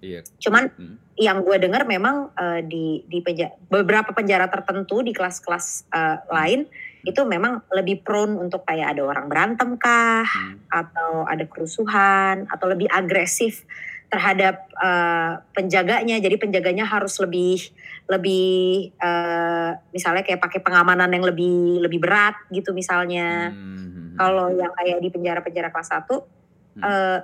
iya. 0.00 0.20
Cuman 0.40 0.72
Hmm. 0.74 0.96
yang 1.14 1.44
gue 1.44 1.56
dengar 1.60 1.84
memang 1.84 2.32
eh, 2.32 2.60
di 2.64 3.04
di 3.04 3.20
penjara, 3.20 3.52
beberapa 3.68 4.10
penjara 4.10 4.48
tertentu 4.48 5.04
di 5.04 5.12
kelas-kelas 5.12 5.84
eh, 5.92 6.16
lain 6.28 6.64
itu 7.02 7.20
memang 7.24 7.64
lebih 7.72 8.04
prone 8.04 8.36
untuk 8.36 8.62
kayak 8.62 8.96
ada 8.96 9.02
orang 9.04 9.26
berantem 9.26 9.76
kah 9.76 10.24
Hmm. 10.24 10.60
atau 10.68 11.24
ada 11.24 11.44
kerusuhan 11.44 12.44
atau 12.46 12.66
lebih 12.68 12.86
agresif 12.86 13.64
terhadap 14.10 14.66
eh, 14.74 15.32
penjaganya 15.54 16.18
jadi 16.18 16.36
penjaganya 16.36 16.84
harus 16.84 17.16
lebih 17.22 17.72
lebih 18.06 18.90
eh, 18.92 19.70
misalnya 19.90 20.26
kayak 20.26 20.42
pakai 20.42 20.60
pengamanan 20.60 21.08
yang 21.08 21.22
lebih 21.22 21.78
lebih 21.80 22.02
berat 22.02 22.36
gitu 22.50 22.72
misalnya 22.72 23.54
Hmm. 23.54 24.18
kalau 24.18 24.52
yang 24.52 24.74
kayak 24.74 24.98
di 24.98 25.08
penjara-penjara 25.08 25.70
kelas 25.70 25.88
1 25.94 26.26
Hmm. 26.76 26.82
eh 26.82 27.18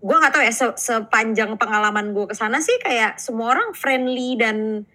gue 0.00 0.16
nggak 0.16 0.32
tahu 0.32 0.42
ya 0.42 0.54
se- 0.54 0.78
sepanjang 0.80 1.60
pengalaman 1.60 2.16
gue 2.16 2.24
ke 2.24 2.32
sana 2.32 2.56
sih 2.58 2.72
kayak 2.80 3.20
semua 3.20 3.52
orang 3.52 3.76
friendly 3.76 4.32
dan 4.34 4.88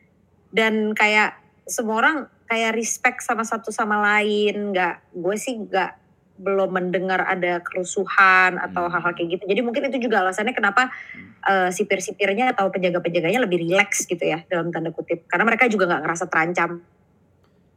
dan 0.50 0.98
kayak 0.98 1.38
semua 1.70 2.02
orang 2.02 2.18
kayak 2.46 2.78
respect 2.78 3.26
sama 3.26 3.42
satu 3.42 3.74
sama 3.74 3.98
lain 4.02 4.74
nggak 4.74 5.18
gue 5.18 5.36
sih 5.38 5.58
nggak 5.66 5.92
belum 6.36 6.68
mendengar 6.76 7.24
ada 7.24 7.64
kerusuhan 7.64 8.60
atau 8.60 8.86
Hmm. 8.86 8.92
hal-hal 8.92 9.12
kayak 9.16 9.40
gitu 9.40 9.44
jadi 9.48 9.62
mungkin 9.64 9.88
itu 9.88 10.04
juga 10.12 10.20
alasannya 10.20 10.52
kenapa 10.52 10.92
eh, 11.48 11.72
sipir-sipirnya 11.72 12.52
atau 12.52 12.68
penjaga-penjaganya 12.68 13.40
lebih 13.40 13.64
rileks 13.64 14.04
gitu 14.04 14.20
ya 14.20 14.44
dalam 14.52 14.68
tanda 14.70 14.92
kutip 14.92 15.24
karena 15.32 15.48
mereka 15.48 15.72
juga 15.72 15.88
nggak 15.88 16.02
ngerasa 16.04 16.26
terancam 16.28 16.84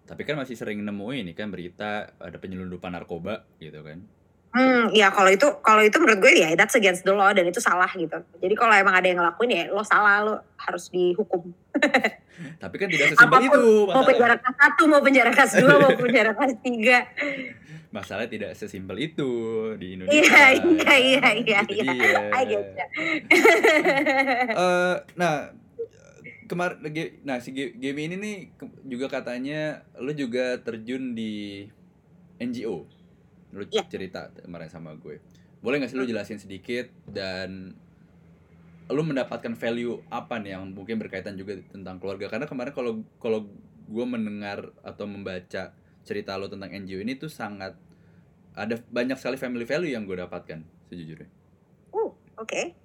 Tapi 0.08 0.24
kan 0.24 0.40
masih 0.40 0.56
sering 0.56 0.80
nemuin 0.88 1.20
nih 1.28 1.36
kan 1.36 1.52
berita 1.52 2.16
ada 2.16 2.40
penyelundupan 2.40 2.96
narkoba 2.96 3.44
gitu 3.60 3.84
kan. 3.84 4.00
Hmm, 4.48 4.88
ya 4.96 5.12
kalau 5.12 5.28
itu 5.28 5.44
kalau 5.60 5.84
itu 5.84 6.00
menurut 6.00 6.24
gue 6.24 6.32
ya 6.40 6.56
that's 6.56 6.72
against 6.72 7.04
the 7.04 7.12
law 7.12 7.28
dan 7.36 7.44
itu 7.44 7.60
salah 7.60 7.88
gitu. 7.92 8.16
Jadi 8.40 8.54
kalau 8.56 8.72
emang 8.72 8.96
ada 8.96 9.04
yang 9.04 9.20
ngelakuin 9.20 9.50
ya 9.52 9.62
lo 9.68 9.84
salah 9.84 10.24
lo 10.24 10.34
harus 10.56 10.88
dihukum. 10.88 11.52
Tapi 12.62 12.74
kan 12.78 12.88
tidak 12.88 13.12
sesimpel 13.12 13.28
Apa 13.28 13.38
pun, 13.42 13.46
itu 13.50 13.62
Mau 13.90 14.04
penjara 14.06 14.34
kelas 14.38 14.56
satu, 14.56 14.82
mau 14.86 15.00
penjara 15.02 15.30
kelas 15.34 15.52
dua, 15.58 15.74
mau 15.76 15.92
penjara 16.00 16.30
kelas 16.32 16.54
tiga. 16.64 16.98
Masalahnya 17.92 18.30
tidak 18.30 18.50
sesimpel 18.56 18.96
itu 19.00 19.30
di 19.76 19.98
Indonesia. 19.98 20.16
Iya, 20.16 20.44
iya, 20.56 20.94
iya, 20.96 21.28
iya, 21.34 21.60
iya. 21.66 21.84
dia. 21.92 22.20
I 22.32 22.42
get 22.48 22.66
ya. 22.72 22.86
Eh, 24.58 24.96
nah 25.18 25.52
kemarin 26.48 26.80
nah 27.22 27.36
si 27.44 27.52
Gemi 27.52 28.08
ini 28.08 28.16
nih 28.16 28.36
juga 28.88 29.12
katanya 29.12 29.84
lu 30.00 30.16
juga 30.16 30.56
terjun 30.64 31.12
di 31.12 31.68
NGO 32.40 32.88
lu 33.52 33.64
Iya. 33.68 33.84
cerita 33.88 34.28
kemarin 34.34 34.68
sama 34.68 34.92
gue 34.94 35.20
boleh 35.58 35.82
nggak 35.82 35.90
sih 35.90 35.98
lu 35.98 36.06
jelasin 36.06 36.38
sedikit 36.38 36.86
dan 37.08 37.74
lu 38.88 39.02
mendapatkan 39.04 39.52
value 39.52 40.00
apa 40.08 40.40
nih 40.40 40.56
yang 40.56 40.72
mungkin 40.72 40.96
berkaitan 40.96 41.36
juga 41.36 41.60
tentang 41.68 42.00
keluarga 42.00 42.32
karena 42.32 42.48
kemarin 42.48 42.72
kalau 42.72 42.92
kalau 43.20 43.44
gue 43.88 44.06
mendengar 44.08 44.72
atau 44.80 45.04
membaca 45.04 45.72
cerita 46.04 46.36
lu 46.40 46.48
tentang 46.48 46.72
NGO 46.72 47.04
ini 47.04 47.16
tuh 47.16 47.28
sangat 47.28 47.76
ada 48.56 48.74
banyak 48.88 49.16
sekali 49.20 49.36
family 49.36 49.68
value 49.68 49.92
yang 49.92 50.08
gue 50.08 50.16
dapatkan 50.16 50.64
sejujurnya 50.88 51.28
Uh, 51.88 52.12
oke. 52.36 52.76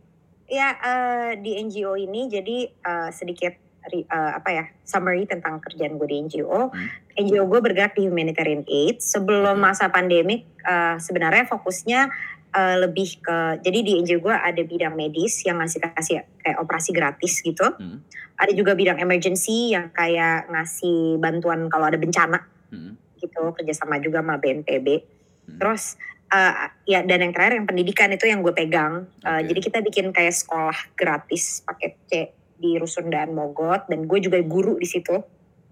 Ya 0.47 0.75
eh, 0.75 1.31
di 1.39 1.59
NGO 1.59 1.95
ini 1.95 2.31
jadi 2.31 2.57
eh, 2.67 3.09
sedikit 3.11 3.51
eh, 3.91 4.03
apa 4.07 4.49
ya 4.51 4.63
summary 4.83 5.27
tentang 5.27 5.59
kerjaan 5.59 5.99
gue 5.99 6.07
di 6.07 6.17
NGO. 6.23 6.71
Hmm. 6.71 6.87
NGO 7.13 7.45
gue 7.45 7.59
bergerak 7.61 7.93
di 7.97 8.09
humanitarian 8.09 8.65
aid. 8.65 8.99
Sebelum 8.99 9.57
Oke. 9.57 9.63
masa 9.63 9.89
pandemik 9.89 10.49
eh, 10.65 10.95
sebenarnya 10.97 11.45
fokusnya 11.45 12.09
eh, 12.53 12.75
lebih 12.81 13.21
ke 13.21 13.37
jadi 13.61 13.79
di 13.85 13.91
NGO 14.01 14.19
gue 14.21 14.35
ada 14.35 14.61
bidang 14.61 14.93
medis 14.97 15.45
yang 15.45 15.61
ngasih 15.61 15.79
kasih 15.93 16.25
kayak 16.41 16.57
operasi 16.57 16.89
gratis 16.91 17.41
gitu. 17.41 17.65
Hmm. 17.77 18.01
Ada 18.33 18.51
juga 18.57 18.73
bidang 18.73 18.97
emergency 18.97 19.77
yang 19.77 19.93
kayak 19.93 20.49
ngasih 20.49 21.21
bantuan 21.21 21.69
kalau 21.69 21.87
ada 21.89 22.01
bencana 22.01 22.49
Hmm. 22.73 22.97
gitu 23.21 23.53
kerjasama 23.53 24.01
juga 24.01 24.25
sama 24.25 24.41
BNPB. 24.41 25.05
Hmm. 25.45 25.61
Terus 25.61 25.93
eh, 26.33 26.53
ya 26.89 27.05
dan 27.05 27.21
yang 27.21 27.33
terakhir 27.37 27.61
yang 27.61 27.69
pendidikan 27.69 28.09
itu 28.09 28.25
yang 28.25 28.41
gue 28.41 28.53
pegang. 28.57 29.05
Eh, 29.21 29.29
Oke. 29.29 29.53
jadi 29.53 29.59
kita 29.61 29.77
bikin 29.85 30.05
kayak 30.09 30.33
sekolah 30.33 30.97
gratis 30.97 31.61
paket 31.61 31.93
C 32.09 32.11
di 32.57 32.79
Rusun 32.79 33.11
dan 33.13 33.35
Mogot 33.35 33.85
dan 33.91 34.09
gue 34.09 34.19
juga 34.23 34.41
guru 34.41 34.79
di 34.81 34.87
situ. 34.89 35.19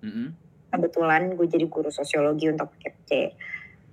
Mm-mm. 0.05 0.40
Kebetulan 0.71 1.35
gue 1.35 1.47
jadi 1.47 1.67
guru 1.67 1.91
sosiologi 1.91 2.47
untuk 2.47 2.71
paket 2.73 2.95
C. 3.05 3.11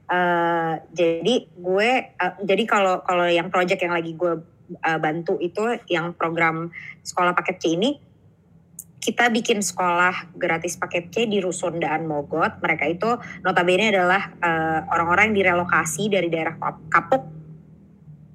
Uh, 0.09 0.81
jadi 0.95 1.45
gue 1.53 1.91
uh, 2.17 2.35
jadi 2.41 2.65
kalau 2.65 3.05
kalau 3.05 3.29
yang 3.29 3.53
project 3.53 3.85
yang 3.85 3.93
lagi 3.93 4.17
gue 4.17 4.41
uh, 4.81 4.99
bantu 5.03 5.37
itu 5.37 5.61
yang 5.91 6.17
program 6.17 6.73
sekolah 7.05 7.37
paket 7.37 7.57
C 7.61 7.65
ini 7.77 7.91
kita 8.99 9.31
bikin 9.31 9.63
sekolah 9.63 10.35
gratis 10.35 10.75
paket 10.81 11.13
C 11.15 11.29
di 11.31 11.39
Rusun 11.39 11.79
Daan 11.79 12.09
Mogot. 12.09 12.59
Mereka 12.61 12.85
itu 12.89 13.11
notabene 13.47 13.95
adalah 13.95 14.33
uh, 14.43 14.81
orang-orang 14.91 15.33
yang 15.33 15.37
direlokasi 15.45 16.11
dari 16.11 16.29
daerah 16.29 16.59
Kapuk 16.91 17.25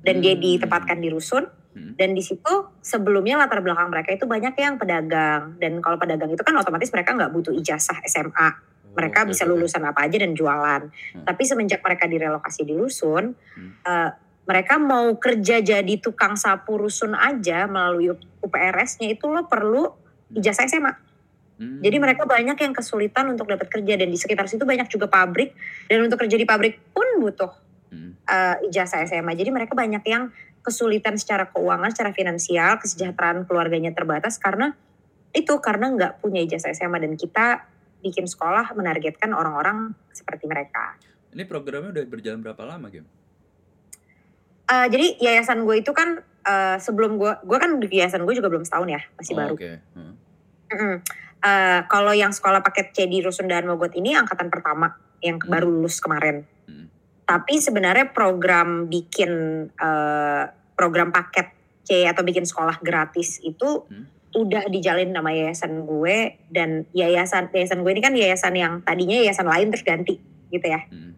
dan 0.04 0.20
hmm. 0.20 0.24
dia 0.24 0.36
ditempatkan 0.36 1.00
di 1.00 1.10
Rusun. 1.12 1.63
Hmm. 1.74 1.98
Dan 1.98 2.14
di 2.14 2.22
situ 2.22 2.54
sebelumnya 2.80 3.42
latar 3.42 3.60
belakang 3.66 3.90
mereka 3.90 4.14
itu 4.14 4.30
banyak 4.30 4.54
yang 4.58 4.78
pedagang. 4.78 5.58
Dan 5.58 5.82
kalau 5.82 5.98
pedagang 5.98 6.30
itu 6.30 6.42
kan 6.46 6.54
otomatis 6.58 6.94
mereka 6.94 7.18
nggak 7.18 7.32
butuh 7.34 7.54
ijazah 7.54 7.98
SMA. 8.06 8.50
Mereka 8.94 9.26
oh, 9.26 9.28
bisa 9.34 9.44
lulusan 9.50 9.82
apa 9.90 10.06
aja 10.06 10.22
dan 10.22 10.38
jualan. 10.38 10.82
Hmm. 10.86 11.26
Tapi 11.26 11.44
semenjak 11.50 11.82
mereka 11.82 12.06
direlokasi 12.06 12.62
di 12.62 12.78
Rusun, 12.78 13.34
hmm. 13.34 13.72
uh, 13.90 14.10
mereka 14.44 14.76
mau 14.78 15.16
kerja 15.18 15.64
jadi 15.64 15.94
tukang 16.04 16.36
sapu 16.36 16.76
rusun 16.76 17.16
aja 17.16 17.64
melalui 17.64 18.12
UPRS-nya 18.44 19.16
itu 19.16 19.32
lo 19.32 19.48
perlu 19.48 19.88
ijazah 20.36 20.68
SMA. 20.68 20.94
Hmm. 21.58 21.80
Jadi 21.80 21.98
mereka 22.02 22.28
banyak 22.28 22.58
yang 22.60 22.74
kesulitan 22.76 23.32
untuk 23.32 23.48
dapat 23.48 23.72
kerja 23.72 23.94
dan 23.96 24.10
di 24.12 24.20
sekitar 24.20 24.52
situ 24.52 24.68
banyak 24.68 24.90
juga 24.92 25.08
pabrik 25.08 25.56
dan 25.88 26.04
untuk 26.04 26.20
kerja 26.20 26.36
di 26.36 26.44
pabrik 26.44 26.82
pun 26.92 27.08
butuh 27.24 27.56
hmm. 27.94 28.12
uh, 28.28 28.56
ijazah 28.68 29.08
SMA. 29.08 29.32
Jadi 29.38 29.50
mereka 29.54 29.78
banyak 29.78 30.04
yang 30.04 30.34
kesulitan 30.64 31.20
secara 31.20 31.52
keuangan, 31.52 31.92
secara 31.92 32.16
finansial, 32.16 32.80
kesejahteraan 32.80 33.44
keluarganya 33.44 33.92
terbatas 33.92 34.40
karena 34.40 34.72
itu 35.36 35.54
karena 35.60 35.92
nggak 35.92 36.24
punya 36.24 36.40
ijazah 36.42 36.72
SMA 36.72 37.04
dan 37.04 37.14
kita 37.20 37.68
bikin 38.00 38.26
sekolah 38.26 38.72
menargetkan 38.76 39.36
orang-orang 39.36 39.92
seperti 40.16 40.48
mereka. 40.48 40.96
Ini 41.34 41.44
programnya 41.50 41.92
udah 41.92 42.06
berjalan 42.08 42.40
berapa 42.40 42.64
lama, 42.64 42.88
Gem? 42.88 43.08
Uh, 44.64 44.88
jadi 44.88 45.20
yayasan 45.20 45.68
gue 45.68 45.84
itu 45.84 45.92
kan 45.92 46.24
uh, 46.48 46.78
sebelum 46.80 47.20
gue, 47.20 47.34
gue 47.44 47.58
kan 47.60 47.84
di 47.84 47.88
yayasan 48.00 48.24
gue 48.24 48.36
juga 48.38 48.48
belum 48.48 48.64
setahun 48.64 48.88
ya, 48.88 49.02
masih 49.20 49.34
oh, 49.36 49.38
baru. 49.38 49.56
Okay. 49.60 49.76
Hmm. 49.94 50.16
Mm 50.72 50.98
Uh, 51.44 51.84
kalau 51.92 52.16
yang 52.16 52.32
sekolah 52.32 52.64
paket 52.64 52.96
C 52.96 53.04
di 53.04 53.20
Rusun 53.20 53.52
dan 53.52 53.68
Mogot 53.68 53.92
ini 54.00 54.16
angkatan 54.16 54.48
pertama 54.48 54.96
yang 55.20 55.44
hmm. 55.44 55.52
baru 55.52 55.68
lulus 55.68 56.00
kemarin. 56.00 56.48
Tapi 57.24 57.60
sebenarnya 57.60 58.12
program 58.12 58.92
bikin 58.92 59.32
uh, 59.80 60.44
program 60.76 61.16
paket 61.16 61.56
C 61.84 62.08
atau 62.08 62.24
bikin 62.24 62.44
sekolah 62.44 62.80
gratis 62.84 63.40
itu 63.44 63.88
hmm. 63.88 64.36
udah 64.36 64.68
dijalin 64.68 65.12
nama 65.12 65.32
yayasan 65.32 65.88
gue 65.88 66.40
dan 66.52 66.88
yayasan 66.96 67.52
yayasan 67.52 67.84
gue 67.84 67.92
ini 67.92 68.04
kan 68.04 68.16
yayasan 68.16 68.54
yang 68.56 68.74
tadinya 68.84 69.20
yayasan 69.20 69.48
lain 69.48 69.72
terus 69.72 69.86
ganti 69.88 70.16
gitu 70.52 70.68
ya. 70.68 70.82
Hmm. 70.88 71.14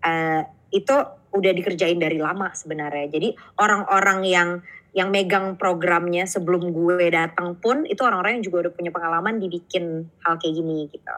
Uh, 0.00 0.42
itu 0.72 0.96
udah 1.36 1.52
dikerjain 1.52 2.00
dari 2.00 2.16
lama 2.16 2.52
sebenarnya. 2.56 3.12
Jadi 3.12 3.28
orang-orang 3.60 4.20
yang 4.24 4.48
yang 4.96 5.12
megang 5.12 5.60
programnya 5.60 6.24
sebelum 6.24 6.72
gue 6.72 7.12
datang 7.12 7.60
pun 7.60 7.84
itu 7.84 8.00
orang-orang 8.00 8.40
yang 8.40 8.44
juga 8.48 8.68
udah 8.68 8.72
punya 8.72 8.88
pengalaman 8.88 9.36
dibikin 9.36 10.08
hal 10.24 10.40
kayak 10.40 10.56
gini 10.56 10.88
gitu. 10.88 11.16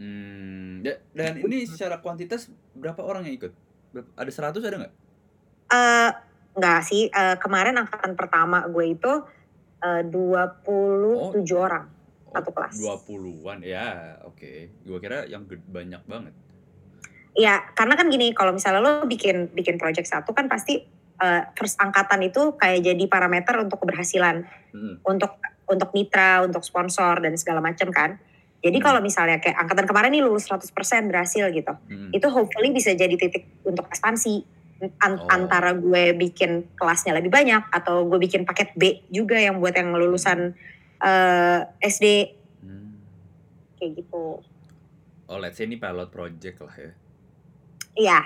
Hmm, 0.00 0.80
dan 1.12 1.44
ini 1.44 1.68
secara 1.68 2.00
kuantitas 2.00 2.48
berapa 2.72 3.04
orang 3.04 3.28
yang 3.28 3.36
ikut? 3.36 3.52
Ada 4.16 4.56
100 4.56 4.64
ada 4.64 4.76
nggak? 4.80 4.94
Uh, 5.68 6.10
nggak 6.56 6.80
sih. 6.88 7.12
Uh, 7.12 7.36
kemarin 7.36 7.76
angkatan 7.76 8.16
pertama 8.16 8.64
gue 8.64 8.96
itu 8.96 9.12
uh, 9.84 10.02
27 10.08 11.44
oh. 11.44 11.60
orang 11.60 11.84
oh, 11.84 12.32
satu 12.32 12.50
kelas. 12.56 12.74
20-an 12.80 13.60
ya, 13.60 14.16
oke. 14.24 14.40
Okay. 14.40 14.72
Gue 14.88 14.98
kira 15.04 15.28
yang 15.28 15.44
banyak 15.44 16.00
banget. 16.08 16.32
Ya, 17.36 17.60
karena 17.76 17.94
kan 17.94 18.08
gini, 18.08 18.32
kalau 18.32 18.56
misalnya 18.56 18.80
lo 18.80 18.92
bikin 19.04 19.52
bikin 19.52 19.76
project 19.76 20.08
satu 20.08 20.32
kan 20.32 20.48
pasti 20.48 20.80
uh, 21.20 21.44
first 21.54 21.76
angkatan 21.76 22.24
itu 22.24 22.56
kayak 22.56 22.82
jadi 22.88 23.04
parameter 23.04 23.54
untuk 23.60 23.84
keberhasilan 23.84 24.48
hmm. 24.72 25.04
untuk 25.04 25.36
untuk 25.70 25.92
mitra, 25.94 26.42
untuk 26.42 26.64
sponsor 26.64 27.20
dan 27.20 27.36
segala 27.36 27.60
macam 27.62 27.92
kan. 27.92 28.18
Jadi 28.60 28.78
hmm. 28.78 28.84
kalau 28.84 29.00
misalnya 29.00 29.40
kayak 29.40 29.56
angkatan 29.56 29.88
kemarin 29.88 30.12
nih 30.12 30.22
lulus 30.24 30.44
100% 30.48 30.68
berhasil 31.08 31.48
gitu. 31.48 31.72
Hmm. 31.88 32.12
Itu 32.12 32.28
hopefully 32.28 32.70
bisa 32.76 32.92
jadi 32.92 33.12
titik 33.16 33.48
untuk 33.64 33.88
ekspansi 33.88 34.60
An 34.80 35.20
oh. 35.20 35.28
antara 35.28 35.76
gue 35.76 36.16
bikin 36.16 36.72
kelasnya 36.72 37.12
lebih 37.12 37.28
banyak 37.28 37.68
atau 37.68 38.08
gue 38.08 38.16
bikin 38.16 38.48
paket 38.48 38.72
B 38.72 39.04
juga 39.12 39.36
yang 39.36 39.60
buat 39.60 39.76
yang 39.76 39.92
lulusan 39.92 40.56
uh, 41.04 41.68
eh, 41.68 41.84
SD. 41.84 42.32
Hmm. 42.64 42.96
Kayak 43.76 44.04
gitu. 44.04 44.40
Oh, 45.28 45.38
let's 45.38 45.60
say 45.60 45.68
ini 45.68 45.76
pilot 45.76 46.08
project 46.08 46.64
lah 46.64 46.74
ya. 46.80 46.92
Iya. 47.96 48.20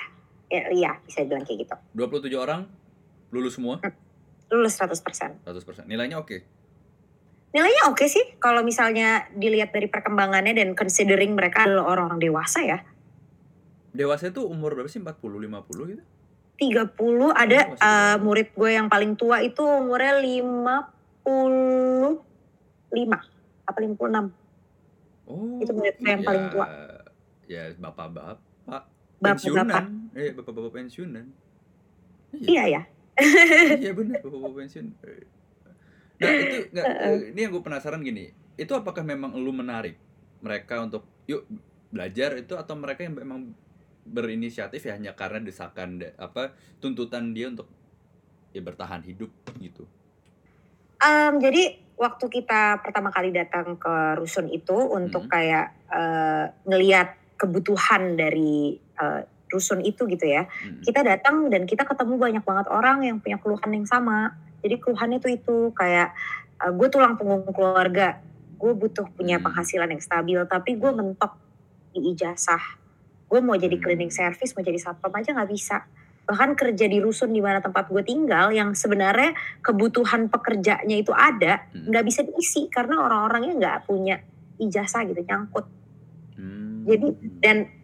Ya, 0.52 0.62
iya, 0.70 0.92
bisa 1.02 1.26
bilang 1.26 1.42
kayak 1.42 1.66
gitu. 1.66 1.74
27 1.98 2.30
orang 2.38 2.70
Lulus 3.34 3.58
semua? 3.58 3.82
Lulus 4.54 4.78
100%. 4.78 5.42
100%. 5.42 5.90
Nilainya 5.90 6.22
oke? 6.22 6.30
Okay. 6.30 6.40
Nilainya 7.54 7.86
oke 7.86 8.02
okay 8.02 8.08
sih 8.10 8.24
kalau 8.42 8.66
misalnya 8.66 9.30
dilihat 9.30 9.70
dari 9.70 9.86
perkembangannya 9.86 10.58
dan 10.58 10.74
considering 10.74 11.38
mereka 11.38 11.70
adalah 11.70 11.86
orang-orang 11.94 12.18
dewasa 12.18 12.60
ya. 12.66 12.78
Dewasa 13.94 14.34
itu 14.34 14.42
umur 14.42 14.74
berapa 14.74 14.90
sih? 14.90 14.98
40, 14.98 15.14
50 15.22 15.94
gitu? 15.94 16.02
30 16.54 17.30
ada 17.30 17.60
oh, 17.66 17.78
uh, 17.78 18.16
murid 18.18 18.50
gue 18.54 18.70
yang 18.74 18.90
paling 18.90 19.14
tua 19.14 19.42
itu 19.42 19.62
umurnya 19.62 20.18
55 20.18 20.50
apa 23.70 23.78
56. 23.78 25.30
Oh. 25.30 25.62
Itu 25.62 25.72
murid 25.78 25.94
gue 26.02 26.10
yang 26.10 26.22
ya, 26.22 26.26
paling 26.26 26.44
tua. 26.50 26.66
Ya 27.46 27.62
bapak-bapak 27.78 28.82
pensiunan. 29.22 30.10
Eh 30.18 30.34
bapak-bapak 30.34 30.72
pensiunan. 30.74 31.26
Iya, 32.34 32.50
iya 32.50 32.64
ya 32.66 32.82
iya 33.82 33.92
benar 33.94 34.20
bapak 34.22 34.52
pensiun 34.58 34.86
nah 36.24 36.32
itu 36.40 36.56
nggak 36.72 36.86
ini 37.36 37.40
yang 37.44 37.52
gue 37.52 37.62
penasaran 37.64 38.00
gini 38.00 38.32
itu 38.56 38.72
apakah 38.72 39.04
memang 39.04 39.36
lu 39.36 39.52
menarik 39.52 40.00
mereka 40.40 40.80
untuk 40.80 41.04
yuk 41.28 41.44
belajar 41.92 42.34
itu 42.40 42.56
atau 42.56 42.74
mereka 42.74 43.06
yang 43.06 43.14
memang 43.14 43.54
berinisiatif 44.04 44.84
ya 44.84 44.96
hanya 44.96 45.12
karena 45.16 45.40
desakan 45.40 46.02
apa 46.16 46.52
tuntutan 46.82 47.32
dia 47.32 47.48
untuk 47.48 47.70
ya 48.52 48.60
bertahan 48.60 49.00
hidup 49.06 49.32
gitu 49.58 49.88
um, 51.00 51.40
jadi 51.40 51.84
waktu 51.94 52.26
kita 52.26 52.82
pertama 52.82 53.14
kali 53.14 53.30
datang 53.30 53.78
ke 53.78 54.18
rusun 54.18 54.50
itu 54.50 54.74
untuk 54.74 55.26
hmm. 55.26 55.32
kayak 55.32 55.66
uh, 55.88 56.50
ngelihat 56.66 57.14
kebutuhan 57.38 58.18
dari 58.18 58.78
uh, 58.98 59.22
rusun 59.54 59.82
itu 59.86 60.06
gitu 60.10 60.26
ya. 60.26 60.46
Hmm. 60.46 60.82
Kita 60.82 61.06
datang 61.06 61.46
dan 61.50 61.68
kita 61.68 61.86
ketemu 61.86 62.18
banyak 62.18 62.42
banget 62.42 62.66
orang 62.70 63.06
yang 63.06 63.16
punya 63.22 63.38
keluhan 63.38 63.70
yang 63.70 63.86
sama. 63.86 64.34
Jadi 64.64 64.80
keluhannya 64.80 65.20
itu 65.20 65.28
itu 65.36 65.56
kayak 65.76 66.16
uh, 66.64 66.72
gue 66.72 66.88
tulang 66.88 67.20
punggung 67.20 67.44
keluarga, 67.52 68.24
gue 68.56 68.72
butuh 68.72 69.04
punya 69.12 69.36
hmm. 69.36 69.44
penghasilan 69.44 69.88
yang 69.92 70.00
stabil, 70.00 70.40
tapi 70.48 70.80
gue 70.80 70.90
mentok 70.90 71.36
di 71.92 72.16
ijazah. 72.16 72.80
Gue 73.28 73.44
mau 73.44 73.54
jadi 73.60 73.76
hmm. 73.76 73.84
cleaning 73.84 74.12
service, 74.12 74.56
mau 74.56 74.64
jadi 74.64 74.80
satpam 74.80 75.12
aja 75.12 75.36
nggak 75.36 75.50
bisa. 75.52 75.84
Bahkan 76.24 76.56
kerja 76.56 76.88
di 76.88 77.04
rusun 77.04 77.36
di 77.36 77.44
mana 77.44 77.60
tempat 77.60 77.92
gue 77.92 78.00
tinggal, 78.00 78.48
yang 78.48 78.72
sebenarnya 78.72 79.36
kebutuhan 79.60 80.32
pekerjanya 80.32 80.96
itu 80.96 81.12
ada, 81.12 81.68
hmm. 81.68 81.92
nggak 81.92 82.02
hmm. 82.02 82.10
bisa 82.10 82.20
diisi 82.24 82.72
karena 82.72 83.04
orang-orangnya 83.04 83.52
nggak 83.60 83.78
punya 83.84 84.16
ijazah 84.56 85.04
gitu 85.04 85.20
nyangkut. 85.20 85.68
Hmm. 86.40 86.88
Jadi 86.88 87.06
dan 87.44 87.83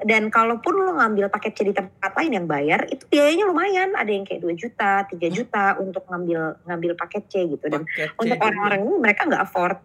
dan 0.00 0.32
kalaupun 0.32 0.72
lo 0.80 0.96
ngambil 0.96 1.28
paket 1.28 1.52
C 1.52 1.58
di 1.68 1.74
tempat 1.76 2.12
lain 2.16 2.32
yang 2.40 2.46
bayar 2.48 2.88
itu 2.88 3.04
biayanya 3.08 3.44
lumayan. 3.44 3.92
Ada 3.92 4.10
yang 4.10 4.24
kayak 4.24 4.40
2 4.40 4.56
juta 4.56 5.04
3 5.04 5.16
juta 5.28 5.64
untuk 5.76 6.04
ngambil 6.08 6.56
ngambil 6.64 6.92
paket 6.96 7.24
C 7.28 7.34
gitu. 7.44 7.66
Dan 7.68 7.84
paket 7.84 8.16
untuk 8.16 8.38
orang-orang 8.40 8.80
ini 8.86 8.96
mereka 8.96 9.20
nggak 9.28 9.42
afford. 9.44 9.78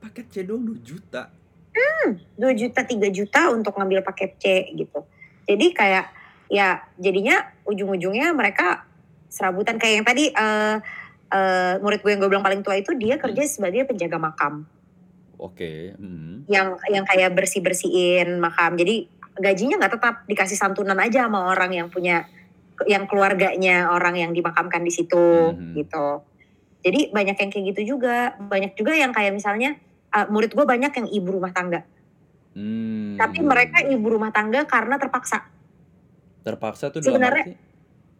Paket 0.00 0.26
C 0.32 0.36
dong 0.48 0.64
2 0.64 0.80
juta? 0.80 1.28
Hmm 1.72 2.20
2 2.40 2.60
juta 2.60 2.80
3 2.84 2.96
juta 3.12 3.40
untuk 3.52 3.76
ngambil 3.76 4.00
paket 4.00 4.40
C 4.40 4.72
gitu. 4.72 5.04
Jadi 5.44 5.66
kayak 5.76 6.06
ya 6.48 6.84
jadinya 6.96 7.52
ujung-ujungnya 7.68 8.32
mereka 8.32 8.88
serabutan. 9.28 9.76
Kayak 9.76 9.94
yang 10.00 10.06
tadi 10.08 10.24
uh, 10.32 10.76
uh, 11.32 11.74
murid 11.80 12.00
gue 12.00 12.10
yang 12.12 12.20
gue 12.20 12.30
bilang 12.30 12.44
paling 12.44 12.60
tua 12.60 12.76
itu 12.76 12.92
dia 12.96 13.16
kerja 13.20 13.42
hmm. 13.44 13.52
sebagai 13.52 13.82
penjaga 13.88 14.16
makam. 14.16 14.64
Oke 15.42 15.58
okay. 15.58 15.78
hmm. 15.98 16.46
yang 16.46 16.78
yang 16.86 17.02
kayak 17.02 17.34
bersih 17.34 17.64
bersihin 17.64 18.38
makam. 18.38 18.78
Jadi 18.78 19.21
gajinya 19.36 19.80
nggak 19.80 19.92
tetap 19.96 20.14
dikasih 20.28 20.58
santunan 20.58 20.98
aja 21.00 21.28
sama 21.28 21.48
orang 21.48 21.72
yang 21.72 21.88
punya 21.88 22.28
yang 22.88 23.06
keluarganya 23.06 23.92
orang 23.92 24.18
yang 24.18 24.30
dimakamkan 24.34 24.82
di 24.82 24.92
situ 24.92 25.54
hmm. 25.54 25.76
gitu. 25.78 26.24
Jadi 26.82 27.14
banyak 27.14 27.36
yang 27.38 27.50
kayak 27.52 27.64
gitu 27.74 27.94
juga, 27.94 28.34
banyak 28.42 28.74
juga 28.74 28.98
yang 28.98 29.14
kayak 29.14 29.38
misalnya 29.38 29.78
uh, 30.10 30.26
murid 30.26 30.50
gue 30.50 30.66
banyak 30.66 30.90
yang 30.90 31.06
ibu 31.06 31.28
rumah 31.30 31.54
tangga. 31.54 31.86
Hmm. 32.58 33.14
Tapi 33.14 33.38
mereka 33.38 33.86
ibu 33.86 34.02
rumah 34.02 34.34
tangga 34.34 34.66
karena 34.66 34.98
terpaksa. 34.98 35.46
Terpaksa 36.42 36.90
tuh 36.90 36.98
sebenarnya 37.06 37.54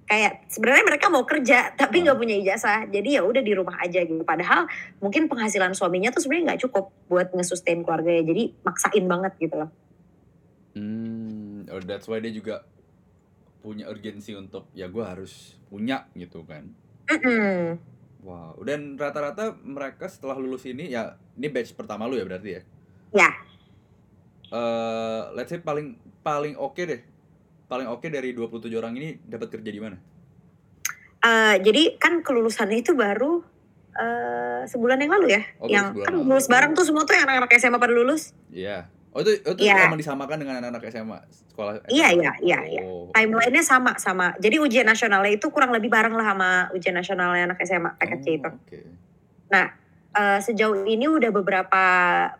kayak 0.06 0.46
sebenarnya 0.50 0.84
mereka 0.84 1.06
mau 1.08 1.24
kerja 1.24 1.72
tapi 1.72 2.04
nggak 2.04 2.18
punya 2.18 2.36
ijazah 2.36 2.90
jadi 2.90 3.16
ya 3.16 3.22
udah 3.24 3.40
di 3.40 3.52
rumah 3.54 3.80
aja 3.80 4.02
gitu 4.02 4.20
padahal 4.26 4.68
mungkin 4.98 5.30
penghasilan 5.30 5.72
suaminya 5.72 6.12
tuh 6.12 6.20
sebenarnya 6.20 6.52
nggak 6.52 6.60
cukup 6.68 6.92
buat 7.08 7.32
ngesustain 7.32 7.80
keluarga 7.80 8.10
ya 8.10 8.22
jadi 8.26 8.52
maksain 8.60 9.04
banget 9.08 9.32
gitu 9.40 9.56
loh 9.62 9.70
Hmm, 10.72 11.68
oh 11.68 11.82
that's 11.84 12.08
why 12.08 12.20
dia 12.20 12.32
juga 12.32 12.64
punya 13.60 13.86
urgensi 13.86 14.34
untuk 14.34 14.66
ya 14.72 14.88
gue 14.88 15.04
harus 15.04 15.56
punya 15.68 16.08
gitu 16.16 16.42
kan. 16.48 16.72
Mm-mm. 17.12 17.78
Wow, 18.22 18.58
dan 18.62 18.94
rata-rata 18.94 19.58
mereka 19.60 20.06
setelah 20.06 20.38
lulus 20.38 20.62
ini 20.66 20.90
ya 20.94 21.18
ini 21.34 21.50
batch 21.50 21.74
pertama 21.74 22.06
lu 22.06 22.16
ya 22.16 22.24
berarti 22.24 22.50
ya. 22.58 22.62
ya 23.12 23.30
Eh, 24.52 25.22
let's 25.32 25.48
say 25.48 25.56
paling 25.64 25.96
paling 26.20 26.54
oke 26.60 26.76
deh. 26.76 27.00
Paling 27.72 27.88
oke 27.88 28.04
dari 28.12 28.36
27 28.36 28.68
orang 28.76 28.92
ini 29.00 29.16
dapat 29.24 29.48
kerja 29.48 29.70
di 29.72 29.80
mana? 29.80 29.96
Eh, 31.24 31.56
jadi 31.64 31.96
kan 31.96 32.20
kelulusannya 32.20 32.84
itu 32.84 32.92
baru 32.92 33.40
eh, 33.96 34.60
sebulan 34.68 35.00
yang 35.00 35.12
lalu 35.16 35.26
ya 35.38 35.42
Oh, 35.56 35.68
yang 35.72 35.96
kan 35.96 36.12
lulus 36.12 36.52
bareng 36.52 36.76
tuh 36.76 36.84
semua 36.84 37.08
tuh 37.08 37.16
yang 37.16 37.24
anak-anak 37.24 37.56
SMA 37.56 37.80
pada 37.80 37.94
lulus 37.96 38.36
Iya. 38.52 38.92
Oh 39.12 39.20
itu 39.20 39.30
itu 39.38 39.68
Iya. 39.68 39.92
emang 39.92 40.00
disamakan 40.00 40.40
dengan 40.40 40.56
anak-anak 40.58 40.88
SMA 40.88 41.18
sekolah 41.52 41.72
SMA. 41.84 41.92
Iya, 41.92 42.08
iya, 42.16 42.32
iya, 42.40 42.58
iya. 42.64 42.82
Oh. 42.82 43.12
timelinenya 43.12 43.60
sama 43.60 44.00
sama 44.00 44.32
jadi 44.40 44.56
ujian 44.56 44.88
nasionalnya 44.88 45.36
itu 45.36 45.52
kurang 45.52 45.68
lebih 45.68 45.92
bareng 45.92 46.16
lah 46.16 46.32
sama 46.32 46.50
ujian 46.72 46.96
nasionalnya 46.96 47.52
anak 47.52 47.60
SMA 47.60 47.92
PKC 47.96 48.24
Oh, 48.24 48.36
itu 48.40 48.48
Oke. 48.48 48.80
Eh, 50.12 50.38
sejauh 50.44 50.84
ini 50.84 51.08
udah 51.08 51.32
beberapa 51.32 51.84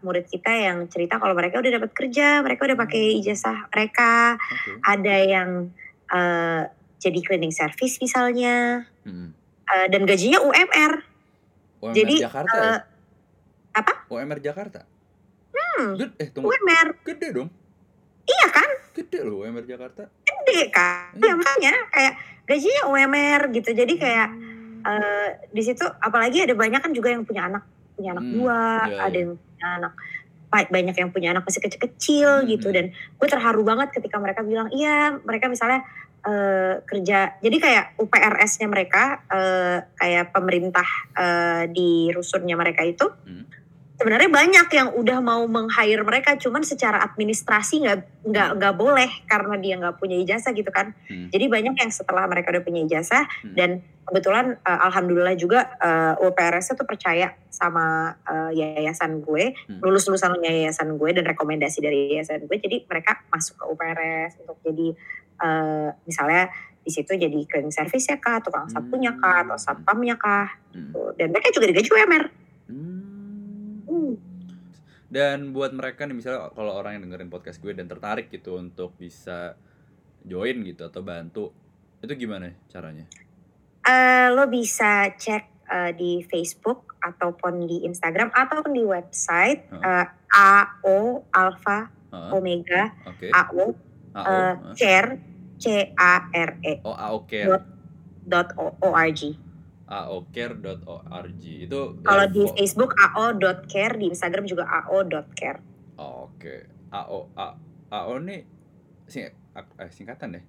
murid 0.05 0.29
kita 0.29 0.53
yang 0.53 0.93
cerita 0.93 1.17
kalau 1.17 1.33
mereka 1.33 1.57
udah 1.57 1.81
dapat 1.81 1.97
kerja 1.97 2.45
mereka 2.45 2.69
udah 2.69 2.77
pakai 2.77 3.17
ijazah 3.17 3.65
mereka 3.69 4.37
Oke. 4.37 4.77
ada 4.85 5.17
yang 5.17 5.73
eh, 6.09 6.69
jadi 7.01 7.19
cleaning 7.21 7.53
service 7.53 7.97
misalnya 7.99 8.85
Hmm. 9.03 9.33
Eh, 9.67 9.87
dan 9.89 10.05
gajinya 10.05 10.39
UMR 10.39 10.93
UMR 11.81 11.95
Jadi, 11.97 12.15
Jakarta 12.21 12.55
ya? 12.55 12.63
eh, 12.63 12.81
apa? 13.75 13.93
UMR 14.07 14.39
Jakarta. 14.39 14.81
Hmm, 15.73 15.97
Gede, 15.97 16.15
eh 16.19 16.29
tunggu. 16.29 16.49
UMR 16.49 16.89
Gede 17.03 17.29
dong. 17.31 17.49
iya 18.23 18.47
kan 18.49 18.71
Gede 18.93 19.19
loh 19.21 19.41
UMR 19.41 19.65
Jakarta. 19.65 20.07
gede 20.23 20.69
kan 20.69 21.11
Iya. 21.13 21.25
ya 21.25 21.35
makanya 21.35 21.75
kayak 21.89 22.15
gajinya 22.45 22.83
UMR 22.87 23.43
gitu 23.51 23.71
jadi 23.73 23.95
kayak 23.95 24.29
eh, 24.83 25.29
di 25.49 25.63
situ 25.63 25.83
apalagi 25.99 26.39
ada 26.41 26.53
banyak 26.53 26.79
kan 26.79 26.91
juga 26.91 27.09
yang 27.09 27.23
punya 27.23 27.47
anak 27.47 27.63
punya 27.93 28.13
anak 28.13 28.25
Hmm, 28.25 28.35
dua 28.35 28.61
iya, 28.85 28.99
ada 29.01 29.11
iya. 29.11 29.23
yang 29.23 29.33
punya 29.35 29.67
anak 29.77 29.93
ba- 30.49 30.71
banyak 30.71 30.95
yang 30.95 31.11
punya 31.11 31.29
anak 31.31 31.43
masih 31.43 31.61
kecil-kecil 31.61 32.31
Hmm, 32.39 32.49
gitu 32.49 32.67
hmm. 32.67 32.75
dan 32.75 32.85
gue 32.93 33.29
terharu 33.29 33.63
banget 33.63 33.89
ketika 33.91 34.17
mereka 34.17 34.41
bilang 34.41 34.69
iya 34.71 35.17
mereka 35.19 35.47
misalnya 35.47 35.83
eh, 36.23 36.79
kerja 36.83 37.19
jadi 37.39 37.57
kayak 37.59 37.85
UPRS-nya 37.97 38.67
mereka 38.67 39.03
eh, 39.29 39.79
kayak 39.95 40.31
pemerintah 40.31 40.87
eh, 41.13 41.63
di 41.69 41.91
rusunnya 42.11 42.55
mereka 42.55 42.83
itu 42.83 43.07
Hmm. 43.25 43.47
Sebenarnya 44.03 44.31
banyak 44.35 44.69
yang 44.75 44.89
udah 44.99 45.19
mau 45.23 45.47
meng-hire 45.47 46.03
mereka 46.03 46.35
cuman 46.35 46.67
secara 46.67 46.99
administrasi 47.07 47.87
nggak 47.87 47.99
nggak 48.27 48.49
nggak 48.59 48.75
boleh 48.75 49.11
karena 49.31 49.55
dia 49.63 49.75
nggak 49.79 50.03
punya 50.03 50.19
ijazah 50.19 50.51
gitu 50.51 50.75
kan 50.75 50.91
Hmm. 51.07 51.31
jadi 51.31 51.47
banyak 51.47 51.79
yang 51.79 51.91
setelah 51.95 52.27
mereka 52.27 52.51
udah 52.51 52.67
punya 52.67 52.83
ijazah 52.83 53.23
Hmm. 53.47 53.55
dan 53.55 53.71
kebetulan 54.03 54.59
eh, 54.59 54.81
alhamdulillah 54.91 55.39
juga 55.39 55.79
eh, 55.79 56.19
UPRS 56.19 56.75
tuh 56.75 56.83
percaya 56.83 57.39
sama 57.55 58.19
eh, 58.27 58.51
yayasan 58.59 59.23
gue, 59.23 59.55
Hmm. 59.71 59.79
lulus 59.79 60.11
lulusan 60.11 60.35
yayasan 60.43 60.99
gue 60.99 61.11
dan 61.15 61.23
rekomendasi 61.23 61.79
dari 61.79 62.19
yayasan 62.19 62.51
gue. 62.51 62.57
Jadi 62.59 62.83
mereka 62.91 63.23
masuk 63.31 63.63
ke 63.63 63.65
UPRS 63.71 64.43
untuk 64.43 64.59
jadi 64.67 64.99
eh, 65.39 65.89
misalnya 66.03 66.51
di 66.83 66.91
situ 66.91 67.15
jadi 67.15 67.39
cleaning 67.47 67.71
service 67.71 68.11
ya 68.11 68.19
kah, 68.19 68.43
tukang 68.43 68.67
sapunya 68.67 69.15
kah, 69.15 69.47
atau 69.47 69.55
satpamnya 69.55 70.19
kah. 70.19 70.51
Hmm. 70.75 70.91
gitu. 70.91 71.15
Dan 71.15 71.31
mereka 71.31 71.55
juga 71.55 71.71
digaji 71.71 71.91
UMR. 71.95 72.42
Dan 75.13 75.53
buat 75.53 75.77
mereka 75.77 76.09
nih 76.09 76.17
misalnya 76.17 76.49
kalau 76.51 76.73
orang 76.73 76.97
yang 76.97 77.05
dengerin 77.05 77.29
podcast 77.29 77.61
gue 77.61 77.77
dan 77.77 77.85
tertarik 77.85 78.33
gitu 78.33 78.57
untuk 78.57 78.97
bisa 78.97 79.61
join 80.25 80.65
gitu 80.65 80.89
atau 80.89 81.05
bantu, 81.05 81.53
itu 82.01 82.17
gimana 82.17 82.49
caranya? 82.67 83.05
Eh, 83.85 84.33
lo 84.33 84.49
bisa 84.49 85.13
cek 85.13 85.45
eh, 85.69 85.93
di 85.93 86.25
Facebook 86.25 86.97
ataupun 86.97 87.61
di 87.61 87.85
Instagram 87.85 88.33
ataupun 88.33 88.73
di 88.73 88.81
website 88.81 89.69
Heeh. 89.69 89.85
eh, 89.85 90.07
AO 90.33 91.29
Alpha 91.29 91.93
Heeh, 92.09 92.31
Omega 92.33 92.83
Oke. 93.05 93.29
AO 93.29 93.65
AO. 94.15 94.25
heeh. 94.25 94.53
care 94.73 95.11
C 95.59 95.93
A 95.93 96.33
R 96.33 96.51
E 96.65 96.81
Oh, 96.83 96.97
AO 96.97 97.29
Care. 97.29 97.61
dot 98.23 98.49
o- 98.57 98.77
org. 98.81 99.21
aocare.org. 99.93 101.45
Itu 101.45 102.01
Kalau 102.01 102.27
di 102.33 102.43
Facebook 102.57 102.97
AO 102.97 103.37
dot 103.37 103.69
care, 103.69 103.93
di 104.01 104.09
Instagram 104.09 104.49
juga 104.49 104.65
AO 104.65 105.05
dot 105.05 105.29
care. 105.37 105.61
Oh, 106.01 106.33
Oke. 106.33 106.73
AO 106.93 107.33
A, 107.37 107.57
AO 107.93 108.21
nih 108.21 108.45
sing, 109.09 109.29
eh, 109.29 109.91
singkatan 109.93 110.41
deh. 110.41 110.45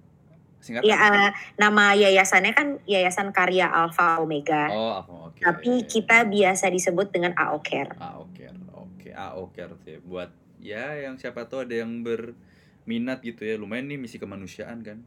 Singkatan. 0.60 0.88
Ya 0.88 0.96
eh, 0.96 1.30
nama 1.60 1.92
yayasannya 1.92 2.56
kan 2.56 2.80
Yayasan 2.88 3.36
Karya 3.36 3.68
Alpha 3.68 4.20
Omega. 4.20 4.72
Oh, 4.72 5.28
oke. 5.28 5.40
Tapi 5.44 5.84
kita 5.84 6.24
biasa 6.24 6.72
disebut 6.72 7.12
dengan 7.12 7.36
AO 7.36 7.60
Care. 7.60 7.92
AO 8.00 8.32
Care. 8.32 8.56
Oke, 8.72 9.12
AO 9.12 9.52
Care 9.52 9.76
sih 9.84 10.00
buat 10.00 10.32
ya 10.64 10.96
yang 10.96 11.20
siapa 11.20 11.44
tahu 11.44 11.68
ada 11.68 11.84
yang 11.84 12.00
berminat 12.00 13.20
gitu 13.20 13.44
ya. 13.44 13.60
Lumayan 13.60 13.92
nih 13.92 14.00
misi 14.00 14.16
kemanusiaan 14.16 14.80
kan. 14.80 15.04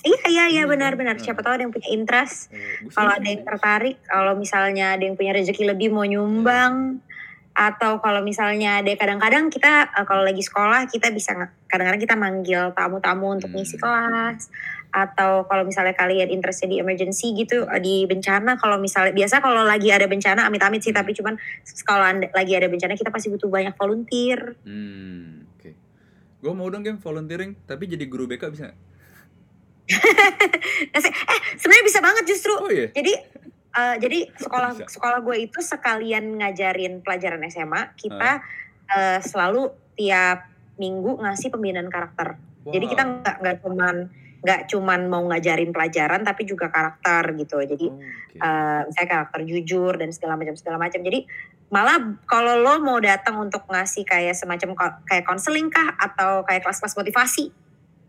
Iya 0.00 0.20
iya 0.24 0.44
iya 0.44 0.44
Iya, 0.48 0.62
benar-benar. 0.64 1.16
kan? 1.16 1.24
Siapa 1.24 1.40
tahu 1.40 1.52
ada 1.52 1.62
yang 1.62 1.74
punya 1.74 1.90
interest. 1.90 2.48
Eh, 2.48 2.86
Kalau 2.88 3.10
serius, 3.10 3.18
ada 3.18 3.28
yang 3.28 3.42
tertarik, 3.44 3.96
kalau 4.04 4.32
misalnya 4.34 4.94
ada 4.94 5.02
yang 5.02 5.14
punya 5.14 5.32
rezeki 5.32 5.64
lebih 5.68 5.90
mau 5.90 6.04
nyumbang, 6.04 7.02
atau 7.52 7.98
kalau 7.98 8.22
misalnya 8.22 8.78
ada 8.78 8.94
kadang-kadang 8.94 9.50
kita 9.50 9.90
eh, 9.90 10.04
kalau 10.04 10.22
lagi 10.22 10.38
sekolah 10.38 10.86
kita 10.86 11.10
bisa 11.10 11.34
kadang-kadang 11.66 11.98
kita 11.98 12.14
manggil 12.14 12.70
tamu-tamu 12.70 13.34
untuk 13.34 13.50
Hmm. 13.50 13.58
ngisi 13.58 13.74
kelas, 13.76 14.46
atau 14.88 15.42
kalau 15.44 15.66
misalnya 15.66 15.92
kalian 15.92 16.30
interestnya 16.30 16.70
di 16.70 16.78
emergency 16.78 17.34
gitu 17.34 17.66
eh, 17.66 17.82
di 17.82 18.06
bencana, 18.06 18.54
kalau 18.54 18.78
misalnya 18.78 19.10
biasa 19.10 19.42
kalau 19.42 19.66
lagi 19.66 19.90
ada 19.90 20.06
bencana 20.06 20.46
amit-amit 20.46 20.78
sih, 20.80 20.94
Hmm. 20.94 21.02
tapi 21.02 21.10
cuman 21.12 21.34
kalau 21.82 22.06
anda- 22.06 22.30
lagi 22.30 22.54
ada 22.54 22.70
bencana 22.70 22.94
kita 22.94 23.10
pasti 23.10 23.28
butuh 23.28 23.50
banyak 23.50 23.74
volunteer. 23.74 24.54
Hmm, 24.62 25.42
oke. 25.52 25.70
Gue 26.38 26.52
mau 26.52 26.70
dong 26.70 26.80
game 26.80 26.96
volunteering, 26.96 27.58
tapi 27.60 27.84
jadi 27.84 28.06
guru 28.06 28.24
BK 28.26 28.46
bisa 28.48 28.70
nggak? 28.70 28.78
Eh 30.94 31.00
sebenarnya 31.56 31.84
bisa 31.86 32.00
banget 32.00 32.24
justru. 32.28 32.52
Oh 32.54 32.68
iya. 32.68 32.88
Jadi 32.92 33.12
eh, 33.68 33.96
jadi 34.00 34.18
sekolah 34.36 34.70
Bisa. 34.76 34.88
sekolah 34.98 35.18
gue 35.20 35.36
itu 35.40 35.58
sekalian 35.60 36.40
ngajarin 36.40 37.00
pelajaran 37.00 37.40
SMA 37.48 37.94
kita 37.96 38.40
Ah. 38.88 39.16
eh, 39.16 39.20
selalu 39.20 39.68
tiap 39.94 40.48
minggu 40.76 41.18
ngasih 41.18 41.50
pembinaan 41.50 41.88
karakter. 41.88 42.38
Jadi 42.68 42.84
kita 42.86 43.02
Wow. 43.04 43.12
nggak 43.24 43.36
nggak 43.40 43.56
cuman 43.60 43.96
nggak 44.38 44.60
cuman 44.70 45.00
mau 45.10 45.22
ngajarin 45.26 45.74
pelajaran 45.74 46.22
tapi 46.22 46.46
juga 46.46 46.70
karakter 46.70 47.34
gitu. 47.34 47.58
Jadi 47.58 47.86
Oh, 47.90 47.98
oke. 47.98 48.38
eh, 48.38 48.80
misalnya 48.86 49.10
karakter 49.10 49.40
jujur 49.44 49.92
dan 49.98 50.14
segala 50.14 50.38
macam 50.38 50.54
segala 50.54 50.78
macam. 50.78 51.00
Jadi 51.02 51.26
malah 51.68 52.00
kalau 52.24 52.56
lo 52.56 52.80
mau 52.80 52.96
datang 52.96 53.36
untuk 53.36 53.66
ngasih 53.68 54.06
kayak 54.06 54.32
semacam 54.32 54.72
kayak 55.04 55.26
konseling 55.26 55.68
kah 55.68 55.92
atau 55.98 56.40
kayak 56.42 56.64
kelas-kelas 56.64 56.96
motivasi 56.96 57.50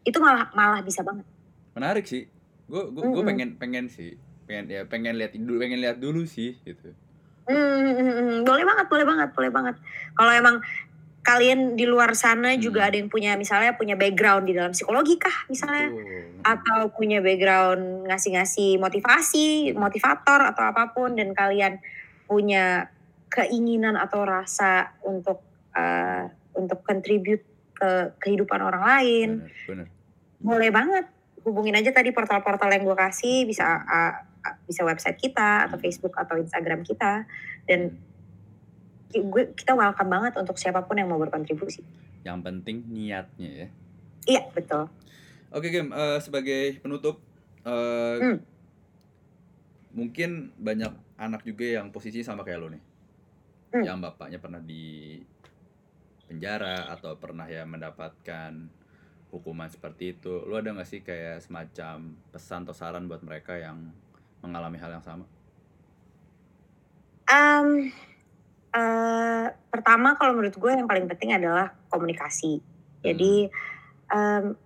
itu 0.06 0.18
malah 0.22 0.48
malah 0.54 0.80
bisa 0.80 1.04
banget. 1.04 1.28
Menarik 1.74 2.06
sih. 2.06 2.26
Gue 2.66 2.90
gue 2.90 3.02
gue 3.02 3.14
Mm-mm. 3.14 3.28
pengen 3.28 3.50
pengen 3.58 3.86
sih. 3.90 4.18
Pengen 4.46 4.66
ya 4.70 4.82
pengen 4.86 5.18
lihat 5.18 5.34
dulu 5.34 5.62
pengen 5.62 5.80
lihat 5.82 5.98
dulu 5.98 6.26
sih 6.26 6.58
gitu. 6.62 6.94
Hmm, 7.50 7.58
hmm, 7.58 7.96
hmm, 7.98 8.14
hmm. 8.14 8.38
boleh 8.46 8.62
banget, 8.62 8.86
boleh 8.88 9.06
banget, 9.06 9.30
boleh 9.34 9.52
banget. 9.52 9.76
Kalau 10.14 10.32
emang 10.34 10.56
kalian 11.20 11.76
di 11.76 11.86
luar 11.86 12.16
sana 12.16 12.56
Hmm. 12.56 12.62
juga 12.62 12.90
ada 12.90 12.96
yang 12.96 13.10
punya 13.12 13.36
misalnya 13.36 13.76
punya 13.76 13.94
background 13.94 14.48
di 14.50 14.54
dalam 14.56 14.72
psikologi 14.72 15.20
kah 15.20 15.46
misalnya 15.52 15.92
Betul. 15.92 16.42
atau 16.48 16.80
punya 16.96 17.20
background 17.20 18.08
ngasih-ngasih 18.08 18.80
motivasi, 18.80 19.76
motivator 19.76 20.42
atau 20.46 20.64
apa 20.64 20.90
pun 20.96 21.14
dan 21.14 21.36
kalian 21.36 21.78
punya 22.26 22.90
keinginan 23.30 23.94
atau 23.98 24.26
rasa 24.26 24.96
untuk 25.06 25.44
eh, 25.74 26.24
untuk 26.58 26.82
contribute 26.82 27.46
ke 27.78 28.18
kehidupan 28.20 28.60
orang 28.60 28.84
lain, 28.84 29.30
Bener, 29.46 29.68
bener. 29.70 29.88
boleh 30.42 30.70
banget. 30.74 31.06
Hubungin 31.46 31.76
aja 31.76 31.92
tadi 31.96 32.12
portal-portal 32.12 32.70
yang 32.74 32.84
gue 32.84 32.98
kasih 32.98 33.48
bisa 33.48 33.64
uh, 33.84 34.14
uh, 34.44 34.56
bisa 34.68 34.84
website 34.84 35.20
kita 35.20 35.68
atau 35.68 35.78
Hmm. 35.80 35.86
Facebook 35.86 36.14
atau 36.16 36.36
Instagram 36.40 36.84
kita 36.84 37.24
dan 37.68 37.96
gue 39.10 39.44
kita 39.58 39.74
welcome 39.74 40.12
banget 40.12 40.38
untuk 40.38 40.60
siapa 40.62 40.86
pun 40.86 41.00
yang 41.00 41.10
mau 41.10 41.18
berkontribusi. 41.18 41.82
Yang 42.22 42.40
penting 42.46 42.78
niatnya 42.94 43.50
ya. 43.50 43.68
Iya 44.30 44.42
betul. 44.54 44.86
Oke 45.50 45.74
game 45.74 45.90
eh, 45.90 46.20
sebagai 46.22 46.78
penutup 46.84 47.18
eh, 47.66 48.18
Hmm. 48.22 48.38
mungkin 49.98 50.54
banyak 50.62 50.94
anak 51.18 51.42
juga 51.42 51.82
yang 51.82 51.90
posisi 51.90 52.22
sama 52.22 52.46
kayak 52.46 52.60
lo 52.62 52.70
nih, 52.70 52.84
Hmm. 53.74 53.84
yang 53.84 53.98
bapaknya 53.98 54.38
pernah 54.38 54.62
di 54.62 55.18
penjara 56.30 56.94
atau 56.94 57.18
pernah 57.18 57.50
ya 57.50 57.66
mendapatkan 57.66 58.54
hukuman 59.30 59.70
seperti 59.70 60.18
itu. 60.18 60.44
Lu 60.46 60.58
ada 60.58 60.74
gak 60.74 60.90
sih 60.90 61.02
kayak 61.06 61.46
semacam 61.46 62.18
pesan 62.34 62.66
atau 62.66 62.76
saran 62.76 63.06
buat 63.06 63.22
mereka 63.22 63.58
yang 63.58 63.94
mengalami 64.42 64.78
hal 64.82 64.94
yang 64.98 65.06
sama? 65.06 65.26
Um, 67.30 67.94
uh, 68.74 69.54
pertama 69.70 70.18
kalau 70.18 70.34
menurut 70.34 70.58
gue 70.58 70.72
yang 70.74 70.90
paling 70.90 71.06
penting 71.06 71.38
adalah 71.38 71.78
komunikasi. 71.94 72.58
Jadi 73.06 73.48
um, 74.10 74.58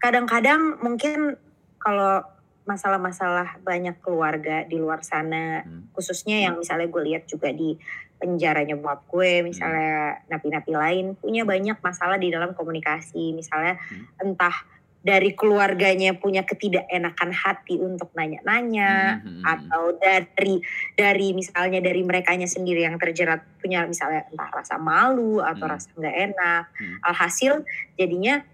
kadang-kadang 0.00 0.80
mungkin 0.80 1.36
kalau 1.76 2.24
masalah-masalah 2.62 3.58
banyak 3.60 3.98
keluarga 4.00 4.62
di 4.64 4.78
luar 4.78 5.02
sana, 5.02 5.66
hmm. 5.66 5.92
khususnya 5.92 6.46
yang 6.46 6.56
misalnya 6.56 6.86
gue 6.86 7.02
lihat 7.12 7.26
juga 7.26 7.50
di 7.50 7.74
penjaranya 8.22 8.78
bokap 8.78 9.10
gue, 9.10 9.42
misalnya 9.42 10.22
napi-napi 10.30 10.70
lain 10.70 11.18
punya 11.18 11.42
banyak 11.42 11.82
masalah 11.82 12.14
di 12.22 12.30
dalam 12.30 12.54
komunikasi, 12.54 13.34
misalnya 13.34 13.82
hmm. 13.82 14.22
entah 14.22 14.54
dari 15.02 15.34
keluarganya 15.34 16.14
punya 16.14 16.46
ketidakenakan 16.46 17.34
hati 17.34 17.74
untuk 17.82 18.14
nanya-nanya 18.14 19.18
hmm. 19.18 19.42
atau 19.42 19.98
dari 19.98 20.62
dari 20.94 21.34
misalnya 21.34 21.82
dari 21.82 22.06
merekanya 22.06 22.46
sendiri 22.46 22.86
yang 22.86 23.02
terjerat 23.02 23.42
punya 23.58 23.82
misalnya 23.82 24.30
entah 24.30 24.46
rasa 24.54 24.78
malu 24.78 25.42
atau 25.42 25.66
hmm. 25.66 25.74
rasa 25.74 25.90
nggak 25.98 26.16
enak 26.30 26.64
hmm. 26.78 26.96
alhasil 27.02 27.66
jadinya 27.98 28.46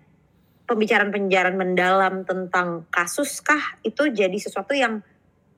pembicaraan-pembicaraan 0.65 1.57
mendalam 1.57 2.25
tentang 2.25 2.89
kasus 2.89 3.45
kah 3.45 3.77
itu 3.85 4.09
jadi 4.09 4.37
sesuatu 4.41 4.73
yang 4.73 5.05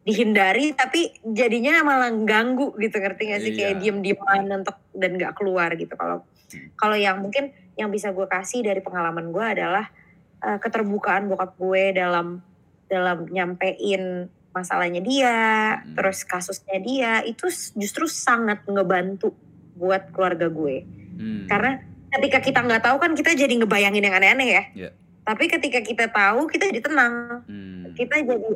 dihindari 0.01 0.73
tapi 0.73 1.13
jadinya 1.23 1.85
malah 1.85 2.09
ganggu 2.25 2.73
gitu 2.81 2.97
ngerti 2.97 3.23
gak 3.31 3.41
sih 3.45 3.53
iya. 3.53 3.59
kayak 3.59 3.77
diem-dieman 3.85 4.65
untuk 4.65 4.77
dan 4.97 5.21
gak 5.21 5.37
keluar 5.37 5.71
gitu 5.77 5.93
kalau 5.93 6.25
hmm. 6.25 6.73
kalau 6.75 6.97
yang 6.97 7.21
mungkin 7.21 7.53
yang 7.77 7.93
bisa 7.93 8.11
gue 8.13 8.25
kasih 8.25 8.65
dari 8.65 8.81
pengalaman 8.81 9.29
gue 9.29 9.45
adalah 9.45 9.93
uh, 10.41 10.57
keterbukaan 10.57 11.29
bokap 11.29 11.53
gue 11.61 11.93
dalam 11.93 12.41
dalam 12.89 13.29
nyampein 13.29 14.33
masalahnya 14.57 15.05
dia 15.05 15.39
hmm. 15.79 15.95
terus 16.01 16.25
kasusnya 16.25 16.79
dia 16.81 17.13
itu 17.23 17.47
justru 17.77 18.09
sangat 18.09 18.65
ngebantu 18.65 19.37
buat 19.77 20.09
keluarga 20.17 20.49
gue 20.49 20.89
hmm. 21.21 21.45
karena 21.45 21.91
ketika 22.11 22.39
kita 22.43 22.61
nggak 22.67 22.83
tahu 22.83 22.97
kan 22.99 23.15
kita 23.15 23.31
jadi 23.39 23.55
ngebayangin 23.63 24.03
yang 24.03 24.15
aneh-aneh 24.19 24.49
ya. 24.51 24.63
Yeah. 24.75 24.93
Tapi 25.23 25.47
ketika 25.47 25.81
kita 25.81 26.11
tahu 26.11 26.51
kita 26.51 26.75
jadi 26.75 26.83
tenang. 26.83 27.47
Hmm. 27.47 27.95
Kita 27.95 28.19
jadi 28.19 28.51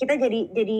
kita 0.00 0.16
jadi 0.16 0.40
jadi 0.56 0.78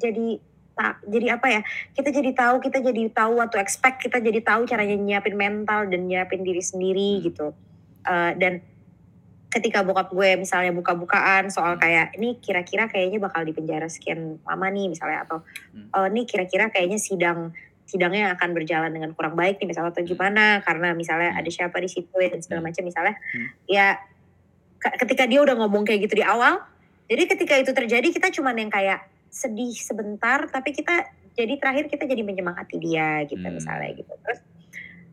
jadi 0.00 0.26
tak 0.74 1.04
jadi 1.06 1.26
apa 1.38 1.46
ya? 1.52 1.60
Kita 1.94 2.08
jadi 2.10 2.30
tahu 2.34 2.56
kita 2.64 2.80
jadi 2.80 3.12
tahu 3.12 3.38
atau 3.38 3.60
expect 3.60 4.02
kita 4.02 4.18
jadi 4.18 4.40
tahu 4.42 4.66
caranya 4.66 4.96
nyiapin 4.96 5.36
mental 5.36 5.86
dan 5.86 6.08
nyiapin 6.08 6.42
diri 6.42 6.64
sendiri 6.64 7.20
hmm. 7.20 7.22
gitu. 7.30 7.46
Uh, 8.04 8.32
dan 8.36 8.64
ketika 9.54 9.86
bokap 9.86 10.10
gue 10.10 10.34
misalnya 10.34 10.74
buka-bukaan 10.74 11.46
soal 11.46 11.78
hmm. 11.78 11.80
kayak 11.80 12.06
ini 12.18 12.42
kira-kira 12.42 12.90
kayaknya 12.90 13.22
bakal 13.22 13.46
dipenjara 13.46 13.86
sekian 13.86 14.42
lama 14.42 14.66
nih 14.66 14.90
misalnya 14.90 15.22
atau 15.22 15.46
hmm. 15.70 15.94
uh, 15.94 16.10
ini 16.10 16.26
kira-kira 16.26 16.74
kayaknya 16.74 16.98
sidang 16.98 17.54
sidangnya 17.86 18.34
akan 18.34 18.50
berjalan 18.50 18.90
dengan 18.90 19.14
kurang 19.14 19.38
baik 19.38 19.62
nih 19.62 19.70
misalnya 19.70 19.94
atau 19.94 20.02
gimana 20.02 20.58
karena 20.66 20.96
misalnya 20.96 21.38
ada 21.38 21.46
siapa 21.46 21.78
di 21.78 21.86
situ 21.86 22.10
dan 22.16 22.40
segala 22.42 22.66
macam 22.66 22.82
misalnya 22.82 23.14
hmm. 23.14 23.48
ya 23.70 23.94
ketika 24.98 25.30
dia 25.30 25.38
udah 25.38 25.54
ngomong 25.54 25.86
kayak 25.86 26.10
gitu 26.10 26.18
di 26.18 26.24
awal 26.26 26.58
jadi 27.10 27.22
ketika 27.28 27.54
itu 27.60 27.72
terjadi 27.76 28.08
kita 28.10 28.28
cuman 28.32 28.54
yang 28.56 28.70
kayak 28.72 29.08
sedih 29.28 29.74
sebentar 29.74 30.46
tapi 30.48 30.72
kita 30.72 31.10
jadi 31.34 31.58
terakhir 31.58 31.90
kita 31.90 32.06
jadi 32.06 32.22
menyemangati 32.22 32.78
dia 32.78 33.26
gitu 33.26 33.42
hmm. 33.42 33.54
misalnya 33.58 33.90
gitu 33.98 34.12
terus 34.22 34.40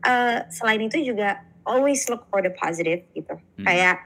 uh, 0.06 0.46
selain 0.48 0.82
itu 0.86 1.02
juga 1.02 1.42
always 1.66 2.06
look 2.06 2.26
for 2.30 2.40
the 2.40 2.52
positive 2.54 3.02
gitu 3.12 3.34
hmm. 3.34 3.66
kayak 3.66 4.02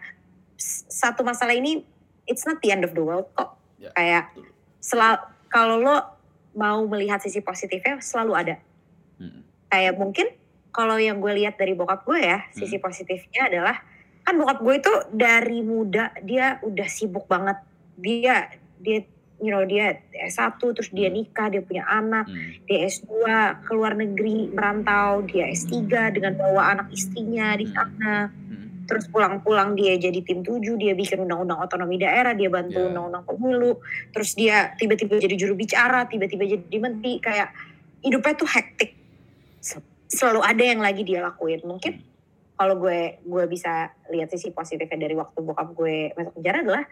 satu 0.89 1.21
masalah 1.21 1.53
ini 1.53 1.85
it's 2.25 2.49
not 2.49 2.59
the 2.65 2.73
end 2.73 2.83
of 2.83 2.97
the 2.97 3.05
world 3.05 3.29
kok 3.37 3.61
yeah. 3.77 3.93
kayak 3.93 4.33
selalu 4.81 5.21
kalau 5.53 5.81
lo 5.81 5.97
mau 6.57 6.81
melihat 6.89 7.21
sisi 7.21 7.45
positifnya 7.45 8.01
selalu 8.01 8.33
ada. 8.33 8.57
Hmm. 9.21 9.45
Kayak 9.69 9.95
mungkin 10.01 10.27
kalau 10.73 10.97
yang 10.97 11.21
gue 11.21 11.33
lihat 11.37 11.61
dari 11.61 11.77
bokap 11.77 12.09
gue 12.09 12.19
ya, 12.21 12.49
hmm. 12.49 12.57
sisi 12.57 12.81
positifnya 12.81 13.53
adalah 13.53 13.77
kan 14.27 14.35
bokap 14.41 14.59
gue 14.65 14.75
itu 14.81 14.93
dari 15.13 15.61
muda 15.63 16.11
dia 16.25 16.59
udah 16.65 16.89
sibuk 16.89 17.29
banget. 17.29 17.61
Dia 17.97 18.53
dia 18.81 19.05
you 19.41 19.53
know 19.53 19.65
dia 19.69 20.01
S1 20.13 20.61
terus 20.61 20.89
dia 20.93 21.09
hmm. 21.09 21.17
nikah, 21.17 21.49
dia 21.53 21.61
punya 21.61 21.85
anak, 21.89 22.29
hmm. 22.29 22.65
dia 22.69 22.79
S2 22.89 23.13
ke 23.65 23.71
luar 23.77 23.97
negeri 23.97 24.53
merantau, 24.53 25.25
dia 25.29 25.49
S3 25.53 25.73
dengan 26.17 26.37
bawa 26.37 26.77
anak 26.77 26.89
istrinya 26.93 27.57
di 27.57 27.69
hmm. 27.69 27.75
sana. 27.75 28.17
Hmm 28.33 28.67
terus 28.87 29.11
pulang-pulang 29.11 29.75
dia 29.75 29.99
jadi 29.99 30.23
tim 30.23 30.47
tujuh 30.47 30.79
dia 30.79 30.95
bikin 30.95 31.27
undang-undang 31.27 31.59
otonomi 31.59 31.99
daerah 31.99 32.33
dia 32.33 32.47
bantu 32.47 32.79
yeah. 32.79 32.89
undang-undang 32.95 33.25
pemilu 33.27 33.83
terus 34.15 34.39
dia 34.39 34.73
tiba-tiba 34.79 35.19
jadi 35.19 35.35
juru 35.35 35.59
bicara 35.59 36.07
tiba-tiba 36.07 36.47
jadi 36.47 36.77
menteri 36.79 37.19
kayak 37.19 37.51
hidupnya 38.07 38.35
tuh 38.39 38.49
hektik 38.49 38.95
selalu 40.07 40.41
ada 40.47 40.63
yang 40.63 40.81
lagi 40.81 41.03
dia 41.03 41.19
lakuin 41.19 41.61
mungkin 41.67 41.99
kalau 42.57 42.79
gue 42.79 43.21
gue 43.27 43.45
bisa 43.51 43.91
lihat 44.09 44.31
sisi 44.33 44.55
positifnya 44.55 45.11
dari 45.11 45.19
waktu 45.19 45.39
bokap 45.43 45.75
gue 45.75 46.15
masuk 46.15 46.33
penjara 46.41 46.63
adalah 46.63 46.85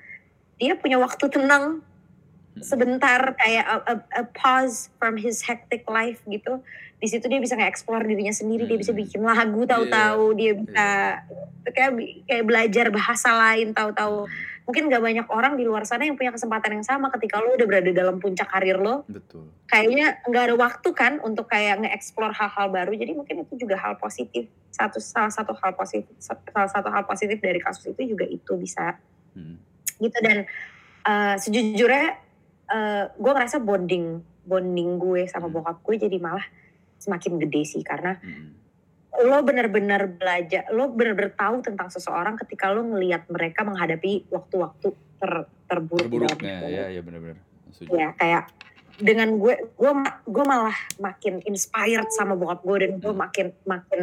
dia 0.58 0.78
punya 0.78 0.98
waktu 1.02 1.26
tenang 1.30 1.80
hmm. 1.80 2.62
sebentar 2.62 3.34
kayak 3.38 3.64
a, 3.66 3.76
a, 3.84 3.94
a 4.20 4.24
pause 4.30 4.90
from 4.98 5.18
his 5.18 5.42
hectic 5.42 5.86
life 5.90 6.22
gitu 6.26 6.62
di 7.04 7.12
situ 7.12 7.28
dia 7.28 7.36
bisa 7.36 7.52
nge-explore 7.52 8.00
dirinya 8.08 8.32
sendiri, 8.32 8.64
hmm. 8.64 8.70
dia 8.72 8.78
bisa 8.80 8.92
hmm. 8.96 9.00
bikin 9.04 9.20
lagu 9.20 9.60
tahu-tahu, 9.68 10.24
yeah. 10.32 10.38
dia 10.40 10.52
bisa 10.56 10.86
yeah. 11.20 11.72
kayak 11.76 11.92
kayak 12.24 12.44
belajar 12.48 12.86
bahasa 12.88 13.28
lain 13.36 13.76
tahu-tahu. 13.76 14.24
Mungkin 14.64 14.88
gak 14.88 15.04
banyak 15.04 15.28
orang 15.28 15.60
di 15.60 15.68
luar 15.68 15.84
sana 15.84 16.08
yang 16.08 16.16
punya 16.16 16.32
kesempatan 16.32 16.80
yang 16.80 16.86
sama 16.88 17.12
ketika 17.12 17.36
lo 17.36 17.52
udah 17.52 17.68
berada 17.68 17.92
dalam 17.92 18.16
puncak 18.16 18.48
karir 18.48 18.80
lo. 18.80 19.04
Betul. 19.04 19.52
Kayaknya 19.68 20.24
nggak 20.24 20.44
ada 20.48 20.56
waktu 20.56 20.88
kan 20.96 21.20
untuk 21.20 21.52
kayak 21.52 21.84
nge-explore 21.84 22.32
hal-hal 22.32 22.72
baru. 22.72 22.96
Jadi 22.96 23.12
mungkin 23.12 23.44
itu 23.44 23.60
juga 23.60 23.76
hal 23.76 24.00
positif. 24.00 24.48
Satu 24.72 24.96
salah 25.04 25.28
satu 25.28 25.52
hal 25.52 25.76
positif 25.76 26.08
salah 26.16 26.72
satu 26.72 26.88
hal 26.88 27.04
positif 27.04 27.36
dari 27.44 27.60
kasus 27.60 27.92
itu 27.92 28.16
juga 28.16 28.24
itu 28.24 28.56
bisa 28.56 28.96
hmm. 29.36 29.73
Gitu 30.04 30.18
dan 30.20 30.44
uh, 31.08 31.34
sejujurnya 31.40 32.20
uh, 32.68 33.04
gue 33.16 33.32
ngerasa 33.32 33.60
bonding 33.60 34.34
bonding 34.44 35.00
gue 35.00 35.24
sama 35.26 35.48
hmm. 35.48 35.54
bokap 35.56 35.76
gue 35.80 35.96
jadi 36.08 36.16
malah 36.20 36.44
semakin 37.00 37.40
gede 37.40 37.62
sih 37.64 37.82
karena 37.82 38.16
hmm. 38.20 38.48
lo 39.24 39.38
benar-benar 39.46 40.10
belajar, 40.10 40.68
lo 40.72 40.90
benar-benar 40.92 41.36
tahu 41.36 41.64
tentang 41.64 41.88
seseorang 41.92 42.34
ketika 42.44 42.72
lo 42.72 42.84
ngelihat 42.84 43.28
mereka 43.30 43.62
menghadapi 43.62 44.26
waktu-waktu 44.32 44.88
ter, 45.20 45.32
terburuk. 45.70 46.08
Terburuknya, 46.08 46.56
ya, 46.66 46.84
ya 46.90 47.00
benar-benar. 47.04 47.38
Ya 47.90 48.14
kayak 48.14 48.50
dengan 48.98 49.38
gue, 49.42 49.54
gue, 49.74 49.92
gue 50.30 50.44
malah 50.46 50.76
makin 51.02 51.42
inspired 51.46 52.06
sama 52.14 52.38
bokap 52.38 52.62
gue 52.62 52.76
dan 52.86 52.92
gue 53.02 53.12
hmm. 53.12 53.20
makin, 53.20 53.46
makin 53.66 54.00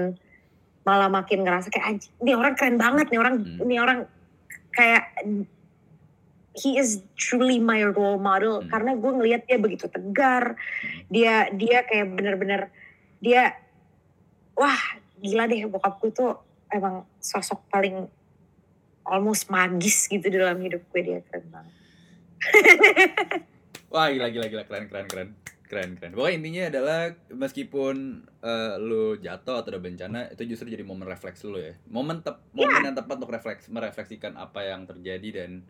malah 0.82 1.10
makin 1.14 1.46
ngerasa 1.46 1.70
kayak 1.70 1.86
anjing, 1.98 2.14
ini 2.26 2.32
orang 2.34 2.54
keren 2.58 2.78
banget 2.82 3.08
nih 3.14 3.20
orang, 3.22 3.36
hmm. 3.38 3.64
ini 3.68 3.76
orang 3.78 4.00
kayak 4.74 5.04
he 6.52 6.76
is 6.76 7.00
truly 7.16 7.60
my 7.64 7.84
role 7.88 8.20
model 8.20 8.60
hmm. 8.60 8.68
karena 8.68 8.92
gue 8.96 9.12
ngelihat 9.12 9.42
dia 9.48 9.58
begitu 9.60 9.88
tegar, 9.88 10.56
hmm. 10.56 11.08
dia 11.08 11.48
dia 11.56 11.88
kayak 11.88 12.12
benar-benar 12.12 12.62
dia 13.24 13.56
wah 14.58 14.80
gila 15.22 15.48
deh 15.48 15.64
bokap 15.70 16.02
gue 16.04 16.12
tuh 16.12 16.32
emang 16.74 17.08
sosok 17.22 17.62
paling 17.72 18.10
almost 19.08 19.48
magis 19.48 20.08
gitu 20.08 20.28
dalam 20.28 20.60
hidup 20.60 20.84
gue 20.92 21.02
dia 21.02 21.20
keren 21.28 21.48
banget. 21.50 21.76
wah 23.94 24.08
gila 24.12 24.28
gila 24.34 24.48
gila 24.50 24.64
keren 24.68 24.86
keren 24.92 25.08
keren 25.08 25.30
keren 25.72 25.96
keren. 25.96 26.12
Pokoknya 26.12 26.36
intinya 26.36 26.64
adalah 26.68 27.02
meskipun 27.32 28.28
uh, 28.44 28.76
lu 28.76 29.16
jatuh 29.24 29.64
atau 29.64 29.72
ada 29.72 29.80
bencana 29.80 30.28
itu 30.28 30.44
justru 30.52 30.68
jadi 30.68 30.84
momen 30.84 31.08
refleks 31.08 31.48
lu 31.48 31.56
ya. 31.56 31.80
Momen 31.88 32.20
tep 32.20 32.44
yeah. 32.52 32.68
momen 32.68 32.92
yang 32.92 32.98
tepat 33.00 33.16
untuk 33.24 33.32
refleks 33.32 33.72
merefleksikan 33.72 34.36
apa 34.36 34.68
yang 34.68 34.84
terjadi 34.84 35.30
dan 35.32 35.64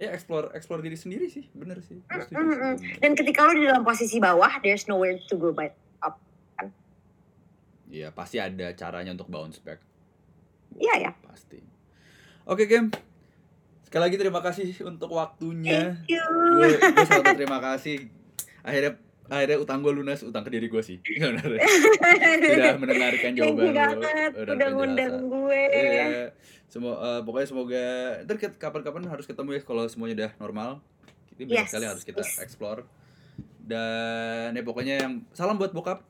ya 0.00 0.10
explore 0.12 0.50
explore 0.56 0.80
diri 0.80 0.96
sendiri 0.96 1.26
sih 1.28 1.48
bener 1.56 1.80
sih. 1.84 2.00
Mm 2.08 2.28
-hmm. 2.30 2.74
Dan 3.00 3.12
ketika 3.16 3.46
lu 3.48 3.60
di 3.60 3.66
dalam 3.68 3.84
posisi 3.84 4.18
bawah 4.18 4.60
there's 4.64 4.88
nowhere 4.88 5.16
to 5.28 5.36
go 5.36 5.52
but 5.52 5.76
Iya, 7.92 8.08
pasti 8.08 8.40
ada 8.40 8.72
caranya 8.72 9.12
untuk 9.12 9.28
bounce 9.28 9.60
back. 9.60 9.84
Iya 10.80 10.94
ya. 10.96 11.10
Pasti. 11.28 11.60
Oke, 12.48 12.64
Game. 12.64 12.88
Sekali 13.84 14.08
lagi 14.08 14.16
terima 14.16 14.40
kasih 14.40 14.72
untuk 14.88 15.12
waktunya. 15.12 16.00
Thank 16.00 16.16
you. 16.16 16.24
Gue, 16.56 16.80
gue 16.80 17.04
selalu 17.04 17.36
terima 17.36 17.60
kasih. 17.60 18.08
Akhirnya 18.64 18.96
akhirnya 19.28 19.60
utang 19.60 19.84
gue 19.84 19.92
lunas, 19.92 20.24
utang 20.24 20.40
ke 20.40 20.56
diri 20.56 20.72
gue 20.72 20.80
sih. 20.80 21.04
Sudah 22.48 22.80
mendengarkan 22.80 23.30
jawaban 23.36 23.76
lo. 23.76 23.84
Udah 24.40 24.68
ngundang 24.72 25.14
gue. 25.28 25.62
Iya. 25.68 26.06
Semua 26.72 26.96
uh, 26.96 27.20
pokoknya 27.20 27.48
semoga 27.52 27.84
ntar 28.24 28.40
kapan-kapan 28.56 29.04
harus 29.12 29.28
ketemu 29.28 29.60
ya 29.60 29.62
kalau 29.62 29.84
semuanya 29.92 30.14
udah 30.24 30.32
normal. 30.40 30.70
Ini 31.36 31.44
banyak 31.44 31.58
yes. 31.60 31.68
sekali 31.68 31.84
harus 31.84 32.04
kita 32.08 32.24
yes. 32.24 32.40
explore. 32.40 32.88
Dan 33.60 34.56
ya 34.56 34.62
pokoknya 34.64 34.94
yang 35.04 35.12
salam 35.36 35.60
buat 35.60 35.76
bokap 35.76 36.00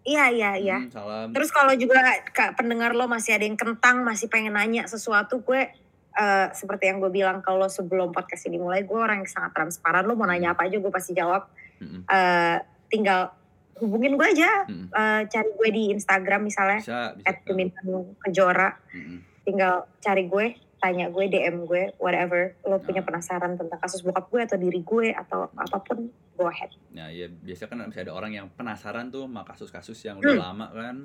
Iya 0.00 0.32
iya 0.32 0.50
iya. 0.56 0.78
Hmm, 0.80 0.88
salam. 0.88 1.28
Terus 1.36 1.52
kalau 1.52 1.76
juga 1.76 2.00
kak 2.32 2.56
pendengar 2.56 2.96
lo 2.96 3.04
masih 3.04 3.36
ada 3.36 3.44
yang 3.44 3.60
kentang, 3.60 4.00
masih 4.00 4.32
pengen 4.32 4.56
nanya 4.56 4.88
sesuatu, 4.88 5.44
gue 5.44 5.68
uh, 6.16 6.46
seperti 6.56 6.88
yang 6.90 6.98
gue 6.98 7.12
bilang 7.12 7.44
kalau 7.44 7.68
sebelum 7.68 8.10
podcast 8.10 8.48
ini 8.48 8.56
mulai 8.56 8.82
gue 8.82 8.96
orang 8.96 9.22
yang 9.22 9.30
sangat 9.30 9.52
transparan 9.54 10.08
lo 10.08 10.16
mau 10.16 10.26
nanya 10.26 10.56
apa 10.56 10.66
aja 10.66 10.80
gue 10.80 10.92
pasti 10.92 11.12
jawab 11.14 11.46
Mm-mm. 11.78 12.08
uh, 12.08 12.56
tinggal 12.90 13.36
hubungin 13.78 14.16
gue 14.16 14.26
aja 14.26 14.66
Mm-mm. 14.66 14.88
uh, 14.92 15.22
cari 15.28 15.50
gue 15.52 15.68
di 15.72 15.84
Instagram 15.94 16.48
misalnya 16.48 16.80
Bisa, 16.80 17.14
bisa. 17.16 18.08
Kejora 18.26 18.70
Mm-mm. 18.92 19.18
Tinggal 19.50 19.74
cari 19.98 20.24
gue 20.24 20.46
tanya 20.78 21.10
gue 21.10 21.24
DM 21.26 21.66
gue 21.66 21.92
whatever 21.98 22.54
lo 22.64 22.78
punya 22.78 23.02
Ah. 23.02 23.06
penasaran 23.06 23.52
tentang 23.54 23.76
kasus 23.76 24.00
bokap 24.00 24.26
gue 24.26 24.40
atau 24.40 24.56
diri 24.56 24.80
gue 24.80 25.12
atau 25.12 25.50
apa 25.50 25.76
pun 25.78 26.06
go 26.34 26.46
ahead 26.46 26.70
Nah, 26.90 27.10
ya 27.10 27.26
biasa 27.26 27.66
kan 27.66 27.82
bisa 27.84 28.00
ada 28.00 28.10
orang 28.10 28.32
yang 28.32 28.46
penasaran 28.50 29.10
tuh 29.10 29.24
sama 29.24 29.42
kasus-kasus 29.42 29.98
yang 30.00 30.16
udah 30.16 30.32
Hmm. 30.32 30.42
lama 30.42 30.66
kan. 30.70 30.96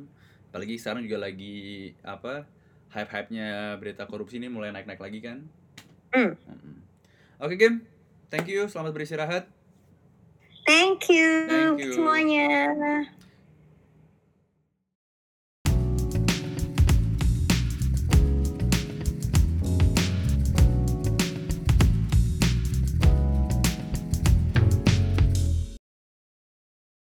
Apalagi 0.48 0.78
sekarang 0.78 1.04
juga 1.04 1.20
lagi 1.22 1.58
apa? 2.02 2.48
Hype-hype-nya 2.90 3.76
berita 3.76 4.08
korupsi 4.08 4.40
ini 4.40 4.48
mulai 4.48 4.72
naik-naik 4.72 4.98
lagi 4.98 5.20
kan. 5.20 5.44
Hmm. 6.10 6.32
Oke, 7.38 7.60
Kim. 7.60 7.84
Thank 8.30 8.48
you. 8.48 8.66
Selamat 8.66 8.96
beristirahat. 8.96 9.44
thank 10.64 11.12
you, 11.12 11.46
Thank 11.46 11.78
you. 11.78 11.92
semuanya 11.94 12.48